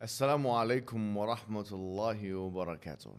[0.00, 3.18] Assalamu alaikum wa rahmatullahi wa barakatuh.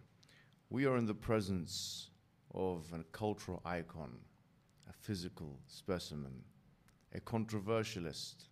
[0.70, 2.09] We are in the presence
[2.55, 4.18] of a cultural icon,
[4.89, 6.31] a physical specimen,
[7.13, 8.46] a controversialist,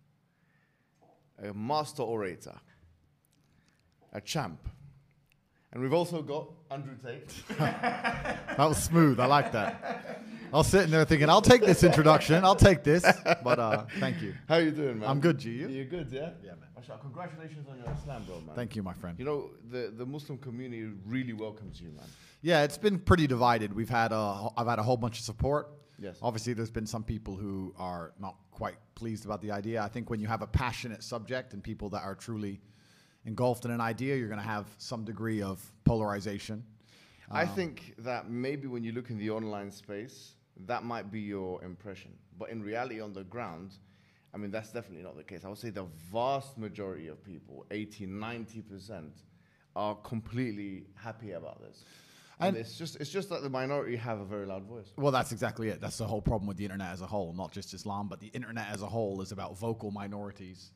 [1.42, 2.60] a master orator,
[4.12, 4.68] a champ.
[5.72, 7.32] And we've also got Andrew Tate.
[7.58, 9.20] That was smooth.
[9.20, 10.22] I like that.
[10.50, 12.42] I was sitting there thinking, I'll take this introduction.
[12.42, 13.04] I'll take this.
[13.44, 14.34] But uh, thank you.
[14.48, 15.08] How you doing, man?
[15.08, 15.50] I'm good, G.
[15.50, 15.68] You?
[15.68, 16.30] You're good, yeah?
[16.42, 16.68] Yeah, man.
[16.74, 18.54] Mashallah, Congratulations on your Islam, bro, man.
[18.54, 19.18] Thank you, my friend.
[19.18, 22.06] You know, the, the Muslim community really welcomes you, man.
[22.40, 23.74] Yeah, it's been pretty divided.
[23.74, 25.68] We've had a, I've had a whole bunch of support.
[25.98, 26.16] Yes.
[26.22, 29.82] Obviously, there's been some people who are not quite pleased about the idea.
[29.82, 32.60] I think when you have a passionate subject and people that are truly
[33.26, 36.64] engulfed in an idea, you're going to have some degree of polarization.
[37.30, 40.34] I think that maybe when you look in the online space,
[40.66, 42.12] that might be your impression.
[42.38, 43.72] But in reality, on the ground,
[44.34, 45.44] I mean, that's definitely not the case.
[45.44, 49.10] I would say the vast majority of people, 80, 90%,
[49.76, 51.84] are completely happy about this.
[52.40, 54.92] And, And- it's just it's just that the minority have a very loud voice.
[54.96, 55.80] Well, that's exactly it.
[55.80, 58.28] That's the whole problem with the internet as a whole, not just Islam, but the
[58.28, 60.70] internet as a whole is about vocal minorities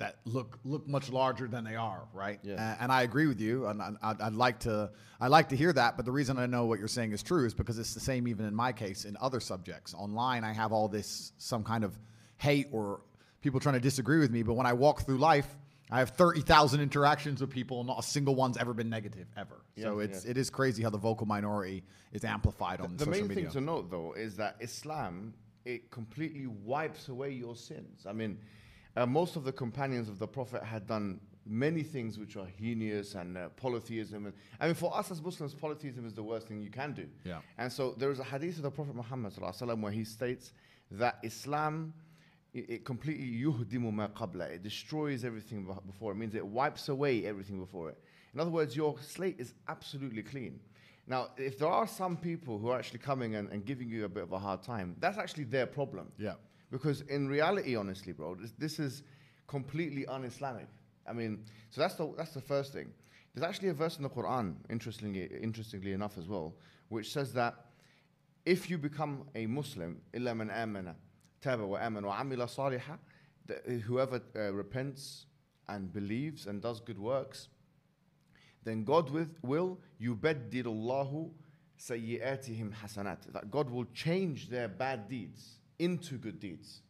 [0.00, 2.40] that look look much larger than they are, right?
[2.42, 2.74] Yeah.
[2.76, 5.56] A- And, I agree with you, and I- I'd, I'd like to I like to
[5.56, 5.96] hear that.
[5.96, 8.26] But the reason I know what you're saying is true is because it's the same
[8.26, 9.94] even in my case in other subjects.
[9.94, 11.96] Online, I have all this some kind of
[12.38, 13.02] hate or
[13.42, 15.48] people trying to disagree with me, but when I walk through life.
[15.92, 19.26] I have thirty thousand interactions with people, and not a single one's ever been negative
[19.36, 19.64] ever.
[19.76, 20.30] so it's yeah.
[20.30, 23.44] it is crazy how the vocal minority is amplified on The social main media.
[23.46, 25.34] thing to note, though, is that Islam
[25.64, 28.06] it completely wipes away your sins.
[28.08, 28.38] I mean,
[29.00, 33.14] uh, most of the companions of the Prophet had done many things which are heinous
[33.14, 34.26] and uh, polytheism.
[34.26, 37.06] And, I mean, for us as Muslims, polytheism is the worst thing you can do.
[37.24, 37.38] Yeah.
[37.56, 40.04] And so there is a hadith of the Prophet Muhammad sallallahu alaihi wasallam where he
[40.04, 40.52] states
[40.90, 41.94] that Islam
[42.52, 44.50] it, it completely yuhdimu ma qabla.
[44.50, 46.12] It destroys everything before.
[46.12, 47.98] It means it wipes away everything before it.
[48.34, 50.60] In other words, your slate is absolutely clean.
[51.06, 54.08] Now, if there are some people who are actually coming and, and giving you a
[54.08, 56.12] bit of a hard time, that's actually their problem.
[56.18, 56.34] Yeah.
[56.71, 59.03] Because in reality, honestly, bro, this, this is
[59.47, 60.67] completely un-Islamic.
[61.07, 62.91] I mean, so that's the that's the first thing.
[63.33, 66.55] There's actually a verse in the Quran, interestingly, interestingly enough as well,
[66.89, 67.55] which says that
[68.45, 70.95] if you become a Muslim, إلا من آمن
[71.41, 72.97] تاب وآمن وعمل صالحا,
[73.47, 75.25] that whoever uh, repents
[75.67, 77.49] and believes and does good works,
[78.63, 81.31] then God with, will يبدل الله
[81.77, 83.31] سيئاتهم حسنات.
[83.33, 86.82] That God will change their bad deeds into good deeds.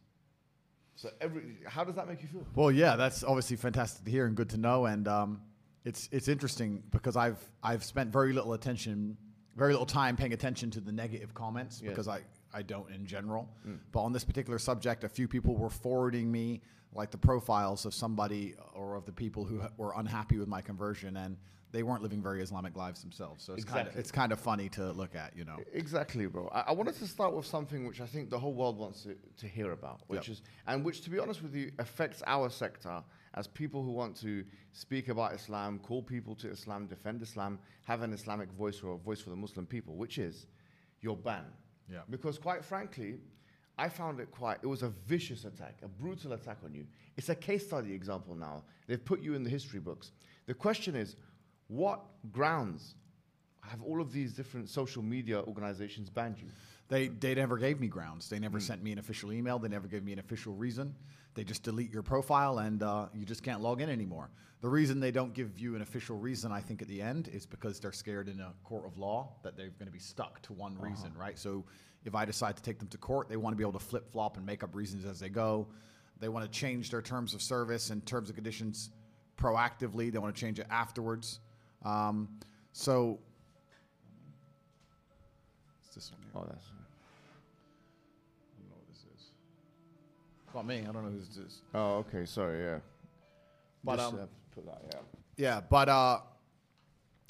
[0.95, 2.45] So every, how does that make you feel?
[2.53, 4.85] Well, yeah, that's obviously fantastic to hear and good to know.
[4.85, 5.41] And um,
[5.83, 9.17] it's it's interesting because I've I've spent very little attention,
[9.55, 11.89] very little time paying attention to the negative comments Yes.
[11.89, 12.21] because I
[12.53, 13.49] I don't in general.
[13.91, 16.61] But on this particular subject, a few people were forwarding me
[16.93, 20.61] like the profiles of somebody or of the people who ha- were unhappy with my
[20.61, 21.37] conversion and.
[21.71, 24.67] They weren't living very Islamic lives themselves, so it's kind of it's kind of funny
[24.69, 25.57] to look at, you know.
[25.73, 26.49] Exactly, bro.
[26.53, 29.15] I, I wanted to start with something which I think the whole world wants to,
[29.37, 30.33] to hear about, which Yep.
[30.37, 33.01] is, and which, to be honest with you, affects our sector
[33.35, 34.43] as people who want to
[34.73, 38.97] speak about Islam, call people to Islam, defend Islam, have an Islamic voice or a
[38.97, 40.47] voice for the Muslim people, which is
[40.99, 41.45] your ban.
[41.89, 41.99] Yeah.
[42.09, 43.19] Because quite frankly,
[43.77, 46.85] I found it quite, it was a vicious attack, a brutal attack on you.
[47.15, 48.63] It's a case study example now.
[48.87, 50.11] They've put you in the history books.
[50.45, 51.15] The question is,
[51.71, 52.01] what
[52.33, 52.95] grounds
[53.61, 56.47] have all of these different social media organizations banned you?
[56.89, 58.27] They they never gave me grounds.
[58.27, 59.57] They never sent me an official email.
[59.57, 60.93] They never gave me an official reason.
[61.33, 64.29] They just delete your profile and uh, you just can't log in anymore.
[64.59, 67.45] The reason they don't give you an official reason, I think, at the end is
[67.45, 70.53] because they're scared in a court of law that they're going to be stuck to
[70.53, 71.39] one reason, right?
[71.39, 71.63] So
[72.03, 74.11] if I decide to take them to court, they want to be able to flip
[74.11, 75.67] flop and make up reasons as they go.
[76.19, 78.91] They want to change their terms of service and terms and conditions
[79.37, 80.11] proactively.
[80.11, 81.39] They want to change it afterwards.
[81.83, 82.29] Um,
[82.73, 83.19] so,
[85.85, 86.31] it's this one here.
[86.35, 86.65] Oh, that's.
[86.65, 89.31] I don't know what this is.
[90.45, 90.79] It's not me.
[90.79, 91.61] I don't know who this is.
[91.73, 92.25] Oh, okay.
[92.25, 92.63] Sorry.
[92.63, 92.79] Yeah.
[93.83, 94.81] But, Just, um, uh, put that.
[94.93, 94.99] Yeah.
[95.37, 96.19] Yeah, but uh,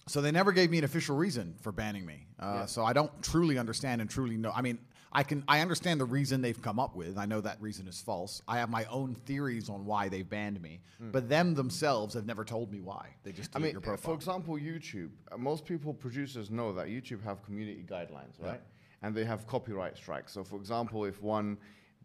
[0.08, 2.28] so they never gave me an official reason for banning me.
[2.40, 2.66] Uh, Yeah.
[2.66, 4.52] So I don't truly understand and truly know.
[4.54, 4.78] I mean,
[5.14, 7.18] I can I understand the reason they've come up with.
[7.18, 8.42] I know that reason is false.
[8.48, 12.46] I have my own theories on why they banned me, but them themselves have never
[12.46, 13.10] told me why.
[13.24, 13.56] They just.
[13.56, 14.14] I mean, your profile.
[14.14, 15.10] for example, YouTube.
[15.32, 18.62] Uh, most people, producers, know that YouTube have community guidelines, right?
[19.04, 20.32] And they have copyright strikes.
[20.32, 21.58] So, for example, if one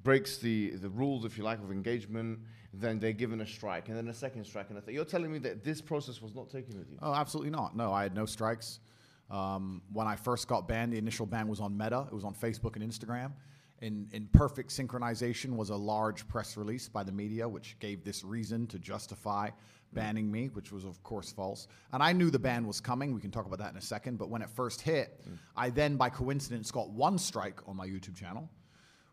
[0.02, 2.38] breaks the, the rules, if you like, of engagement,
[2.72, 5.30] then they're given a strike, and then a second strike, and a th- You're telling
[5.30, 6.98] me that this process was not taken with you?
[7.02, 7.76] Oh, absolutely not.
[7.76, 8.80] No, I had no strikes.
[9.30, 12.06] Um, when I first got banned, the initial ban was on Meta.
[12.10, 13.32] It was on Facebook and Instagram.
[13.82, 18.24] In, in perfect synchronization was a large press release by the media, which gave this
[18.24, 19.50] reason to justify
[19.92, 21.68] banning me, which was of course false.
[21.92, 23.14] And I knew the ban was coming.
[23.14, 24.18] We can talk about that in a second.
[24.18, 25.20] But when it first hit,
[25.56, 28.48] I then, by coincidence, got one strike on my YouTube channel.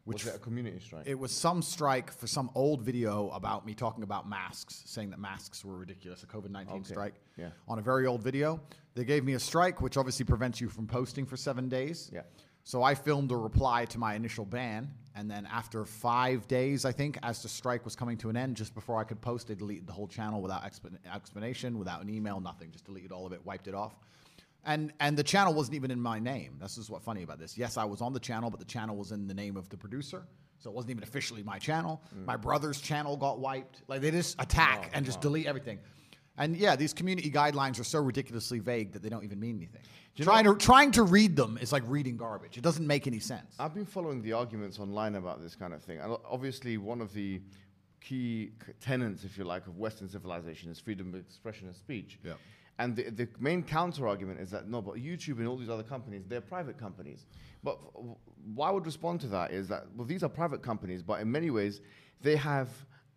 [0.05, 1.03] Was it a community strike?
[1.07, 5.19] It was some strike for some old video about me talking about masks, saying that
[5.19, 6.83] masks were ridiculous, a COVID 19 Okay.
[6.83, 7.13] strike.
[7.37, 7.49] Yeah.
[7.69, 8.59] On a very old video.
[8.95, 12.09] They gave me a strike, which obviously prevents you from posting for seven days.
[12.13, 12.21] Yeah.
[12.65, 14.89] So I filmed a reply to my initial ban.
[15.15, 18.57] And then after five days, I think, as the strike was coming to an end,
[18.57, 22.09] just before I could post, they deleted the whole channel without explan- explanation, without an
[22.09, 22.71] email, nothing.
[22.71, 23.95] Just deleted all of it, wiped it off.
[24.65, 26.57] And and the channel wasn't even in my name.
[26.61, 27.57] This is what's funny about this.
[27.57, 29.77] Yes, I was on the channel, but the channel was in the name of the
[29.77, 30.25] producer.
[30.59, 32.01] So it wasn't even officially my channel.
[32.15, 32.25] Mm.
[32.25, 33.81] My brother's channel got wiped.
[33.89, 35.79] Like they just attack oh, and just delete everything.
[36.37, 39.81] And yeah, these community guidelines are so ridiculously vague that they don't even mean anything.
[40.19, 42.57] trying to trying to read them is like reading garbage.
[42.57, 43.55] It doesn't make any sense.
[43.59, 45.99] I've been following the arguments online about this kind of thing.
[45.99, 47.41] And obviously, one of the
[48.01, 48.51] key
[48.81, 52.19] tenets, if you like, of Western civilization is freedom of expression and speech.
[52.23, 52.33] Yeah.
[52.79, 55.83] And the, the main counter argument is that no, but YouTube and all these other
[55.83, 57.25] companies, they're private companies.
[57.63, 58.15] But w-
[58.55, 61.31] why I would respond to that is that, well, these are private companies, but in
[61.31, 61.81] many ways,
[62.21, 62.69] they have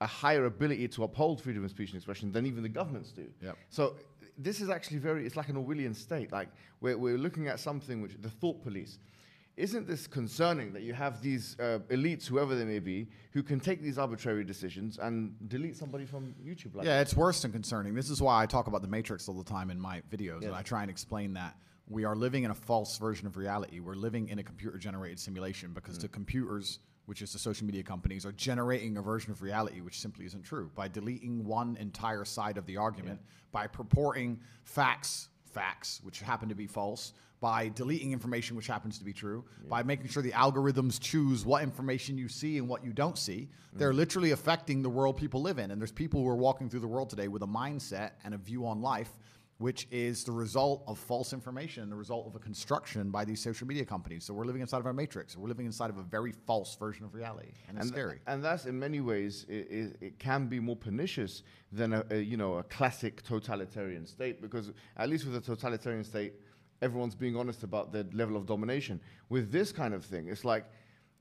[0.03, 3.27] a higher ability to uphold freedom of speech and expression than even the governments do.
[3.43, 3.57] Yep.
[3.71, 3.95] So
[4.37, 6.33] this is actually very, it's like an Orwellian state.
[6.33, 6.49] Like
[6.81, 8.99] we're, we're looking at something which, the thought police.
[9.57, 13.59] Isn't this concerning that you have these uh, elites, whoever they may be, who can
[13.59, 16.75] take these arbitrary decisions and delete somebody from YouTube?
[16.75, 17.95] Like Yeah, it's worse than concerning.
[17.95, 20.55] This is why I talk about the Matrix all the time in my videos, and
[20.55, 21.57] I try and explain that
[21.89, 23.81] we are living in a false version of reality.
[23.81, 27.83] We're living in a computer generated simulation because the computers, which is the social media
[27.83, 32.27] companies, are generating a version of reality which simply isn't true by deleting one entire
[32.27, 33.21] side of the argument,
[33.53, 37.15] by purporting facts, facts, which happen to be false.
[37.41, 41.63] By deleting information which happens to be true, by making sure the algorithms choose what
[41.63, 43.79] information you see and what you don't see, mm.
[43.79, 45.71] they're literally affecting the world people live in.
[45.71, 48.39] And there's people who are walking through the world today with a mindset and a
[48.39, 49.11] view on life
[49.59, 53.41] which is the result of false information and the result of a construction by these
[53.41, 54.25] social media companies.
[54.25, 55.37] So we're living inside of our matrix.
[55.37, 58.21] We're living inside of a very false version of reality, and it's and, scary.
[58.27, 61.43] and that's in many ways it, it, it can be more pernicious
[61.73, 66.05] than a, a you know a classic totalitarian state because at least with a totalitarian
[66.05, 66.35] state
[66.83, 70.65] everyone's being honest about their level of domination with this kind of thing it's like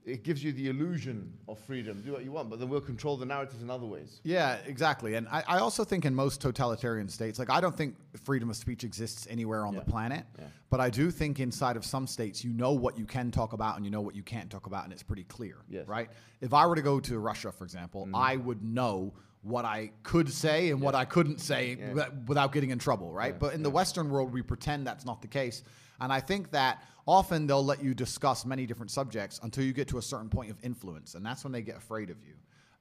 [0.05, 3.17] it gives you the illusion of freedom do what you want but then we'll control
[3.17, 5.15] the narratives in other ways Yeah, exactly.
[5.15, 8.55] And I, I also think in most totalitarian states, like I don't think freedom of
[8.55, 9.79] speech exists anywhere on Yeah.
[9.79, 10.45] the planet, Yeah.
[10.69, 13.77] but I do think inside of some states, you know what you can talk about
[13.77, 15.57] and you know what you can't talk about, and it's pretty clear.
[15.67, 15.87] Yes.
[15.87, 16.09] Right?
[16.39, 18.11] If I were to go to Russia, for example, mm.
[18.13, 19.13] I would know
[19.45, 22.09] what I could say and what I couldn't say Yeah.
[22.25, 23.33] without getting in trouble, right?
[23.33, 25.61] Yeah, But in the Western world, we pretend that's not the case.
[26.01, 29.87] And I think that often they'll let you discuss many different subjects until you get
[29.89, 32.33] to a certain point of influence, and that's when they get afraid of you.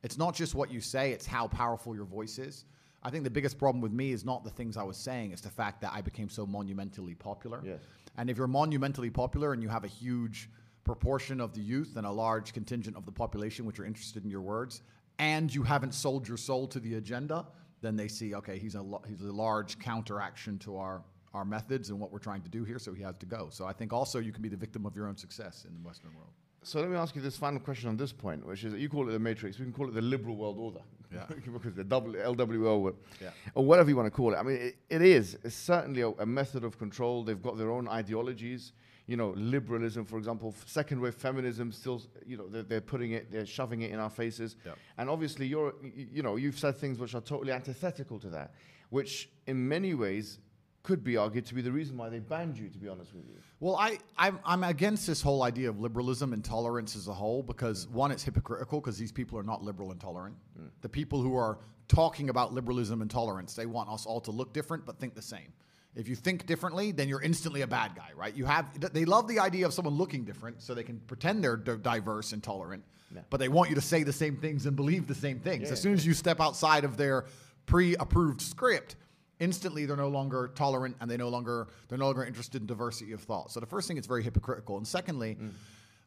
[0.02, 2.64] It's not just what you say, it's how powerful your voice is.
[3.02, 5.42] I think the biggest problem with me is not the things I was saying, it's
[5.42, 7.60] the fact that I became so monumentally popular.
[7.62, 7.80] Yes.
[8.16, 10.48] And if you're monumentally popular and you have a huge
[10.84, 14.30] proportion of the youth and a large contingent of the population which are interested in
[14.30, 14.80] your words,
[15.18, 17.46] and you haven't sold your soul to the agenda,
[17.80, 21.02] then they see, okay, he's a he's a large counteraction to our
[21.32, 23.48] our methods and what we're trying to do here, so he has to go.
[23.50, 25.80] So I think also you can be the victim of your own success in the
[25.88, 26.30] Western world.
[26.62, 28.88] so let me ask you this final question on this point which is that you
[28.88, 30.80] call it the matrix we can call it the liberal world order
[31.12, 31.26] Yeah.
[31.52, 33.30] because the W- LWO or, Yeah.
[33.54, 34.36] or whatever you want to call it.
[34.36, 35.36] I mean, it, it is.
[35.44, 37.24] It's certainly a, a method of control.
[37.24, 38.72] They've got their own ideologies.
[39.06, 43.30] You know, liberalism, for example, second wave feminism, still, you know, they're, they're putting it,
[43.30, 44.56] they're shoving it in our faces.
[44.64, 44.72] Yeah.
[44.96, 48.30] And obviously, you're, y- y- you know, you've said things which are totally antithetical to
[48.30, 48.54] that,
[48.88, 50.38] which in many ways
[50.82, 53.24] could be argued to be the reason why they banned you, to be honest with
[53.26, 53.34] you.
[53.60, 57.42] Well, I, I'm, I'm against this whole idea of liberalism and tolerance as a whole
[57.42, 57.92] because, mm.
[57.92, 60.36] one, it's hypocritical because these people are not liberal and tolerant.
[60.58, 60.68] Mm.
[60.80, 61.58] The people who are
[61.88, 65.22] talking about liberalism and tolerance, they want us all to look different but think the
[65.22, 65.52] same.
[65.96, 68.34] If you think differently, then you're instantly a bad guy, right?
[68.34, 71.56] You have they love the idea of someone looking different so they can pretend they're
[71.56, 72.84] di- diverse and tolerant,
[73.30, 75.64] but they want you to say the same things and believe the same things.
[75.64, 77.26] Yeah, as soon as you step outside of their
[77.66, 78.96] pre-approved script,
[79.38, 83.12] instantly they're no longer tolerant and they no longer they're no longer interested in diversity
[83.12, 83.52] of thought.
[83.52, 84.76] So the first thing it's very hypocritical.
[84.76, 85.50] And secondly, mm.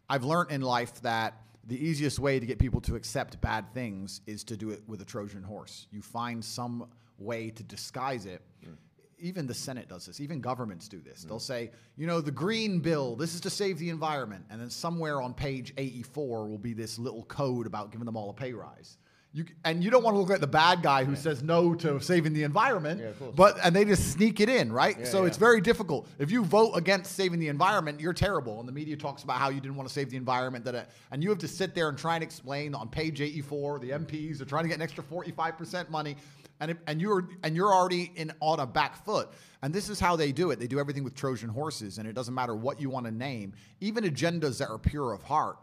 [0.09, 4.21] I've learned in life that the easiest way to get people to accept bad things
[4.25, 5.87] is to do it with a Trojan horse.
[5.91, 8.41] You find some way to disguise it.
[8.65, 8.75] Mm.
[9.19, 10.19] Even the Senate does this.
[10.19, 11.23] Even governments do this.
[11.23, 11.41] They'll mm.
[11.41, 14.45] say, you know, the green bill, this is to save the environment.
[14.49, 18.29] And then somewhere on page 84 will be this little code about giving them all
[18.29, 18.97] a pay rise.
[19.33, 21.99] You, and you don't want to look like the bad guy who says no to
[21.99, 24.97] saving the environment, Yeah, but and they just sneak it in, right?
[24.97, 26.07] Yeah, so it's very difficult.
[26.17, 28.59] If you vote against saving the environment, you're terrible.
[28.59, 30.89] And the media talks about how you didn't want to save the environment, that it-
[31.11, 33.77] and you have to sit there and try and explain on page 84.
[33.79, 36.15] The MPs are trying to get an extra 45% money.
[36.59, 39.29] And it, and you're and you're already in on a back foot.
[39.61, 40.59] And this is how they do it.
[40.59, 43.53] They do everything with Trojan horses, and it doesn't matter what you want to name,
[43.81, 45.57] even agendas that are pure of heart,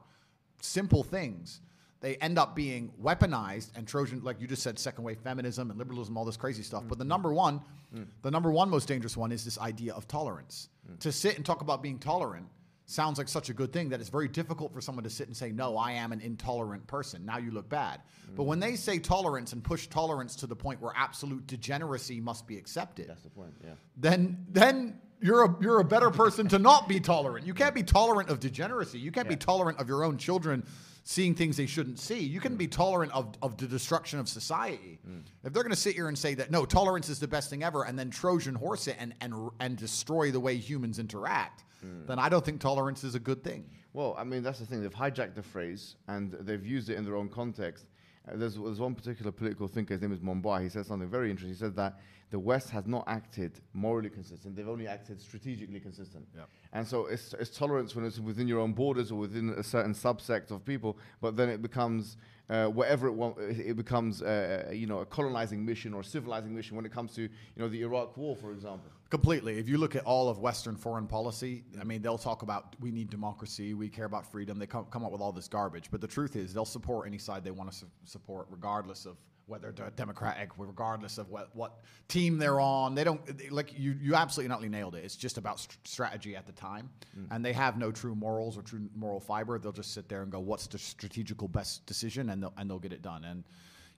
[0.60, 1.60] simple things.
[2.00, 5.78] They end up being weaponized and Trojan, like you just said, second wave feminism and
[5.78, 6.84] liberalism, all this crazy stuff.
[6.86, 7.08] But the mm-hmm.
[7.08, 7.62] number one,
[7.96, 8.06] mm.
[8.20, 10.68] the number one most dangerous one is this idea of tolerance.
[10.86, 10.98] Mm.
[10.98, 12.46] To sit and talk about being tolerant
[12.86, 15.36] sounds like such a good thing that it's very difficult for someone to sit and
[15.36, 17.24] say, No, I am an intolerant person.
[17.24, 18.00] Now you look bad.
[18.36, 22.46] But when they say tolerance and push tolerance to the point where absolute degeneracy must
[22.46, 23.54] be accepted, That's the point.
[23.62, 23.70] Yeah.
[23.96, 27.46] then then you're a you're a better person to not be tolerant.
[27.46, 28.98] You can't be tolerant of degeneracy.
[28.98, 30.64] You can't be tolerant of your own children
[31.04, 32.18] seeing things they shouldn't see.
[32.18, 32.72] You can be mm.
[32.72, 34.98] tolerant of, of the destruction of society.
[35.06, 35.20] Mm.
[35.44, 37.62] If they're going to sit here and say that no, tolerance is the best thing
[37.62, 41.64] ever, and then Trojan horse it and and and destroy the way humans interact,
[42.06, 43.64] then I don't think tolerance is a good thing.
[43.92, 44.82] Well, I mean, that's the thing.
[44.82, 47.86] They've hijacked the phrase and they've used it in their own context.
[48.26, 50.62] Uh, there's, there's one particular political thinker, his name is Mumbai.
[50.62, 51.54] He said something very interesting.
[51.54, 52.00] He said that
[52.30, 56.26] the West has not acted morally consistent, they've only acted strategically consistent.
[56.34, 56.48] Yep.
[56.72, 59.94] And so it's, it's tolerance when it's within your own borders or within a certain
[59.94, 62.16] subsect of people, but then it becomes
[62.50, 66.04] uh, whatever it wants, it becomes uh, uh, you know a colonizing mission or a
[66.04, 68.90] civilizing mission when it comes to you know the Iraq War, for example.
[69.14, 69.60] Completely.
[69.60, 72.90] If you look at all of Western foreign policy, I mean, they'll talk about we
[72.90, 74.58] need democracy, we care about freedom.
[74.58, 75.88] They come, come up with all this garbage.
[75.88, 79.16] But the truth is, they'll support any side they want to su- support, regardless of
[79.46, 82.96] whether they're democratic, regardless of what, what team they're on.
[82.96, 83.96] They don't they- like you.
[84.02, 85.04] You absolutely not nailed it.
[85.04, 87.28] It's just about st- strategy at the time, mm.
[87.30, 89.60] and they have no true morals or true moral fiber.
[89.60, 92.80] They'll just sit there and go, "What's the strategical best decision?" and they'll and they'll
[92.80, 93.24] get it done.
[93.24, 93.44] And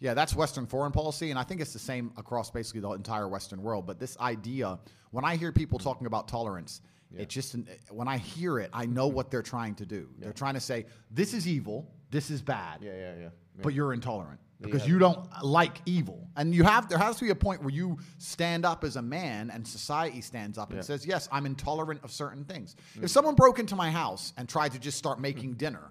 [0.07, 3.27] yeah, that's Western foreign policy, and I think it's the same across basically the entire
[3.27, 3.89] Western world.
[3.89, 4.79] But this idea,
[5.11, 5.89] when I hear people mm-hmm.
[5.89, 6.81] talking about tolerance,
[7.17, 7.57] it just
[7.91, 10.09] when I hear it, I know what they're trying to do.
[10.19, 13.29] They're trying to say this is evil, this is bad, Yeah, yeah, yeah.
[13.63, 14.93] but you're intolerant because Yeah.
[14.93, 17.99] you don't like evil, and you have there has to be a point where you
[18.19, 22.13] stand up as a man, and society stands up and says, "Yes, I'm intolerant of
[22.13, 23.05] certain things." Mm.
[23.05, 25.91] If someone broke into my house and tried to just start making dinner,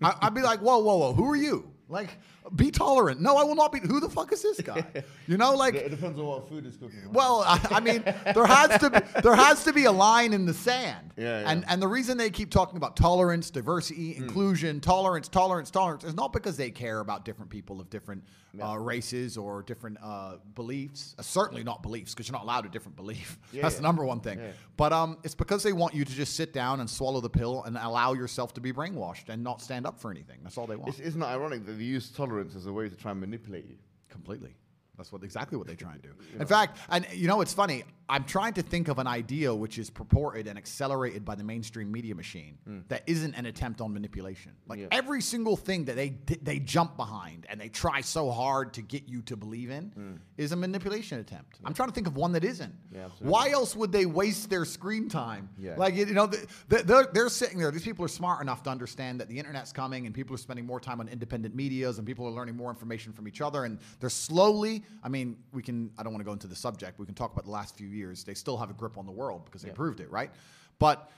[0.00, 1.12] I, I'd be like, "Whoa, whoa, whoa!
[1.12, 2.10] Who are you?" Like,
[2.54, 3.20] be tolerant.
[3.20, 3.80] No, I will not be.
[3.80, 4.84] Who the fuck is this guy?
[5.26, 7.00] You know, like It depends on what food is cooking.
[7.04, 7.12] right?
[7.12, 8.02] well, I, I mean,
[8.34, 11.12] there has to be, there has to be a line in the sand.
[11.16, 11.50] Yeah, yeah.
[11.50, 16.14] And and the reason they keep talking about tolerance, diversity, inclusion, tolerance, tolerance, tolerance is
[16.14, 18.24] not because they care about different people of different
[18.62, 21.14] uh, races or different uh, beliefs.
[21.18, 23.38] Uh, certainly not beliefs, because you're not allowed a different belief.
[23.50, 23.78] Yeah, That's yeah.
[23.80, 24.38] the number one thing.
[24.38, 24.50] Yeah.
[24.76, 27.62] But um, it's because they want you to just sit down and swallow the pill
[27.64, 30.38] and allow yourself to be brainwashed and not stand up for anything.
[30.42, 30.90] That's all they want.
[30.90, 33.66] It's, isn't it ironic that they use tolerance as a way to try and manipulate
[33.66, 33.76] you?
[34.08, 34.54] Completely.
[34.98, 36.10] That's what exactly what they try and do.
[36.40, 37.84] In fact, and you know, it's funny.
[38.10, 41.92] I'm trying to think of an idea which is purported and accelerated by the mainstream
[41.92, 42.78] media machine hmm.
[42.88, 44.52] that isn't an attempt on manipulation.
[44.66, 44.86] Like Yeah.
[44.90, 49.08] every single thing that they they jump behind and they try so hard to get
[49.08, 50.12] you to believe in hmm.
[50.36, 51.60] is a manipulation attempt.
[51.64, 52.74] I'm trying to think of one that isn't.
[52.92, 53.08] Yeah.
[53.20, 55.50] Why else would they waste their screen time?
[55.58, 55.74] Yeah.
[55.76, 57.70] Like you know, th- th- they're, they're sitting there.
[57.70, 60.64] These people are smart enough to understand that the internet's coming, and people are spending
[60.66, 63.78] more time on independent medias, and people are learning more information from each other, and
[64.00, 64.82] they're slowly.
[65.02, 65.90] I mean, we can.
[65.98, 66.98] I don't want to go into the subject.
[66.98, 68.24] We can talk about the last few years.
[68.24, 70.30] They still have a grip on the world because they proved it, right?
[70.78, 71.10] But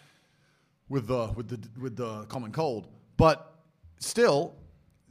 [0.89, 3.55] with the with the with the common cold, but
[3.99, 4.55] still,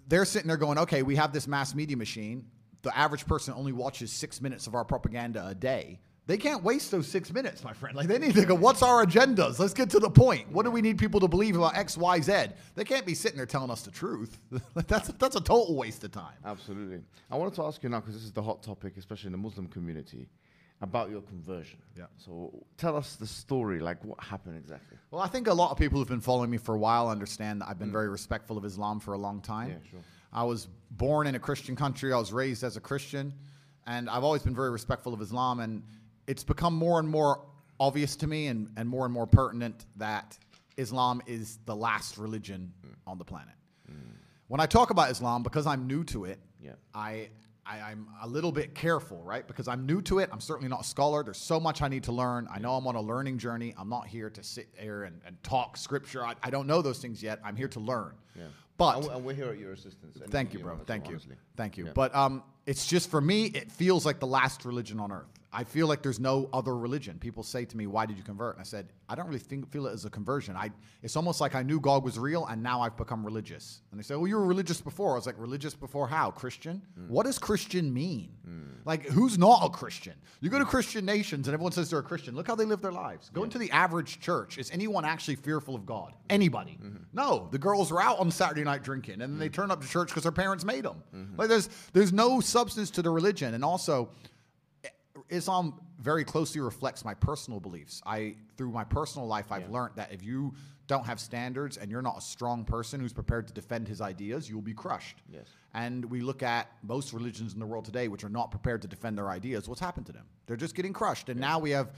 [0.08, 2.46] they're sitting there going, okay, we have this mass media machine.
[2.82, 6.00] The average person only watches six minutes of our propaganda a day.
[6.30, 7.96] They can't waste those six minutes, my friend.
[7.96, 9.58] Like they need to go, what's our agendas?
[9.58, 10.48] Let's get to the point.
[10.52, 12.50] What do we need people to believe about X, Y, Z?
[12.76, 14.40] They can't be sitting there telling us the truth.
[14.76, 16.36] that's that's a total waste of time.
[16.46, 17.00] Absolutely.
[17.32, 19.40] I wanted to ask you now, because this is the hot topic, especially in the
[19.40, 20.28] Muslim community,
[20.82, 21.80] about your conversion.
[21.98, 22.06] Yeah.
[22.18, 25.00] So tell us the story, like what happened exactly.
[25.10, 27.62] Well, I think a lot of people who've been following me for a while understand
[27.62, 27.94] that I've been mm.
[27.94, 29.70] very respectful of Islam for a long time.
[29.70, 30.00] Yeah, sure.
[30.32, 32.14] I was born in a Christian country.
[32.14, 33.34] I was raised as a Christian,
[33.88, 35.60] and I've always been very respectful of Islam.
[35.62, 35.82] And
[36.32, 37.46] it's become more and more
[37.80, 40.38] obvious to me, and, and more and more pertinent that
[40.78, 42.72] Islam is the last religion
[43.08, 43.56] on the planet.
[44.48, 46.72] When I talk about Islam, because I'm new to it, Yeah.
[46.94, 47.30] I,
[47.68, 49.46] I I'm a little bit careful, right?
[49.48, 50.30] Because I'm new to it.
[50.34, 51.24] I'm certainly not a scholar.
[51.24, 52.48] There's so much I need to learn.
[52.52, 53.76] I know I'm on a learning journey.
[53.78, 56.26] I'm not here to sit here and, and talk scripture.
[56.26, 57.40] I, I don't know those things yet.
[57.44, 58.14] I'm here to learn.
[58.36, 58.44] Yeah.
[58.78, 60.18] But and, we- and we're here at your assistance.
[60.30, 60.74] Thank you, you bro.
[60.74, 61.20] want us to, Thank you.
[61.56, 61.86] Thank you.
[61.86, 61.92] Yeah.
[61.94, 65.39] But um, it's just for me, it feels like the last religion on earth.
[65.52, 67.18] I feel like there's no other religion.
[67.20, 69.72] People say to me, "Why did you convert?" And I said, "I don't really think,
[69.72, 70.56] feel it as a conversion.
[70.56, 74.00] I it's almost like I knew God was real, and now I've become religious." And
[74.00, 76.32] they say, "Well, you were religious before." I was like, "Religious before how?
[76.32, 76.82] Christian?
[76.96, 77.08] Hmm.
[77.08, 78.30] What does Christian mean?
[78.46, 78.60] Hmm.
[78.86, 80.14] Like, who's not a Christian?
[80.40, 82.36] You go to Christian nations and everyone says they're a Christian.
[82.36, 83.30] Look how they live their lives.
[83.30, 84.58] Go into the average church.
[84.58, 86.12] Is anyone actually fearful of God?
[86.12, 86.26] Hmm.
[86.30, 86.74] Anybody?
[86.74, 86.98] Hmm.
[87.14, 87.50] No.
[87.52, 90.10] The girls are out on Saturday night drinking and then they turn up to church
[90.10, 91.04] because their parents made them.
[91.38, 93.54] Like, there's, there's no substance to the religion.
[93.54, 94.10] And also,
[95.30, 98.02] Islam um, very closely reflects my personal beliefs.
[98.06, 100.54] I through my personal life I've learned that if you
[100.88, 104.50] don't have standards and you're not a strong person who's prepared to defend his ideas,
[104.50, 105.18] you'll be crushed.
[105.32, 105.46] Yes.
[105.74, 108.88] And we look at most religions in the world today which are not prepared to
[108.88, 110.26] defend their ideas, what's happened to them?
[110.48, 111.30] They're just getting crushed.
[111.30, 111.92] And now we have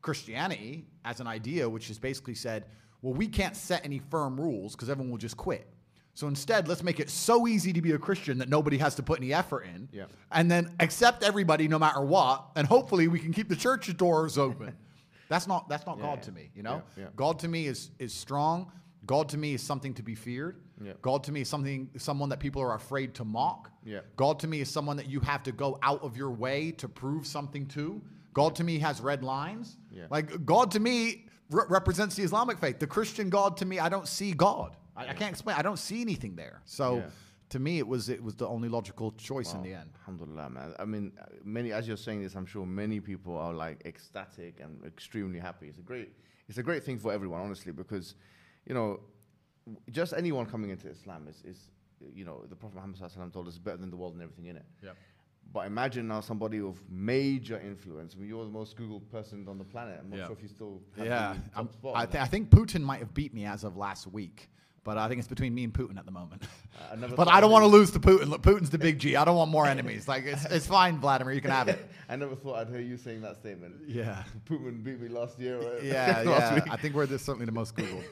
[0.00, 2.66] Christianity as an idea which has basically said,
[3.02, 5.66] well, we can't set any firm rules because everyone will just quit.
[6.16, 9.02] So instead, let's make it so easy to be a Christian that nobody has to
[9.02, 9.86] put any effort in.
[9.92, 10.06] Yeah.
[10.32, 14.38] And then accept everybody no matter what, and hopefully we can keep the church doors
[14.38, 14.74] open.
[15.28, 16.22] that's not that's not God yeah.
[16.22, 16.82] to me, you know?
[16.96, 17.08] Yeah, yeah.
[17.16, 18.72] God to me is is strong.
[19.04, 20.62] God to me is something to be feared.
[20.82, 20.92] Yeah.
[21.02, 23.70] God to me is something someone that people are afraid to mock.
[23.84, 24.00] Yeah.
[24.16, 26.88] God to me is someone that you have to go out of your way to
[26.88, 28.00] prove something to.
[28.32, 29.76] God to me has red lines.
[29.92, 30.06] Yeah.
[30.08, 32.78] Like God to me re- represents the Islamic faith.
[32.78, 34.78] The Christian God to me, I don't see God.
[34.96, 35.56] I, I can't explain.
[35.56, 36.60] I don't see anything there.
[36.64, 37.10] So Yeah.
[37.50, 39.90] to me, it was it was the only logical choice in the end.
[40.00, 40.74] Alhamdulillah, man.
[40.78, 44.60] I mean, uh, many as you're saying this, I'm sure many people are like ecstatic
[44.60, 45.68] and extremely happy.
[45.68, 46.12] It's a great,
[46.48, 48.14] it's a great thing for everyone, honestly, because
[48.66, 49.00] you know,
[49.90, 51.70] just anyone coming into Islam is, is
[52.14, 54.14] you know, the Prophet Muhammad Sallallahu Alaihi Wasallam told us it's better than the world
[54.14, 54.66] and everything in it.
[54.82, 54.96] Yep.
[55.52, 58.14] But imagine now somebody of major influence.
[58.14, 60.00] I mean, you're the most Googled person on the planet.
[60.02, 60.26] I'm not Yeah.
[60.26, 61.92] sure if you still have Yeah, the top I'm- spot.
[61.96, 64.50] I, th- I think Putin might have beat me as of last week,
[64.86, 66.44] but I think it's between me and Putin at the moment.
[66.96, 68.28] Never but I don't want to lose to Putin.
[68.28, 69.16] Look, Putin's the big G.
[69.16, 70.06] I don't want more enemies.
[70.06, 71.34] Like it's, it's fine, Vladimir.
[71.34, 71.84] You can have it.
[72.08, 73.74] I never thought I'd hear you saying that statement.
[73.88, 74.22] Yeah.
[74.48, 75.58] Putin beat me last year.
[75.58, 76.54] Or Yeah, last yeah.
[76.54, 76.64] week.
[76.70, 78.04] I think we're the, certainly the most Googled.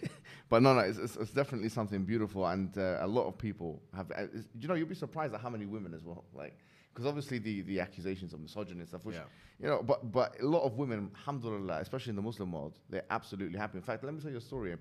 [0.49, 3.81] But no, no, it's, it's, it's definitely something beautiful, and uh, a lot of people
[3.95, 4.11] have.
[4.11, 4.26] Uh,
[4.61, 6.25] you know, you'll be surprised at how many women as well.
[6.35, 6.59] Like,
[6.93, 9.23] because obviously the, the accusations of misogyny and stuff, which Yeah.
[9.61, 13.07] you know, but but a lot of women, alhamdulillah, especially in the Muslim world, they're
[13.11, 13.78] absolutely happy.
[13.78, 14.76] In fact, let me tell you a story.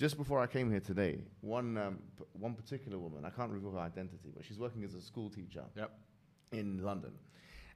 [0.00, 3.72] Just before I came here today, one um, p- one particular woman, I can't reveal
[3.72, 5.90] her identity, but she's working as a school teacher Yep.
[6.52, 7.12] in London.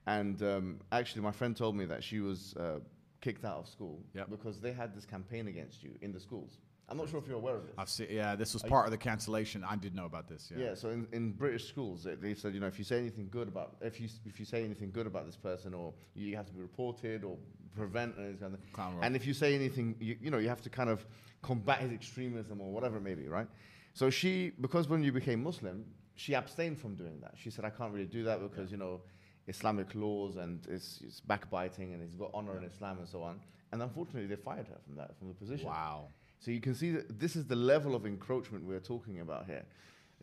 [0.07, 2.79] And um, actually, my friend told me that she was uh,
[3.21, 4.31] kicked out of school Yep.
[4.31, 6.57] because they had this campaign against you in the schools.
[6.89, 7.75] I'm not sure if you're aware of this.
[7.77, 8.07] I've seen.
[8.09, 9.63] Yeah, this was part of the cancellation.
[9.63, 10.51] I did know about this.
[10.51, 10.63] Yeah.
[10.69, 13.27] Yeah, so in, in British schools, they, they said, you know, if you say anything
[13.29, 16.47] good about, if you, if you say anything good about this person, or you have
[16.47, 17.37] to be reported or
[17.75, 20.69] prevent, and, kind of and if you say anything, you, you know, you have to
[20.71, 21.05] kind of
[21.45, 23.47] combat his extremism or whatever it may be, right?
[23.93, 27.33] So she, because when you became Muslim, she abstained from doing that.
[27.41, 29.01] She said, I can't really do that because, you know,
[29.47, 33.39] Islamic laws and it's, it's backbiting and he's got honor in Islam and so on.
[33.71, 35.67] And unfortunately, they fired her from that, from the position.
[35.67, 36.07] Wow.
[36.39, 39.65] So you can see that this is the level of encroachment we're talking about here.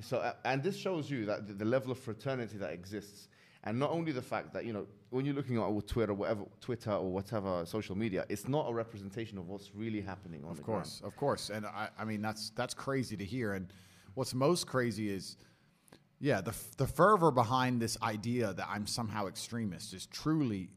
[0.01, 3.29] So, uh, and this shows you that the, the level of fraternity that exists,
[3.65, 6.93] and not only the fact that you know when you're looking at Twitter, whatever Twitter
[6.93, 10.63] or whatever social media, it's not a representation of what's really happening on Of the
[10.63, 13.53] course, of course, and I, I mean that's that's crazy to hear.
[13.53, 13.73] And
[14.15, 15.37] what's most crazy is,
[16.19, 20.71] yeah, the the fervor behind this idea that I'm somehow extremist is truly,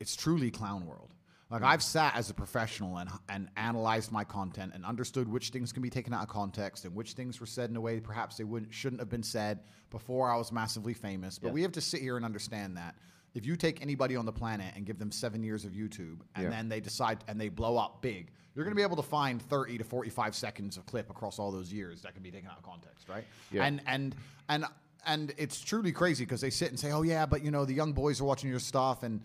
[0.00, 1.12] it's truly clown world.
[1.48, 5.72] Like I've sat as a professional and and analyzed my content and understood which things
[5.72, 8.36] can be taken out of context and which things were said in a way perhaps
[8.36, 11.38] they wouldn't shouldn't have been said before I was massively famous.
[11.38, 11.52] But Yeah.
[11.54, 12.96] we have to sit here and understand that
[13.34, 16.44] if you take anybody on the planet and give them seven years of YouTube and
[16.44, 16.50] Yeah.
[16.50, 19.40] then they decide and they blow up big, you're going to be able to find
[19.40, 22.56] 30 to 45 seconds of clip across all those years that can be taken out
[22.56, 23.24] of context, right?
[23.52, 23.64] Yeah.
[23.66, 24.16] And and
[24.48, 24.64] and
[25.06, 27.74] and it's truly crazy because they sit and say, "Oh yeah, but you know the
[27.74, 29.20] young boys are watching your stuff and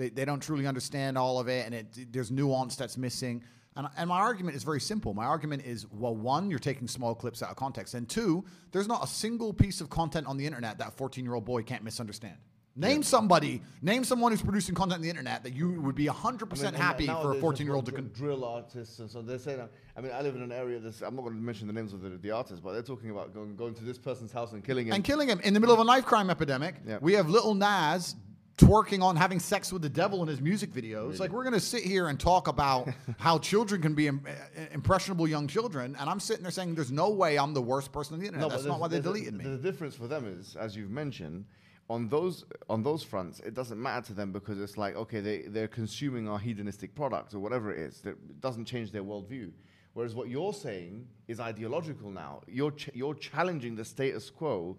[0.00, 3.42] they, they don't truly understand all of it and it, there's nuance that's missing."
[3.76, 5.14] And, and my argument is very simple.
[5.14, 8.88] My argument is, well, one, you're taking small clips out of context, and two, there's
[8.88, 11.62] not a single piece of content on the internet that a 14 year old boy
[11.62, 12.36] can't misunderstand.
[12.76, 16.62] Name somebody, name someone who's producing content on the internet that you would be 100%
[16.62, 19.38] I mean, happy for a 14 year old to con- drill artists and so they're
[19.38, 19.60] saying.
[19.96, 20.78] I mean, I live in an area.
[20.78, 23.10] That's, I'm not going to mention the names of the, the artists, but they're talking
[23.10, 24.94] about going going to this person's house and killing him.
[24.94, 26.76] and killing him in the middle of a knife crime epidemic.
[26.86, 26.98] Yeah.
[27.00, 28.14] We have Lil Nas
[28.60, 31.18] twerking on having sex with the devil in his music videos.
[31.18, 34.24] Like we're gonna sit here and talk about how children can be im-
[34.72, 38.14] impressionable young children, and I'm sitting there saying there's no way I'm the worst person
[38.14, 38.50] on the internet.
[38.50, 39.44] That's not why they deleted me.
[39.44, 41.44] The difference for them is, as you've mentioned,
[41.88, 45.38] on those on those fronts, it doesn't matter to them because it's like okay, they
[45.42, 48.00] they're consuming our hedonistic products or whatever it is.
[48.02, 49.50] That it doesn't change their worldview.
[49.92, 52.42] Whereas what you're saying is ideological now.
[52.46, 54.78] You're ch- you're challenging the status quo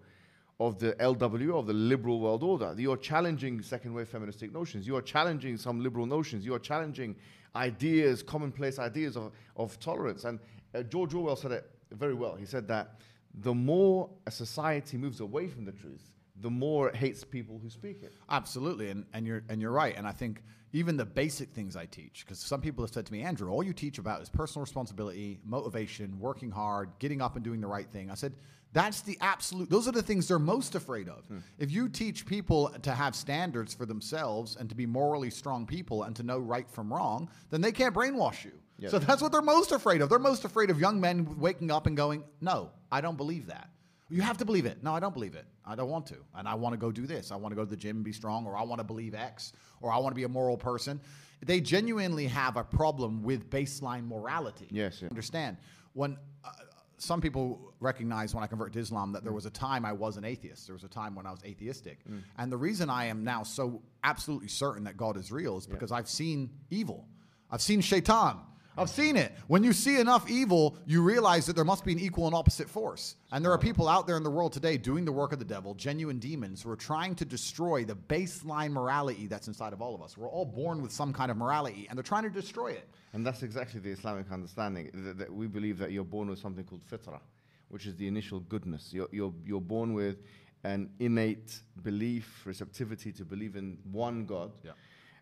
[0.60, 2.74] of the LW of the liberal world order.
[2.76, 4.86] You're challenging second wave feministic notions.
[4.86, 6.44] You are challenging some liberal notions.
[6.44, 7.16] You are challenging
[7.56, 10.24] ideas, commonplace ideas of, of tolerance.
[10.24, 10.38] And
[10.74, 12.34] uh, George Orwell said it very well.
[12.34, 13.00] He said that
[13.40, 17.70] the more a society moves away from the truth, the more it hates people who
[17.70, 18.12] speak it.
[18.28, 19.94] Absolutely, and, and you're and you're right.
[19.96, 23.12] And I think even the basic things I teach, because some people have said to
[23.12, 27.44] me, Andrew, all you teach about is personal responsibility, motivation, working hard, getting up and
[27.44, 28.10] doing the right thing.
[28.10, 28.34] I said,
[28.72, 31.24] that's the absolute, those are the things they're most afraid of.
[31.26, 31.38] Hmm.
[31.58, 36.04] If you teach people to have standards for themselves and to be morally strong people
[36.04, 38.52] and to know right from wrong, then they can't brainwash you.
[38.78, 38.90] Yep.
[38.90, 40.08] So that's what they're most afraid of.
[40.08, 43.68] They're most afraid of young men waking up and going, no, I don't believe that.
[44.08, 44.82] You have to believe it.
[44.82, 45.46] No, I don't believe it.
[45.64, 46.16] I don't want to.
[46.34, 47.30] And I want to go do this.
[47.30, 49.14] I want to go to the gym and be strong, or I want to believe
[49.14, 51.00] X, or I want to be a moral person.
[51.44, 54.68] They genuinely have a problem with baseline morality.
[54.70, 55.00] Yes.
[55.00, 55.08] Yeah.
[55.08, 55.56] Understand?
[55.94, 56.50] When uh,
[57.02, 60.16] some people recognize when I convert to Islam that there was a time I was
[60.16, 60.66] an atheist.
[60.66, 61.98] There was a time when I was atheistic.
[62.08, 62.22] Mm.
[62.38, 65.90] And the reason I am now so absolutely certain that God is real is because
[65.90, 65.96] yeah.
[65.96, 67.08] I've seen evil.
[67.50, 68.38] I've seen shaitan.
[68.76, 69.32] I've seen it.
[69.48, 72.70] When you see enough evil, you realize that there must be an equal and opposite
[72.70, 73.16] force.
[73.30, 75.44] And there are people out there in the world today doing the work of the
[75.44, 79.94] devil, genuine demons, who are trying to destroy the baseline morality that's inside of all
[79.94, 80.16] of us.
[80.16, 82.88] We're all born with some kind of morality, and they're trying to destroy it.
[83.12, 84.90] And that's exactly the Islamic understanding.
[84.94, 87.20] That, that we believe that you're born with something called fitrah,
[87.68, 88.88] which is the initial goodness.
[88.90, 90.16] You're, you're, you're born with
[90.64, 94.52] an innate belief, receptivity to believe in one God.
[94.64, 94.72] Yeah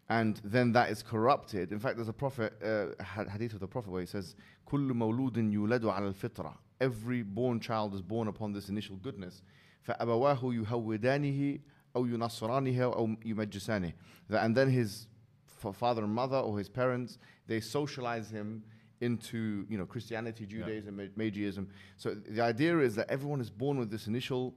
[0.10, 1.72] and then that is corrupted.
[1.72, 4.36] In fact, there's a prophet, uh, hadith of the prophet where he says,
[4.68, 6.54] كل مولود يولد على الفطرة.
[6.82, 9.42] Every born child is born upon this initial goodness.
[9.88, 11.60] فأبواه يهودانه
[11.96, 13.94] أو ينصرانه أو يمجسانه.
[14.30, 15.08] And then his
[15.74, 18.64] father and mother or his parents, they socialize him
[19.02, 21.08] into you know Christianity, Judaism, yeah.
[21.16, 21.68] Magiism.
[21.98, 24.54] So the idea is that everyone is born with this initial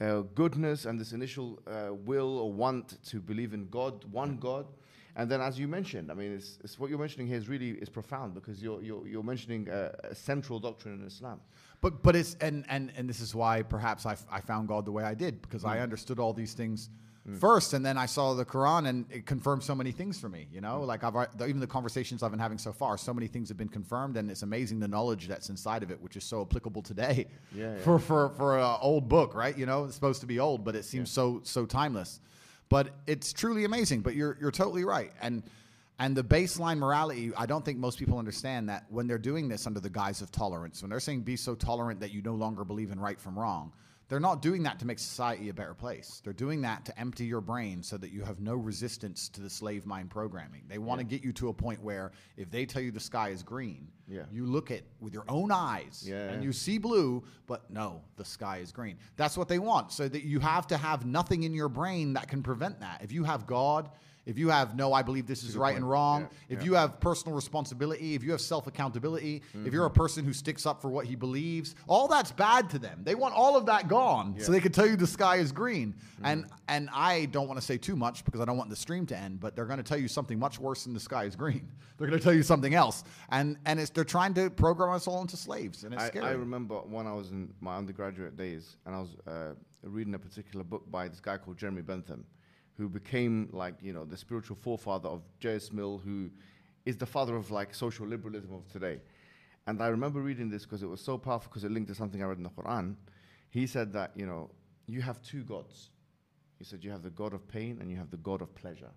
[0.00, 4.66] uh, goodness and this initial uh, will or want to believe in God, one God.
[5.15, 7.71] and then, as you mentioned, I mean, it's, it's what you're mentioning here is really
[7.71, 11.41] is profound because you're, you're, you're mentioning a, a, central doctrine in Islam.
[11.81, 14.91] But, but it's, and, and, and this is why perhaps I, I found God the
[14.91, 15.69] way I did because mm.
[15.69, 16.89] I understood all these things
[17.27, 17.37] mm.
[17.37, 20.47] first, and then I saw the Quran, and it confirmed so many things for me.
[20.51, 20.87] You know, mm.
[20.87, 23.69] like I've even the conversations I've been having so far, so many things have been
[23.69, 27.27] confirmed, and it's amazing the knowledge that's inside of it, which is so applicable today.
[27.53, 27.77] Yeah, yeah.
[27.83, 29.57] For for for an old book, right?
[29.57, 31.15] You know, it's supposed to be old, but it seems yeah.
[31.15, 32.21] so so timeless.
[32.71, 34.01] But it's truly amazing.
[34.01, 35.43] But you're you're totally right, and.
[35.99, 39.67] And the baseline morality, I don't think most people understand that when they're doing this
[39.67, 42.63] under the guise of tolerance, when they're saying be so tolerant that you no longer
[42.65, 43.71] believe in right from wrong,
[44.11, 46.21] they're not doing that to make society a better place.
[46.21, 49.49] They're doing that to empty your brain so that you have no resistance to the
[49.49, 50.63] slave mind programming.
[50.67, 51.11] They want to yeah.
[51.11, 54.23] get you to a point where if they tell you the sky is green, yeah.
[54.29, 58.25] you look at with your own eyes yeah, and you see blue, but no, the
[58.25, 58.97] sky is green.
[59.15, 59.93] That's what they want.
[59.93, 62.99] So that you have to have nothing in your brain that can prevent that.
[63.01, 63.91] If you have God,
[64.25, 65.77] if you have no, I believe this is right point.
[65.77, 66.65] and wrong, yeah, if yeah.
[66.65, 69.65] you have personal responsibility, if you have self accountability, mm-hmm.
[69.65, 69.99] if you're a mm-hmm.
[69.99, 73.01] person who sticks up for what he believes, all that's bad to them.
[73.03, 74.43] They want all of that gone yeah.
[74.43, 75.93] so they can tell you the sky is green.
[75.93, 76.25] Mm-hmm.
[76.25, 79.05] And and I don't want to say too much because I don't want the stream
[79.07, 81.35] to end, but they're going to tell you something much worse than the sky is
[81.35, 81.67] green.
[81.97, 85.07] They're going to tell you something else, and and it's they're trying to program us
[85.07, 86.25] all into slaves, and it's I, scary.
[86.25, 89.53] I remember when I was in my undergraduate days, and I was uh,
[89.83, 92.25] reading a particular book by this guy called Jeremy Bentham
[92.81, 95.71] who became like you know the spiritual forefather of J.S.
[95.71, 96.31] Mill, who
[96.83, 98.99] is the father of like social liberalism of today.
[99.67, 102.23] And I remember reading this because it was so powerful because it linked to something
[102.23, 102.95] I read in the Quran.
[103.51, 104.49] He said that you know
[104.87, 105.91] you have two gods.
[106.57, 108.89] He said you have the God of pain and you have the God of pleasure.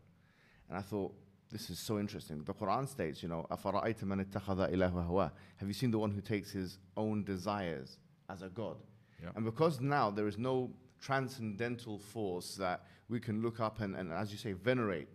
[0.71, 1.15] And I thought
[1.51, 2.43] this is so interesting.
[2.43, 7.99] The Quran states, you know, Have you seen the one who takes his own desires
[8.31, 8.77] as a god?
[9.23, 9.37] Yep.
[9.37, 10.71] And because now there is no
[11.05, 15.09] transcendental force that we can look up and, and, as you say, venerate.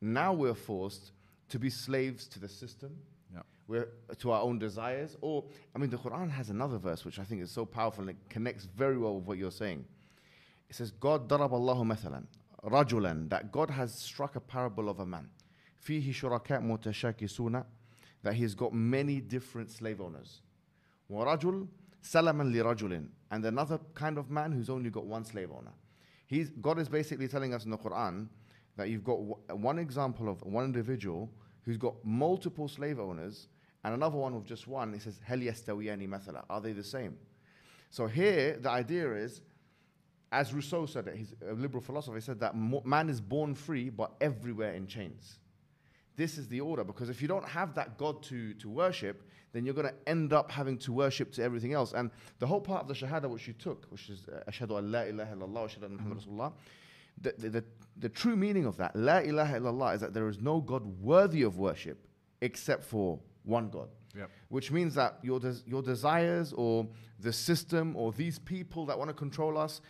[0.00, 1.12] Now we're forced
[1.48, 2.96] to be slaves to the system,
[3.32, 3.40] yeah.
[3.66, 5.16] we're to our own desires.
[5.20, 8.10] Or, I mean, the Quran has another verse which I think is so powerful and
[8.10, 9.84] it connects very well with what you're saying.
[10.68, 12.26] It says, God darab Allahu mathalan,
[12.64, 15.28] rajulan, that God has struck a parable of a man.
[15.84, 17.64] Fihi shuraka mutashakisuna,
[18.22, 20.40] that he has got many different slave owners.
[21.08, 21.36] Wa
[22.06, 25.72] Salaman li rajulin, and another kind of man who's only got one slave owner.
[26.28, 28.28] He's, God is basically telling us in the Quran
[28.76, 31.28] that you've got w- one example of one individual
[31.62, 33.48] who's got multiple slave owners
[33.82, 34.92] and another one with just one.
[34.92, 36.44] He says, Hel yastawiyani mathala.
[36.48, 37.16] Are they the same?
[37.90, 39.40] So here, the idea is,
[40.30, 43.52] as Rousseau said, it, he's a liberal philosopher, he said that mo- man is born
[43.52, 45.40] free but everywhere in chains.
[46.14, 49.22] This is the order because if you don't have that God to, to worship,
[49.56, 51.92] then you're going to end up having to worship to everything else.
[51.92, 54.92] And the whole part of the Shahada which you took, which is uh, Ashhadu an
[54.92, 56.52] la ilaha illallah ashhadu anna Muhammad Rasulullah,
[57.20, 57.64] the, the, the,
[57.96, 61.42] the true meaning of that, La ilaha illallah, is that there is no God worthy
[61.42, 62.06] of worship
[62.42, 63.88] except for one God.
[64.16, 64.30] Yep.
[64.48, 66.86] Which means that your, des- your desires or
[67.20, 69.80] the system or these people that want to control us,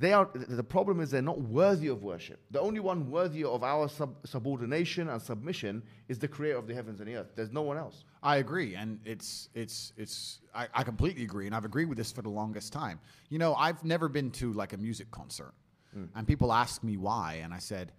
[0.00, 2.40] they are the problem is they're not worthy of worship.
[2.50, 6.74] The only one worthy of our sub- subordination and submission is the creator of the
[6.74, 7.32] heavens and the earth.
[7.36, 8.04] There's no one else.
[8.22, 12.10] I agree, and it's it's it's I, I completely agree, and I've agreed with this
[12.10, 12.98] for the longest time.
[13.28, 15.52] You know, I've never been to like a music concert,
[15.92, 16.04] hmm.
[16.14, 17.92] and people ask me why, and I said,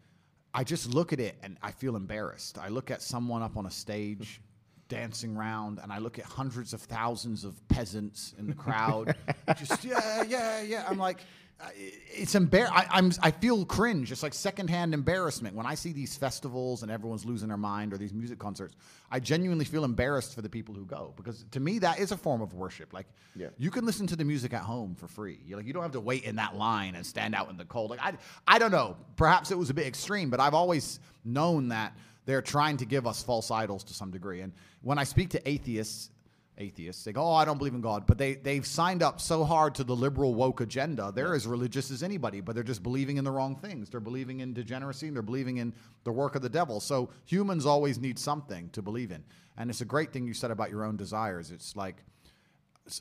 [0.55, 2.57] I just look at it and I feel embarrassed.
[2.57, 4.41] I look at someone up on a stage.
[4.87, 9.15] Dancing around, and I look at hundreds of thousands of peasants in the crowd,
[9.57, 10.85] just yeah, yeah, yeah.
[10.85, 11.19] I'm like,
[11.75, 12.75] it's embarrassing.
[12.75, 14.11] I, I'm I feel cringe.
[14.11, 17.97] It's like secondhand embarrassment when I see these festivals and everyone's losing their mind or
[17.97, 18.75] these music concerts.
[19.11, 22.17] I genuinely feel embarrassed for the people who go because to me that is a
[22.17, 22.93] form of worship.
[22.93, 23.47] Like Yeah.
[23.57, 25.39] you can listen to the music at home for free.
[25.45, 27.65] You like you don't have to wait in that line and stand out in the
[27.65, 27.89] cold.
[27.91, 28.13] Like I
[28.47, 28.97] I don't know.
[29.15, 31.95] Perhaps it was a bit extreme, but I've always known that
[32.25, 34.41] they're trying to give us false idols to some degree.
[34.41, 36.09] And when I speak to atheists
[36.61, 37.03] atheists.
[37.03, 39.75] They go, "Oh, I don't believe in God," but they they've signed up so hard
[39.75, 41.11] to the liberal woke agenda.
[41.13, 43.89] They're as religious as anybody, but they're just believing in the wrong things.
[43.89, 45.07] They're believing in degeneracy.
[45.07, 46.79] And they're believing in the work of the devil.
[46.79, 49.23] So humans always need something to believe in,
[49.57, 51.51] and it's a great thing you said about your own desires.
[51.51, 52.03] It's like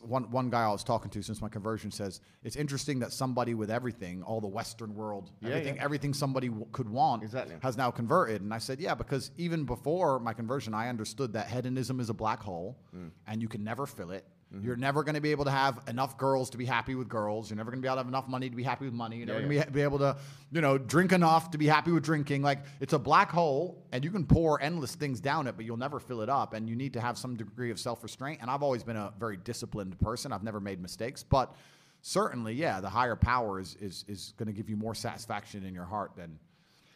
[0.02, 3.54] one one guy I was talking to since my conversion says it's interesting that somebody
[3.54, 5.84] with everything, all the Western world, Yeah, everything yeah.
[5.84, 7.56] everything somebody w- could want, Exactly.
[7.62, 8.42] has now converted.
[8.42, 12.14] And I said, yeah, because even before my conversion, I understood that hedonism is a
[12.14, 13.10] black hole, Mm.
[13.26, 14.24] and you can never fill it.
[14.54, 14.66] Mm-hmm.
[14.66, 17.50] You're never going to be able to have enough girls to be happy with girls.
[17.50, 19.18] You're never going to be able to have enough money to be happy with money.
[19.18, 20.16] You're never Yeah, going to be, be able to,
[20.50, 22.42] you know, drink enough to be happy with drinking.
[22.42, 25.76] Like it's a black hole, and you can pour endless things down it, but you'll
[25.76, 26.52] never fill it up.
[26.54, 28.40] And you need to have some degree of self-restraint.
[28.40, 30.32] And I've always been a very disciplined person.
[30.32, 31.54] I've never made mistakes, but
[32.02, 35.74] certainly, yeah, the higher power is is is going to give you more satisfaction in
[35.74, 36.40] your heart than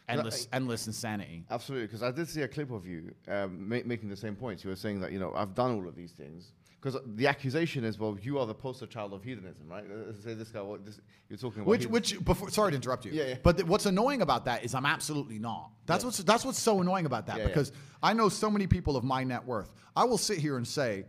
[0.09, 1.45] endless endless insanity.
[1.49, 4.63] Absolutely, because I did see a clip of you um, ma- making the same points.
[4.63, 6.51] You were saying that you know I've done all of these things
[6.85, 9.85] because the accusation is well you are the poster child of hedonism, right?
[9.85, 11.69] Uh, Say this guy, what this, you're talking about.
[11.69, 13.11] Which, which, before, sorry to interrupt you.
[13.11, 13.35] Yeah, yeah.
[13.41, 15.71] But th- what's annoying about that is I'm absolutely not.
[15.87, 17.47] That's what's that's what's so annoying about that Yeah, yeah.
[17.47, 17.71] because
[18.03, 19.71] I know so many people of my net worth.
[19.95, 21.05] I will sit here and say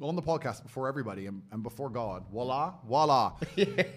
[0.00, 3.34] on the podcast before everybody and, and before God, wallahi, wallahi.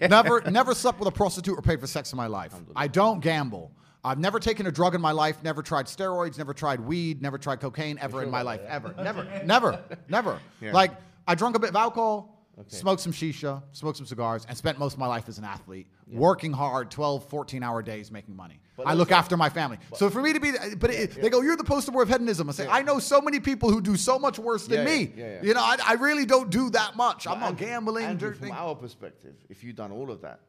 [0.00, 2.52] never, never slept with a prostitute or paid for sex in my life.
[2.74, 3.70] I don't gamble.
[4.04, 7.38] I've never taken a drug in my life, never tried steroids, never tried weed, never
[7.38, 10.40] tried cocaine ever in my life, that, ever, never, never, never.
[10.60, 10.72] Yeah.
[10.72, 10.92] Like
[11.26, 12.76] I drank a bit of alcohol, Okay.
[12.76, 15.86] smoked some shisha, smoked some cigars, and spent most of my life as an athlete,
[16.06, 18.60] working hard, 12, 14 hour days making money.
[18.76, 19.78] But I look also- after my family.
[19.94, 22.50] so for me to be, but it, they go, you're the poster boy of hedonism.
[22.50, 24.98] I say, I know so many people who do so much worse than Yeah, yeah,
[25.06, 25.12] me.
[25.16, 25.42] yeah, yeah.
[25.42, 27.26] You know, I, I really don't do that much.
[27.26, 30.40] I'm not gambling, Andrew, from our perspective, if you've done all of that,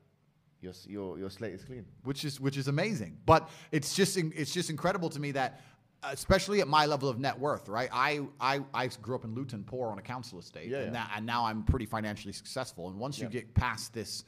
[0.60, 1.86] your your your slate is clean.
[2.04, 3.18] which is which is amazing.
[3.26, 5.62] But it's just it's just incredible to me that.
[6.06, 7.90] Especially at my level of net worth, right?
[7.92, 10.92] I, I, I grew up in Luton, poor on a council estate, Yeah, and, yeah.
[10.94, 12.90] that, and now I'm pretty financially successful.
[12.90, 14.24] And once you get past this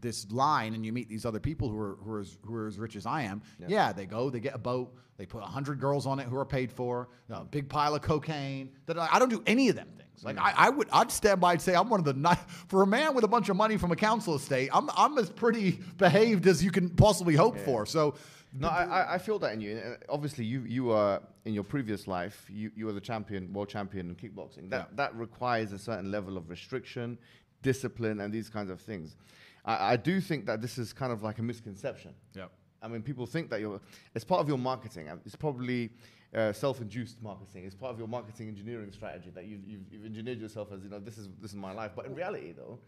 [0.00, 2.66] this line and you meet these other people who are who are as, who are
[2.66, 3.66] as rich as I am, Yeah.
[3.68, 3.92] yeah.
[3.92, 6.72] they go, they get a boat, they put hundred girls on it who are paid
[6.72, 8.70] for, a big pile of cocaine.
[8.86, 10.24] That I, don't do any of them things.
[10.24, 12.82] Like I, I would, I'd stand by and say I'm one of the ni- for
[12.82, 14.70] a man with a bunch of money from a council estate.
[14.72, 17.84] I'm I'm as pretty behaved as you can possibly hope for.
[17.86, 18.14] So.
[18.52, 19.76] No, I, I- I feel that in you.
[19.78, 22.46] And obviously, you you were in your previous life.
[22.50, 24.70] You you were the champion, world champion in kickboxing.
[24.70, 24.96] That Yeah.
[24.96, 27.18] that requires a certain level of restriction,
[27.62, 29.16] discipline, and these kinds of things.
[29.64, 32.14] I, I do think that this is kind of like a misconception.
[32.34, 32.50] Yep.
[32.82, 33.80] I mean, people think that you're.
[34.14, 35.06] It's part of your marketing.
[35.26, 35.90] It's probably
[36.34, 37.64] uh, self-induced marketing.
[37.66, 40.88] It's part of your marketing engineering strategy that you've, you've, you've engineered yourself as you
[40.88, 41.92] know this is this is my life.
[41.94, 42.78] But in reality, though,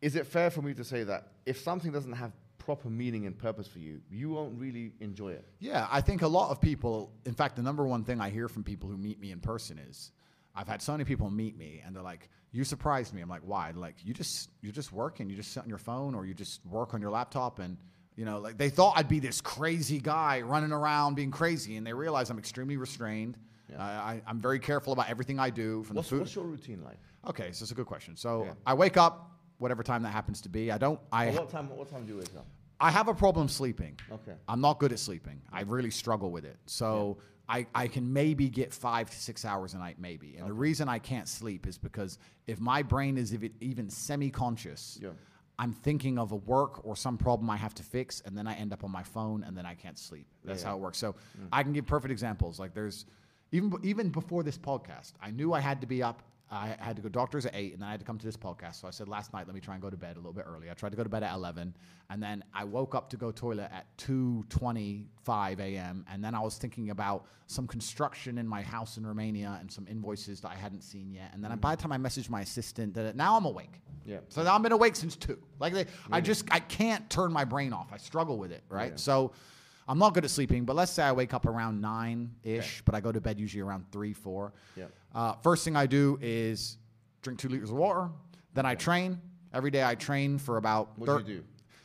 [0.00, 2.32] is it fair for me to say that if something doesn't have
[2.66, 5.46] proper meaning and purpose for you, you won't really enjoy it?
[5.60, 8.48] Yeah, I think a lot of people, in fact, the number one thing I hear
[8.48, 10.12] from people who meet me in person is
[10.54, 13.42] I've had so many people meet me and they're like, "You surprised me." I'm like,
[13.44, 15.30] "Why?" They're like, "You just you're just working.
[15.30, 17.76] You just sit on your phone or you just work on your laptop and
[18.16, 21.86] you know, like they thought I'd be this crazy guy running around being crazy, and
[21.86, 23.36] they realize I'm extremely restrained.
[23.70, 23.82] Yeah.
[23.84, 25.82] I, I, I'm very careful about everything I do.
[25.84, 26.20] From What's, the food.
[26.20, 26.98] what's your routine like?
[27.28, 28.16] okay, so it's a good question.
[28.16, 28.52] So Yeah.
[28.66, 30.70] I wake up whatever time that happens to be.
[30.70, 31.00] I don't.
[31.12, 31.68] I what time?
[31.70, 32.46] What time do you wake up?
[32.78, 33.98] I have a problem sleeping.
[34.12, 34.34] Okay.
[34.48, 35.40] I'm not good at sleeping.
[35.52, 36.58] I really struggle with it.
[36.66, 40.36] So I, I can maybe get five to six hours a night, maybe.
[40.36, 44.30] And the reason I can't sleep is because if my brain is even, even semi
[44.30, 45.10] conscious, Yeah.
[45.58, 48.54] I'm thinking of a work or some problem I have to fix, and then I
[48.56, 50.26] end up on my phone, and then I can't sleep.
[50.44, 50.98] That's Yeah, how it works.
[50.98, 51.48] So mm.
[51.50, 52.60] I can give perfect examples.
[52.60, 53.06] Like there's
[53.52, 57.02] even even before this podcast, I knew I had to be up I had to
[57.02, 58.80] go doctors at eight, and then I had to come to this podcast.
[58.80, 60.44] So I said last night, let me try and go to bed a little bit
[60.46, 60.70] early.
[60.70, 61.74] I tried to go to bed at eleven,
[62.08, 66.04] and then I woke up to go toilet at two twenty-five a.m.
[66.10, 69.86] And then I was thinking about some construction in my house in Romania and some
[69.88, 71.30] invoices that I hadn't seen yet.
[71.32, 73.80] And then by the time I messaged my assistant, that now I'm awake.
[74.04, 74.18] Yeah.
[74.28, 75.38] So now I've been awake since two.
[75.58, 77.88] Like they, I just I can't turn my brain off.
[77.92, 78.62] I struggle with it.
[78.68, 78.92] Right.
[78.92, 78.96] Yeah.
[78.96, 79.32] So.
[79.88, 82.82] I'm not good at sleeping, but let's say I wake up around nine ish, Okay.
[82.84, 84.52] but I go to bed usually around three, four.
[84.76, 84.86] Yeah.
[85.14, 86.78] Uh, first thing I do is
[87.22, 88.10] drink two liters of water.
[88.54, 89.20] Then I train.
[89.52, 90.98] Every day I train for about.
[90.98, 91.44] What thir- do you do?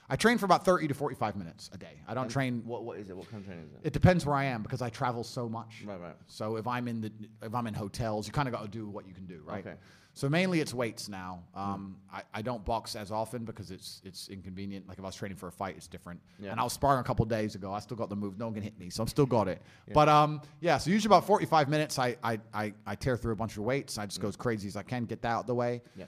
[0.10, 2.02] I train for about 30 to 45 minutes a day.
[2.06, 2.64] I don't train.
[2.66, 3.16] What what is it?
[3.16, 3.80] What kind of training is it?
[3.84, 5.84] It depends where I am because I travel so much.
[5.86, 6.16] Right, right.
[6.28, 7.12] So if I'm in the
[7.42, 9.66] if I'm in hotels, you kind of got to do what you can do, right?
[9.66, 9.78] Okay.
[10.14, 11.44] So mainly it's weights now.
[11.56, 14.88] Um, I, I don't box as often because it's it's inconvenient.
[14.88, 16.20] Like if I was training for a fight, it's different.
[16.40, 16.52] Yeah.
[16.52, 17.74] And I was sparring a couple days ago.
[17.74, 18.38] I still got the move.
[18.38, 19.62] No one can hit me, so I'm still got it.
[19.94, 20.78] But um, yeah.
[20.78, 23.98] So usually about 45 minutes, I I, I, I tear through a bunch of weights.
[23.98, 25.82] I just go as crazy as I can, get that out of the way.
[25.96, 26.06] Yeah.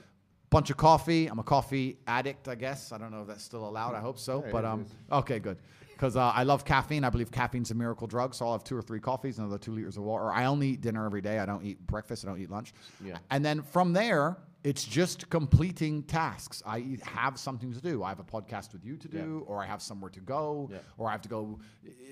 [0.50, 1.26] Bunch of coffee.
[1.26, 2.92] I'm a coffee addict, I guess.
[2.92, 3.94] I don't know if that's still allowed.
[3.94, 4.44] I hope so.
[4.44, 5.58] Yeah, but um, okay, good.
[6.04, 7.02] Because uh, I love caffeine.
[7.02, 8.34] I believe caffeine's a miracle drug.
[8.34, 10.30] So I'll have two or three coffees, another two liters of water.
[10.30, 11.38] I only eat dinner every day.
[11.38, 12.26] I don't eat breakfast.
[12.26, 12.74] I don't eat lunch.
[13.02, 13.16] Yeah.
[13.30, 16.62] And then from there, it's just completing tasks.
[16.66, 18.02] I have something to do.
[18.02, 20.78] I have a podcast with you to do, or I have somewhere to go, Yeah.
[20.98, 21.58] or I have to go.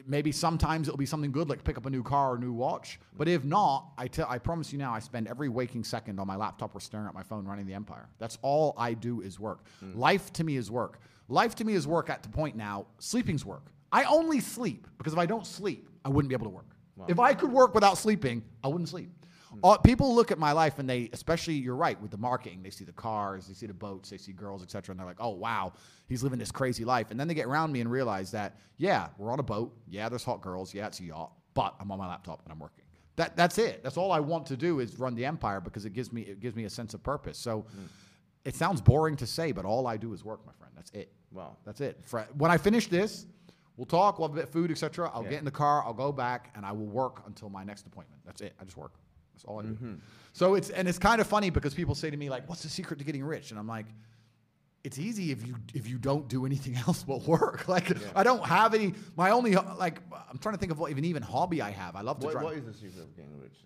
[0.06, 2.52] Maybe sometimes it'll be something good, like pick up a new car or a new
[2.54, 2.98] watch.
[3.18, 6.26] But if not, I tell, I promise you now, I spend every waking second on
[6.26, 8.08] my laptop or staring at my phone running the empire.
[8.18, 9.66] That's all I do is work.
[9.94, 10.98] Life to me is work.
[11.28, 12.86] Life to me is work at the point now.
[12.98, 13.64] Sleeping's work.
[13.92, 16.66] I only sleep because if I don't sleep, I wouldn't be able to work.
[17.08, 19.10] If I could work without sleeping, I wouldn't sleep.
[19.62, 22.62] Uh, people look at my life and they, especially you're right with the marketing.
[22.62, 25.20] They see the cars, they see the boats, they see girls, etc., and they're like,
[25.20, 25.74] "Oh wow,
[26.08, 29.08] he's living this crazy life." And then they get around me and realize that, yeah,
[29.18, 29.76] we're on a boat.
[29.88, 30.72] Yeah, there's hot girls.
[30.72, 32.84] Yeah, it's a yacht, but I'm on my laptop and I'm working.
[33.16, 33.82] That that's it.
[33.82, 36.40] That's all I want to do is run the empire because it gives me it
[36.40, 37.38] gives me a sense of purpose.
[37.38, 37.66] So.
[38.44, 40.72] It sounds boring to say, but all I do is work, my friend.
[40.74, 41.12] That's it.
[41.30, 41.56] Wow.
[41.64, 42.00] That's it.
[42.36, 43.26] When I finish this,
[43.76, 44.18] we'll talk.
[44.18, 45.10] We'll have a bit of food, etc.
[45.12, 45.30] I'll Yeah.
[45.30, 45.82] get in the car.
[45.84, 48.22] I'll go back, and I will work until my next appointment.
[48.24, 48.54] That's it.
[48.60, 48.92] I just work.
[49.34, 49.68] That's all I do.
[49.68, 49.94] Mm-hmm.
[50.32, 52.68] So it's and it's kind of funny because people say to me like, "What's the
[52.68, 53.86] secret to getting rich?" And I'm like,
[54.84, 57.66] "It's easy if you if you don't do anything else but work.
[57.68, 58.94] Like I don't have any.
[59.16, 61.96] My only like I'm trying to think of what even even hobby I have.
[61.96, 62.44] I love to What, drive.
[62.44, 63.58] what is the secret of getting rich?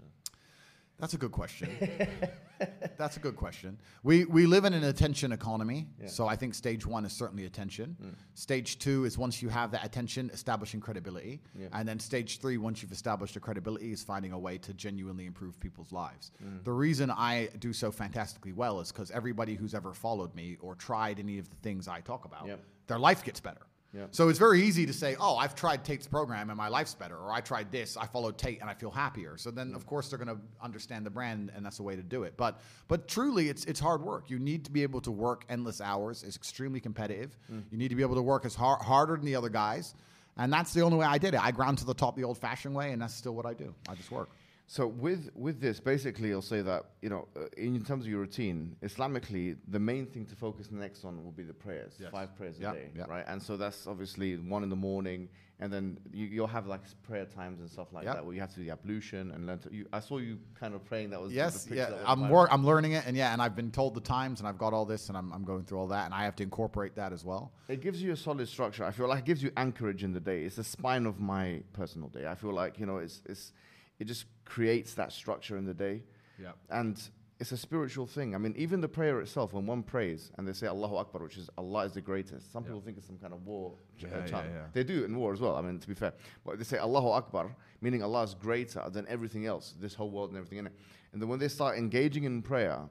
[0.99, 1.69] That's a good question.
[2.97, 3.79] That's a good question.
[4.03, 6.07] We we live in an attention economy, Yeah.
[6.09, 7.97] so I think stage one is certainly attention.
[8.03, 8.15] Mm.
[8.33, 11.69] Stage two is once you have that attention, establishing credibility, Yeah.
[11.73, 15.27] and then stage three, once you've established the credibility, is finding a way to genuinely
[15.27, 16.31] improve people's lives.
[16.43, 16.65] Mm.
[16.65, 20.75] The reason I do so fantastically well is because everybody who's ever followed me or
[20.77, 22.61] tried any of the things I talk about, Yep.
[22.87, 23.67] their life gets better.
[24.11, 27.17] So it's very easy to say, "Oh, I've tried Tate's program and my life's better,"
[27.17, 29.77] or "I tried this, I followed Tate and I feel happier." So then, mm.
[29.77, 32.37] of course, they're going to understand the brand, and that's the way to do it.
[32.37, 34.31] But but truly, it's it's hard work.
[34.31, 36.23] You need to be able to work endless hours.
[36.23, 37.37] It's extremely competitive.
[37.53, 37.65] Mm.
[37.71, 39.95] You need to be able to work as hard harder than the other guys,
[40.37, 41.41] and that's the only way I did it.
[41.43, 43.75] I ground to the top the old-fashioned way, and that's still what I do.
[43.89, 44.29] I just work.
[44.69, 48.21] So with with this, basically, I'll say that you know, uh, in terms of your
[48.21, 52.11] routine, Islamically, the main thing to focus next on will be the prayers, Yes.
[52.11, 53.05] five prayers Yeah, a day, yeah.
[53.09, 53.25] right?
[53.29, 55.29] And so that's obviously one in the morning,
[55.61, 58.15] and then you, you'll have like prayer times and stuff like Yeah.
[58.15, 59.73] that, where you have to do the ablution and learn to.
[59.73, 61.11] You, I saw you kind of praying.
[61.11, 61.91] That was Yes, picture yeah.
[61.91, 62.49] that was I'm work.
[62.53, 64.85] I'm learning it, and yeah, and I've been told the times, and I've got all
[64.85, 67.25] this, and I'm, I'm going through all that, and I have to incorporate that as
[67.25, 67.53] well.
[67.69, 68.83] It gives you a solid structure.
[68.85, 70.43] I feel like it gives you anchorage in the day.
[70.43, 72.27] It's the spine of my personal day.
[72.27, 73.53] I feel like you know, it's it's
[73.99, 76.03] it just creates that structure in the day.
[76.41, 76.53] Yeah.
[76.71, 77.01] And
[77.39, 78.35] it's a spiritual thing.
[78.35, 81.37] I mean, even the prayer itself, when one prays and they say Allahu Akbar, which
[81.37, 82.51] is Allah is the greatest.
[82.53, 82.69] Some Yeah.
[82.69, 84.47] people think it's some kind of war ch- Yeah, chant.
[84.51, 84.67] yeah.
[84.73, 85.57] They do it in war as well.
[85.57, 86.13] I mean, to be fair,
[86.45, 90.31] but they say Allahu Akbar, meaning Allah is greater than everything else, this whole world
[90.31, 90.73] and everything in it.
[91.13, 92.89] And then when they start engaging in prayer,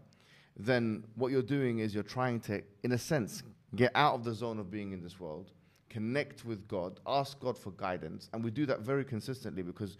[0.57, 3.43] then what you're doing is you're trying to, in a sense,
[3.75, 5.51] get out of the zone of being in this world,
[5.89, 9.97] connect with God, ask God for guidance, and we do that very consistently because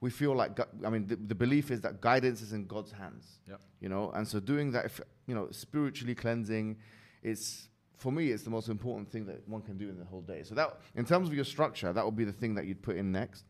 [0.00, 3.38] we feel like, I mean, the, the belief is that guidance is in God's hands.
[3.48, 3.60] Yep.
[3.80, 6.76] You know, and so doing that, if, you know, spiritually cleansing,
[7.22, 10.20] it's for me, it's the most important thing that one can do in the whole
[10.20, 10.42] day.
[10.42, 12.96] So that, in terms of your structure, that would be the thing that you'd put
[12.96, 13.44] in next.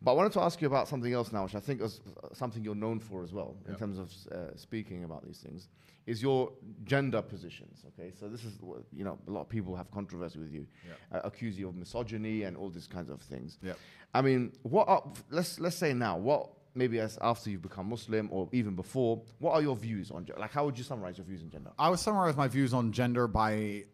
[0.00, 2.00] But I wanted to ask you about something else now, which I think is
[2.32, 5.68] something you're known for as well, in terms of uh, speaking about these things,
[6.06, 6.52] is your
[6.84, 7.84] gender positions.
[7.88, 10.66] Okay, so this is what, you know a lot of people have controversy with you,
[11.12, 13.58] uh, accuse you of misogyny and all these kinds of things.
[13.62, 13.78] Yep.
[14.12, 18.28] I mean, what are, let's let's say now, what maybe as after you've become Muslim
[18.32, 20.40] or even before, what are your views on gender?
[20.40, 21.70] Like, how would you summarize your views on gender?
[21.78, 23.84] I would summarize my views on gender by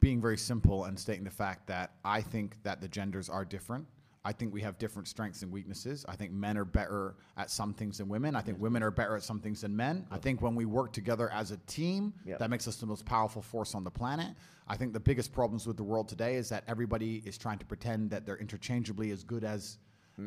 [0.00, 3.86] being very simple and stating the fact that I think that the genders are different.
[4.24, 6.04] I think we have different strengths and weaknesses.
[6.08, 8.36] I think men are better at some things than women.
[8.36, 10.06] I think women are better at some things than men.
[10.12, 12.36] I think when we work together as a team, Yeah.
[12.38, 14.36] that makes us the most powerful force on the planet.
[14.68, 17.66] I think the biggest problems with the world today is that everybody is trying to
[17.66, 19.78] pretend that they're interchangeably as good as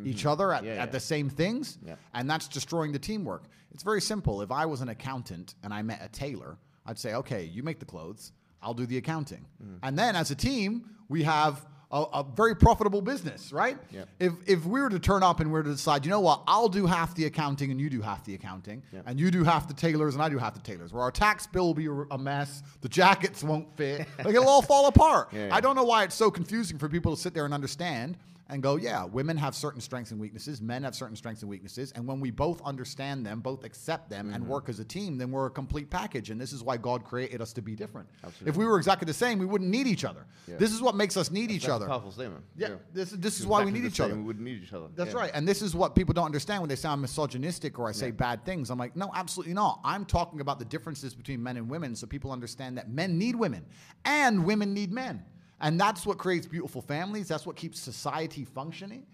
[0.03, 0.73] each other at, Mm-hmm.
[0.75, 1.95] Yeah, at the same things, Yeah.
[2.13, 3.45] and that's destroying the teamwork.
[3.71, 4.41] It's very simple.
[4.41, 7.79] If I was an accountant and I met a tailor, I'd say, okay, you make
[7.79, 9.45] the clothes, I'll do the accounting.
[9.63, 9.79] Mm.
[9.83, 13.77] And then as a team, we have a, a very profitable business, right?
[13.91, 14.05] Yeah.
[14.19, 16.41] If, if we were to turn up and we were to decide, you know what,
[16.47, 19.01] I'll do half the accounting and you do half the accounting, Yeah.
[19.05, 21.45] and you do half the tailors and I do half the tailors, where our tax
[21.47, 25.29] bill will be a, a mess, the jackets won't fit, like it'll all fall apart.
[25.31, 25.55] Yeah, yeah.
[25.55, 28.17] I don't know why it's so confusing for people to sit there and understand
[28.47, 31.91] and go, yeah, women have certain strengths and weaknesses, men have certain strengths and weaknesses,
[31.93, 34.35] and when we both understand them, both accept them, Mm-hmm.
[34.35, 36.29] and work as a team, then we're a complete package.
[36.29, 38.07] And this is why God created us to be different.
[38.23, 38.49] Absolutely.
[38.49, 40.25] If we were exactly the same, we wouldn't need each other.
[40.47, 40.57] Yeah.
[40.57, 41.85] This is what makes us need each That's other.
[41.85, 42.43] a powerful statement.
[42.55, 44.15] Yeah, this is- this is why we need each other.
[44.15, 44.87] We wouldn't need each other.
[44.95, 45.19] That's Yeah.
[45.19, 45.31] right.
[45.33, 48.07] And this is what people don't understand when they say I'm misogynistic or I say
[48.07, 48.11] Yeah.
[48.13, 48.69] bad things.
[48.69, 49.79] I'm like, no, absolutely not.
[49.83, 53.35] I'm talking about the differences between men and women so people understand that men need
[53.35, 53.65] women
[54.05, 55.23] and women need men.
[55.65, 57.27] And that's what creates beautiful families.
[57.27, 59.05] That's what keeps society functioning.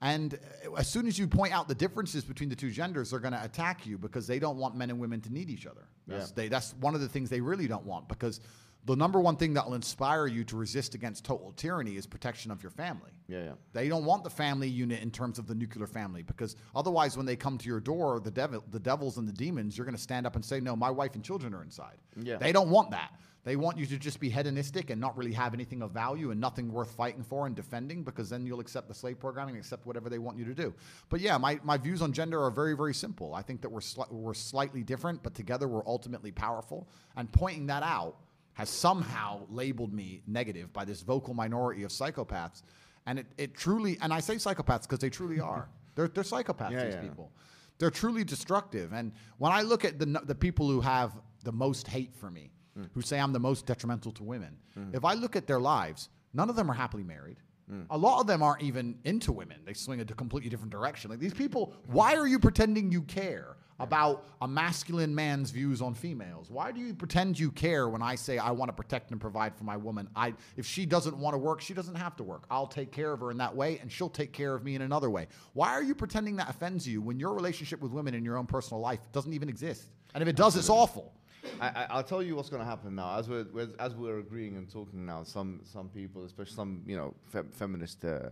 [0.00, 0.34] And
[0.66, 3.34] uh, as soon as you point out the differences between the two genders, they're going
[3.34, 5.86] to attack you because they don't want men and women to need each other.
[6.06, 6.34] That's, Yeah.
[6.36, 8.40] they, that's one of the things they really don't want because
[8.86, 12.50] the number one thing that will inspire you to resist against total tyranny is protection
[12.50, 13.10] of your family.
[13.26, 13.52] Yeah, yeah.
[13.74, 17.26] They don't want the family unit in terms of the nuclear family because otherwise, when
[17.26, 20.00] they come to your door, the devil, the devils and the demons, you're going to
[20.00, 22.38] stand up and say, "No, my wife and children are inside." Yeah.
[22.38, 23.10] They don't want that.
[23.44, 26.40] They want you to just be hedonistic and not really have anything of value and
[26.40, 29.86] nothing worth fighting for and defending because then you'll accept the slave programming, and accept
[29.86, 30.74] whatever they want you to do.
[31.08, 33.34] But yeah, my, my views on gender are very, very simple.
[33.34, 36.88] I think that we're, sli- we're slightly different, but together we're ultimately powerful.
[37.16, 38.16] And pointing that out
[38.54, 42.62] has somehow labeled me negative by this vocal minority of psychopaths.
[43.06, 45.68] And it, it truly, and I say psychopaths because they truly are.
[45.94, 47.00] They're, they're psychopaths, Yeah, these yeah.
[47.00, 47.32] people.
[47.78, 48.92] They're truly destructive.
[48.92, 51.12] And when I look at the, the people who have
[51.42, 52.88] the most hate for me, Mm.
[52.94, 54.94] who say I'm the most detrimental to women, mm.
[54.94, 57.38] if I look at their lives, none of them are happily married.
[57.70, 57.86] Mm.
[57.90, 59.58] A lot of them aren't even into women.
[59.64, 61.10] They swing a completely different direction.
[61.10, 65.94] Like these people, why are you pretending you care about a masculine man's views on
[65.94, 66.50] females?
[66.50, 69.54] Why do you pretend you care when I say I want to protect and provide
[69.54, 70.08] for my woman?
[70.16, 72.44] I if she doesn't want to work, she doesn't have to work.
[72.50, 74.82] I'll take care of her in that way and she'll take care of me in
[74.82, 75.28] another way.
[75.52, 78.46] Why are you pretending that offends you when your relationship with women in your own
[78.46, 79.90] personal life doesn't even exist?
[80.14, 81.12] And if it does, it's awful.
[81.60, 83.18] I, I, I'll tell you what's going to happen now.
[83.18, 86.96] As we're, we're as we're agreeing and talking now, some some people, especially some you
[86.96, 88.30] know fem- feminist uh,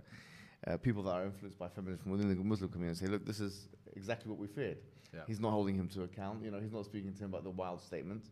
[0.67, 3.69] uh, people that are influenced by feminism within the Muslim community, say, look, this is
[3.95, 4.79] exactly what we feared.
[5.15, 5.21] Yeah.
[5.27, 6.45] He's not holding him to account.
[6.45, 8.31] You know, he's not speaking to him about the wild statements.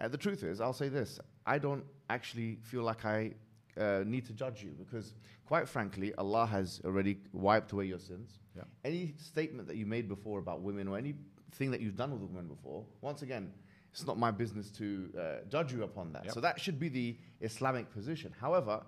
[0.00, 3.32] Uh, the truth is, I'll say this: I don't actually feel like I
[3.78, 5.14] uh, need to judge you because,
[5.46, 8.38] quite frankly, Allah has already wiped away your sins.
[8.56, 8.64] Yeah.
[8.84, 12.48] Any statement that you made before about women or anything that you've done with women
[12.48, 13.52] before, once again,
[13.92, 16.24] it's not my business to uh, judge you upon that.
[16.24, 16.34] Yep.
[16.34, 18.34] So that should be the Islamic position.
[18.40, 18.82] However,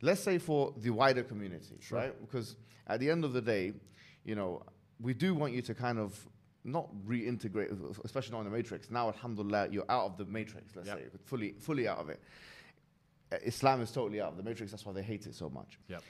[0.00, 2.14] let's say for the wider community, right?
[2.20, 3.74] Because at the end of the day,
[4.24, 4.62] you know,
[5.00, 6.18] we do want you to kind of
[6.64, 7.70] not reintegrate,
[8.04, 8.90] especially not in the matrix.
[8.90, 10.98] Now, alhamdulillah, you're out of the matrix, let's Yep.
[10.98, 12.20] say, fully, fully out of it.
[13.30, 14.72] Uh, Islam is totally out of the matrix.
[14.72, 15.78] That's why they hate it so much.
[15.88, 16.02] Yep.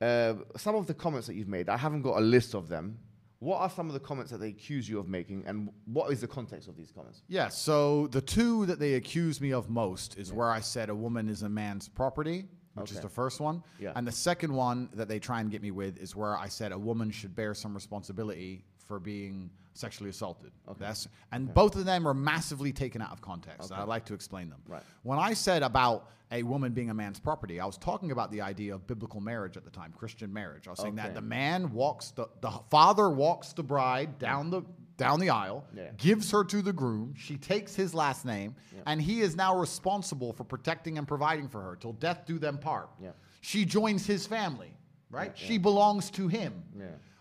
[0.00, 2.98] Uh, some of the comments that you've made, I haven't got a list of them.
[3.40, 6.20] What are some of the comments that they accuse you of making, and what is
[6.20, 7.22] the context of these comments?
[7.28, 10.94] Yeah, so the two that they accuse me of most is where I said a
[10.94, 13.62] woman is a man's property, which is the first one.
[13.78, 13.92] Yeah.
[13.94, 16.72] And the second one that they try and get me with is where I said
[16.72, 20.50] a woman should bear some responsibility for being sexually assaulted.
[20.68, 20.78] Okay.
[20.80, 23.70] That's and both of them are massively taken out of context.
[23.70, 23.80] Okay.
[23.80, 24.58] I'd like to explain them.
[24.66, 24.82] Right.
[25.04, 28.40] When I said about a woman being a man's property, I was talking about the
[28.40, 30.66] idea of biblical marriage at the time, Christian marriage.
[30.66, 34.62] I was saying that the man walks the the father walks the bride down the
[34.96, 35.90] down the aisle, Yeah.
[35.96, 37.14] gives her to the groom.
[37.16, 41.62] She takes his last name, and he is now responsible for protecting and providing for
[41.62, 42.90] her till death do them part.
[43.00, 43.10] Yeah.
[43.40, 44.72] She joins his family,
[45.08, 45.32] right?
[45.36, 46.64] Yeah, She belongs to him.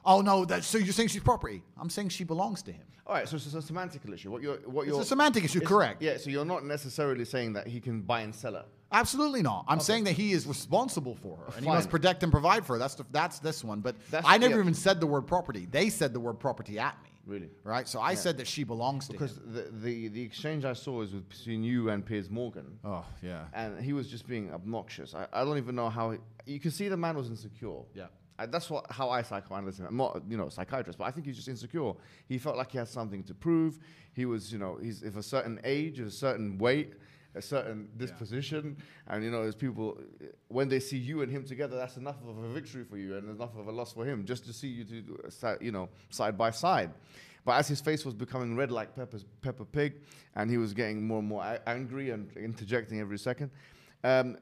[0.07, 0.13] Yeah.
[0.13, 1.61] Oh no, that so you're saying she's property?
[1.79, 2.83] I'm saying she belongs to him.
[3.05, 4.29] All right, so it's a semantical issue.
[4.31, 6.01] What you're, what you're, it's a semantic issue, correct?
[6.01, 8.65] Yeah, so you're not necessarily saying that he can buy and sell her.
[8.91, 9.63] Absolutely not.
[9.67, 11.75] I'm saying that he is responsible for her, and he Fine.
[11.75, 12.79] must protect and provide for her.
[12.79, 13.79] That's the, that's this one.
[13.79, 14.61] But That's- I never yeah.
[14.61, 15.67] even said the word property.
[15.71, 17.09] They said the word property at me.
[17.25, 17.49] Really?
[17.63, 17.87] Right.
[17.87, 19.53] So I said that she belongs to Because him.
[19.53, 23.45] the, the, the exchange I saw is with, between you and Piers Morgan, Oh yeah.
[23.53, 25.13] and he was just being obnoxious.
[25.15, 26.11] I, I don't even know how.
[26.11, 27.81] He, you can see the man was insecure.
[27.93, 28.05] Yeah.
[28.39, 29.87] I, that's what how I psychoanalyze him.
[29.87, 31.93] I'm not you know a psychiatrist, but I think he's just insecure.
[32.27, 33.79] He felt like he had something to prove.
[34.13, 36.93] He was you know he's of a certain age, of a certain weight,
[37.35, 38.77] a certain disposition,
[39.07, 39.99] and you know, there's people
[40.49, 43.29] when they see you and him together, that's enough of a victory for you and
[43.29, 46.37] enough of a loss for him just to see you two, uh, you know, side
[46.37, 46.91] by side.
[47.45, 50.01] But as his face was becoming red like Peppa's, Peppa Pig,
[50.35, 53.51] and he was getting more and more angry and interjecting every second,
[54.03, 54.37] um,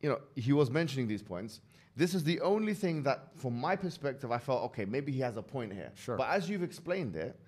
[0.00, 1.60] you know, he was mentioning these points.
[1.96, 4.84] This is the only thing that, from my perspective, I felt okay.
[4.84, 5.92] Maybe he has a point here.
[5.94, 6.16] Sure.
[6.16, 7.40] But as you've explained it,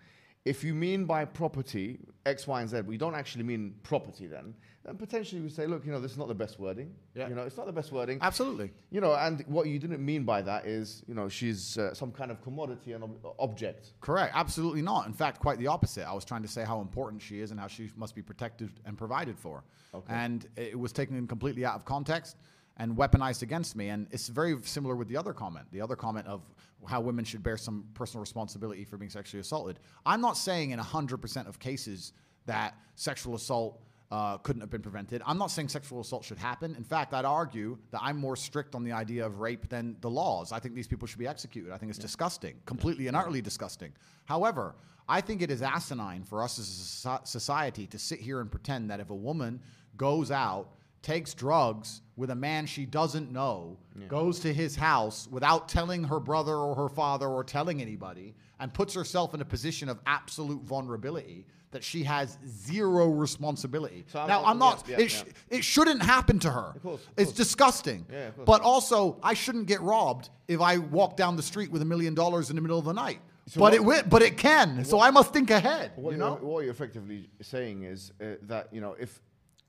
[0.44, 4.26] if you mean by property X, Y, and Z, we don't actually mean property.
[4.26, 6.94] Then, then potentially we say, look, you know, this is not the best wording.
[7.14, 7.28] Yeah.
[7.28, 8.18] You know, it's not the best wording.
[8.22, 8.70] Absolutely.
[8.90, 12.10] You know, and what you didn't mean by that is, you know, she's uh, some
[12.10, 13.92] kind of commodity and ob- object.
[14.00, 14.32] Correct.
[14.34, 15.06] Absolutely not.
[15.06, 16.08] In fact, quite the opposite.
[16.08, 18.70] I was trying to say how important she is and how she must be protected
[18.86, 19.64] and provided for.
[19.92, 20.14] Okay.
[20.14, 22.36] And it was taken completely out of context
[22.78, 23.88] and weaponized against me.
[23.88, 26.42] And it's very similar with the other comment, the other comment of
[26.86, 29.80] how women should bear some personal responsibility for being sexually assaulted.
[30.06, 32.12] I'm not saying in 100% of cases
[32.46, 35.20] that sexual assault uh, couldn't have been prevented.
[35.26, 36.74] I'm not saying sexual assault should happen.
[36.76, 40.08] In fact, I'd argue that I'm more strict on the idea of rape than the
[40.08, 40.50] laws.
[40.50, 41.72] I think these people should be executed.
[41.72, 43.92] I think it's disgusting, completely and utterly disgusting.
[44.24, 44.76] However,
[45.08, 48.90] I think it is asinine for us as a society to sit here and pretend
[48.90, 49.60] that if a woman
[49.96, 50.68] goes out,
[51.02, 53.76] takes drugs with a man she doesn't know,
[54.08, 58.72] goes to his house without telling her brother or her father or telling anybody, and
[58.74, 64.04] puts herself in a position of absolute vulnerability that she has zero responsibility.
[64.08, 65.58] So I'm- now, I'm not, yeah, yeah, it, sh- yeah.
[65.58, 66.72] it shouldn't happen to her.
[66.74, 67.36] Of course, of it's course.
[67.36, 68.06] disgusting.
[68.10, 68.30] Yeah.
[68.44, 72.14] But also, I shouldn't get robbed if I walk down the street with a million
[72.14, 73.20] dollars in the middle of the night.
[73.48, 74.84] So but what- it but it can.
[74.84, 75.92] So I must think ahead.
[75.96, 76.34] What, you you're, know?
[76.36, 79.20] what you're effectively saying is uh, that you know if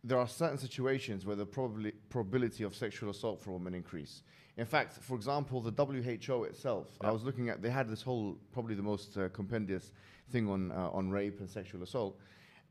[0.04, 4.24] there are certain situations where the probably probability of sexual assault for women increase.
[4.58, 8.38] In fact, for example, the WHO itself, I was looking at, they had this whole
[8.52, 9.92] probably the most uh, compendious
[10.32, 12.18] thing on uh, on rape and sexual assault,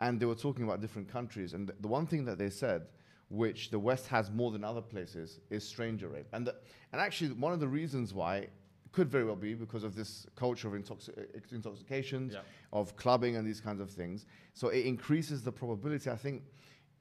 [0.01, 2.87] and they were talking about different countries, and th- the one thing that they said.
[3.31, 6.55] Which the West has more than other places is stranger rape, and the,
[6.93, 8.47] and actually one of the reasons why
[8.91, 11.13] could very well be because of this culture of intoxi-
[11.53, 12.41] intoxications, Yeah.
[12.73, 14.25] of clubbing and these kinds of things.
[14.55, 16.09] So it increases the probability.
[16.11, 16.43] I think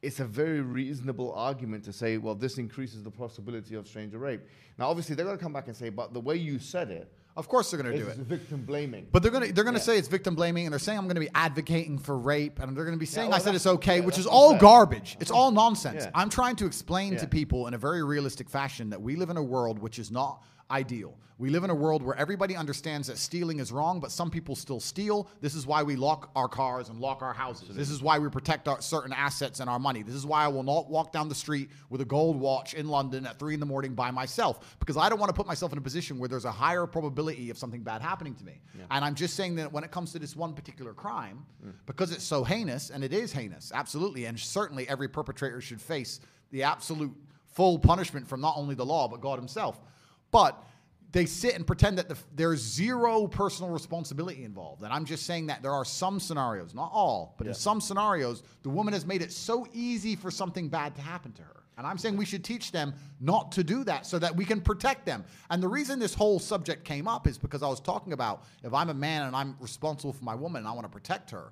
[0.01, 4.41] it's a very reasonable argument to say, well, this increases the possibility of stranger rape.
[4.77, 7.11] Now, obviously, they're going to come back and say, but the way you said it
[7.35, 8.17] Of course they're going to do it.
[8.17, 9.07] It's victim blaming.
[9.11, 9.83] But they're gonna they're gonna Yeah.
[9.83, 12.83] say it's victim blaming, and they're saying I'm gonna be advocating for rape, and they're
[12.83, 14.61] gonna be saying well, I said that's- it's okay, yeah, which is that's all unfair.
[14.61, 15.17] garbage.
[15.19, 16.03] It's all nonsense.
[16.05, 16.11] Yeah.
[16.15, 19.37] I'm trying to explain to people in a very realistic fashion that we live in
[19.37, 20.41] a world which is not
[20.71, 21.17] ideal.
[21.39, 24.55] We live in a world where everybody understands that stealing is wrong, but some people
[24.55, 25.29] still steal.
[25.39, 27.75] This is why we lock our cars and lock our houses.
[27.75, 30.01] This is why we protect our certain assets and our money.
[30.01, 32.87] This is why I will not walk down the street with a gold watch in
[32.87, 35.71] London at three in the morning by myself because I don't want to put myself
[35.73, 38.59] in a position where there's a higher probability of something bad happening to me.
[38.89, 41.45] And I'm just saying that when it comes to this one particular crime,
[41.85, 46.19] because it's so heinous, and it is heinous, absolutely, and certainly every perpetrator should face
[46.49, 47.13] the absolute
[47.45, 49.79] full punishment from not only the law but God Himself.
[50.31, 50.63] But
[51.11, 54.83] they sit and pretend that the, there's zero personal responsibility involved.
[54.83, 58.43] And I'm just saying that there are some scenarios, not all, but in some scenarios,
[58.63, 61.63] the woman has made it so easy for something bad to happen to her.
[61.77, 64.59] And I'm saying we should teach them not to do that so that we can
[64.59, 65.23] protect them.
[65.51, 68.73] And the reason this whole subject came up is because I was talking about if
[68.73, 71.51] I'm a man and I'm responsible for my woman and I want to protect her,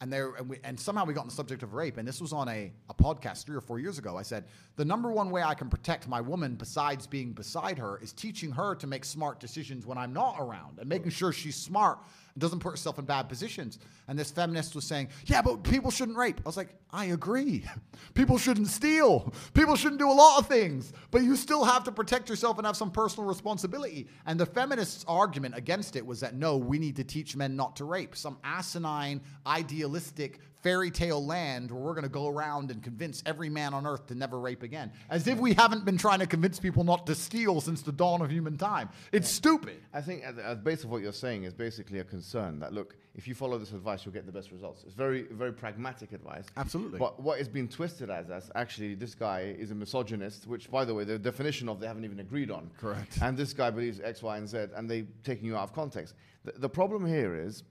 [0.00, 2.20] and there and, we, and somehow we got on the subject of rape and this
[2.20, 4.16] was on a, a podcast three or four years ago.
[4.16, 4.44] I said
[4.76, 8.50] the number one way i can protect my woman besides being beside her is teaching
[8.50, 11.98] her to make smart decisions when i'm not around and making sure she's smart
[12.34, 13.78] and doesn't put herself in bad positions.
[14.08, 16.40] And this feminist was saying yeah but people shouldn't rape.
[16.44, 17.64] I was like i agree.
[18.14, 19.32] People shouldn't steal.
[19.54, 20.92] People shouldn't do a lot of things.
[21.10, 24.06] But you still have to protect yourself and have some personal responsibility.
[24.26, 27.76] And the feminists argument against it was that no we need to teach men not
[27.76, 28.14] to rape.
[28.14, 33.48] Some asinine idealistic fairy tale land where we're going to go around and convince every
[33.48, 36.58] man on earth to never rape again as if we haven't been trying to convince
[36.58, 40.34] people not to steal since the dawn of human time it's stupid I think at
[40.34, 43.28] the, at the base of what you're saying is basically a concern that look, if
[43.28, 44.82] you follow this advice, you'll get the best results.
[44.84, 46.46] It's very, very pragmatic advice.
[46.56, 46.98] Absolutely.
[46.98, 50.84] But what is being twisted as, as actually this guy is a misogynist, which, by
[50.84, 52.70] the way, the definition of they haven't even agreed on.
[52.78, 53.18] Correct.
[53.22, 56.14] And this guy believes X, Y, and Z, and they taking you out of context.
[56.44, 57.62] The, the problem here is,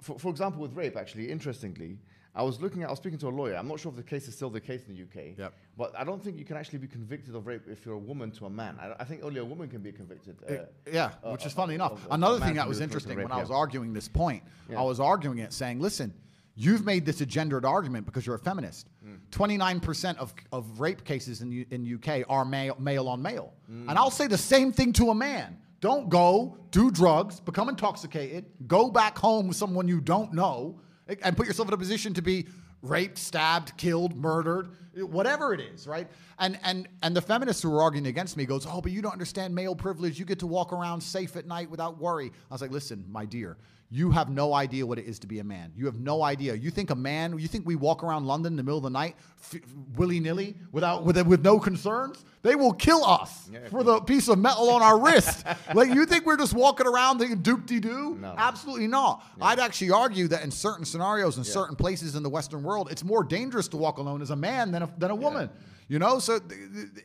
[0.00, 0.96] for, for example, with rape.
[0.96, 1.98] Actually, interestingly.
[2.34, 3.56] I was looking at, I was speaking to a lawyer.
[3.56, 5.36] I'm not sure if the case is still the case in the UK.
[5.38, 5.52] Yep.
[5.76, 8.30] But I don't think you can actually be convicted of rape if you're a woman
[8.32, 8.78] to a man.
[8.80, 10.36] I, I think only a woman can be convicted.
[10.48, 11.92] Uh, yeah, uh, which is funny enough.
[11.92, 14.80] of- Another thing that was it interesting rape, when I was arguing this point, Yeah.
[14.80, 16.14] I was arguing it saying, listen,
[16.54, 18.88] you've made this a gendered argument because you're a feminist.
[19.04, 19.16] Hmm.
[19.30, 23.52] 29% of, of rape cases in, U- in UK are male, male on male.
[23.66, 23.90] Hmm.
[23.90, 25.58] And I'll say the same thing to a man.
[25.80, 30.78] Don't go, do drugs, become intoxicated, go back home with someone you don't know,
[31.22, 32.46] and put yourself in a position to be
[32.82, 36.08] raped, stabbed, killed, murdered, whatever it is, right?
[36.38, 39.12] And and and the feminists who were arguing against me goes, "Oh, but you don't
[39.12, 40.18] understand male privilege.
[40.18, 43.24] You get to walk around safe at night without worry." I was like, "Listen, my
[43.24, 43.56] dear,
[43.94, 45.70] you have no idea what it is to be a man.
[45.76, 46.54] You have no idea.
[46.54, 48.88] You think a man, you think we walk around London in the middle of the
[48.90, 49.60] night f-
[49.96, 52.24] willy-nilly without with with no concerns?
[52.40, 55.44] They will kill us Yeah, for the piece of metal on our wrist.
[55.74, 58.16] like you think we're just walking around thinking doop-de-doo?
[58.18, 58.34] No.
[58.36, 59.22] Absolutely not.
[59.42, 63.04] I'd actually argue that in certain scenarios in certain places in the Western world, it's
[63.04, 65.50] more dangerous to walk alone as a man than a, than a woman.
[65.88, 66.40] You know, so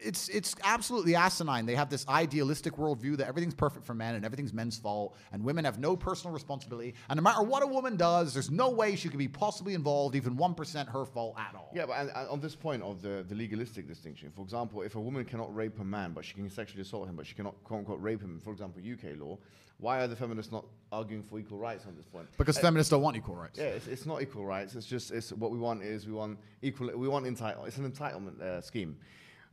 [0.01, 1.65] it's it's absolutely asinine.
[1.65, 5.43] They have this idealistic worldview that everything's perfect for men and everything's men's fault, and
[5.43, 6.93] women have no personal responsibility.
[7.09, 10.15] And no matter what a woman does, there's no way she could be possibly involved,
[10.15, 11.71] even one percent her fault at all.
[11.73, 14.95] Yeah, but and, and on this point of the, the legalistic distinction, for example, if
[14.95, 17.55] a woman cannot rape a man, but she can sexually assault him, but she cannot
[17.63, 19.37] quote unquote rape him, for example, UK law,
[19.79, 22.27] why are the feminists not arguing for equal rights on this point?
[22.37, 23.59] Because feminists don't want equal rights.
[23.59, 24.75] Yeah, it's, it's not equal rights.
[24.75, 26.89] It's just it's what we want is we want equal.
[26.95, 27.65] We want entitle.
[27.65, 28.97] It's an entitlement uh, scheme.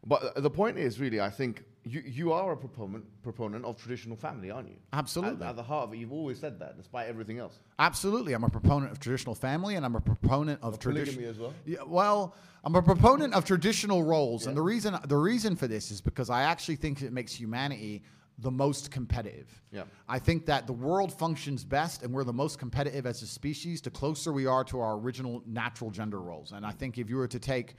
[0.07, 3.77] But uh, the point is really, I think you, you are a proponent proponent of
[3.77, 4.77] traditional family, aren't you?
[4.93, 5.45] Absolutely.
[5.45, 7.59] At, at the heart of it, you've always said that, despite everything else.
[7.79, 8.33] Absolutely.
[8.33, 11.14] I'm a proponent of traditional family and I'm a proponent of, tradition.
[11.14, 11.55] polygamy as well?
[11.64, 14.47] Yeah, well, I'm a proponent of traditional roles.
[14.47, 18.03] And the reason the reason for this is because I actually think it makes humanity
[18.39, 19.49] the most competitive.
[19.70, 19.85] Yeah.
[20.09, 23.80] I think that the world functions best and we're the most competitive as a species
[23.80, 26.53] the closer we are to our original natural gender roles.
[26.53, 26.78] And I mm-hmm.
[26.78, 27.76] think if you were to take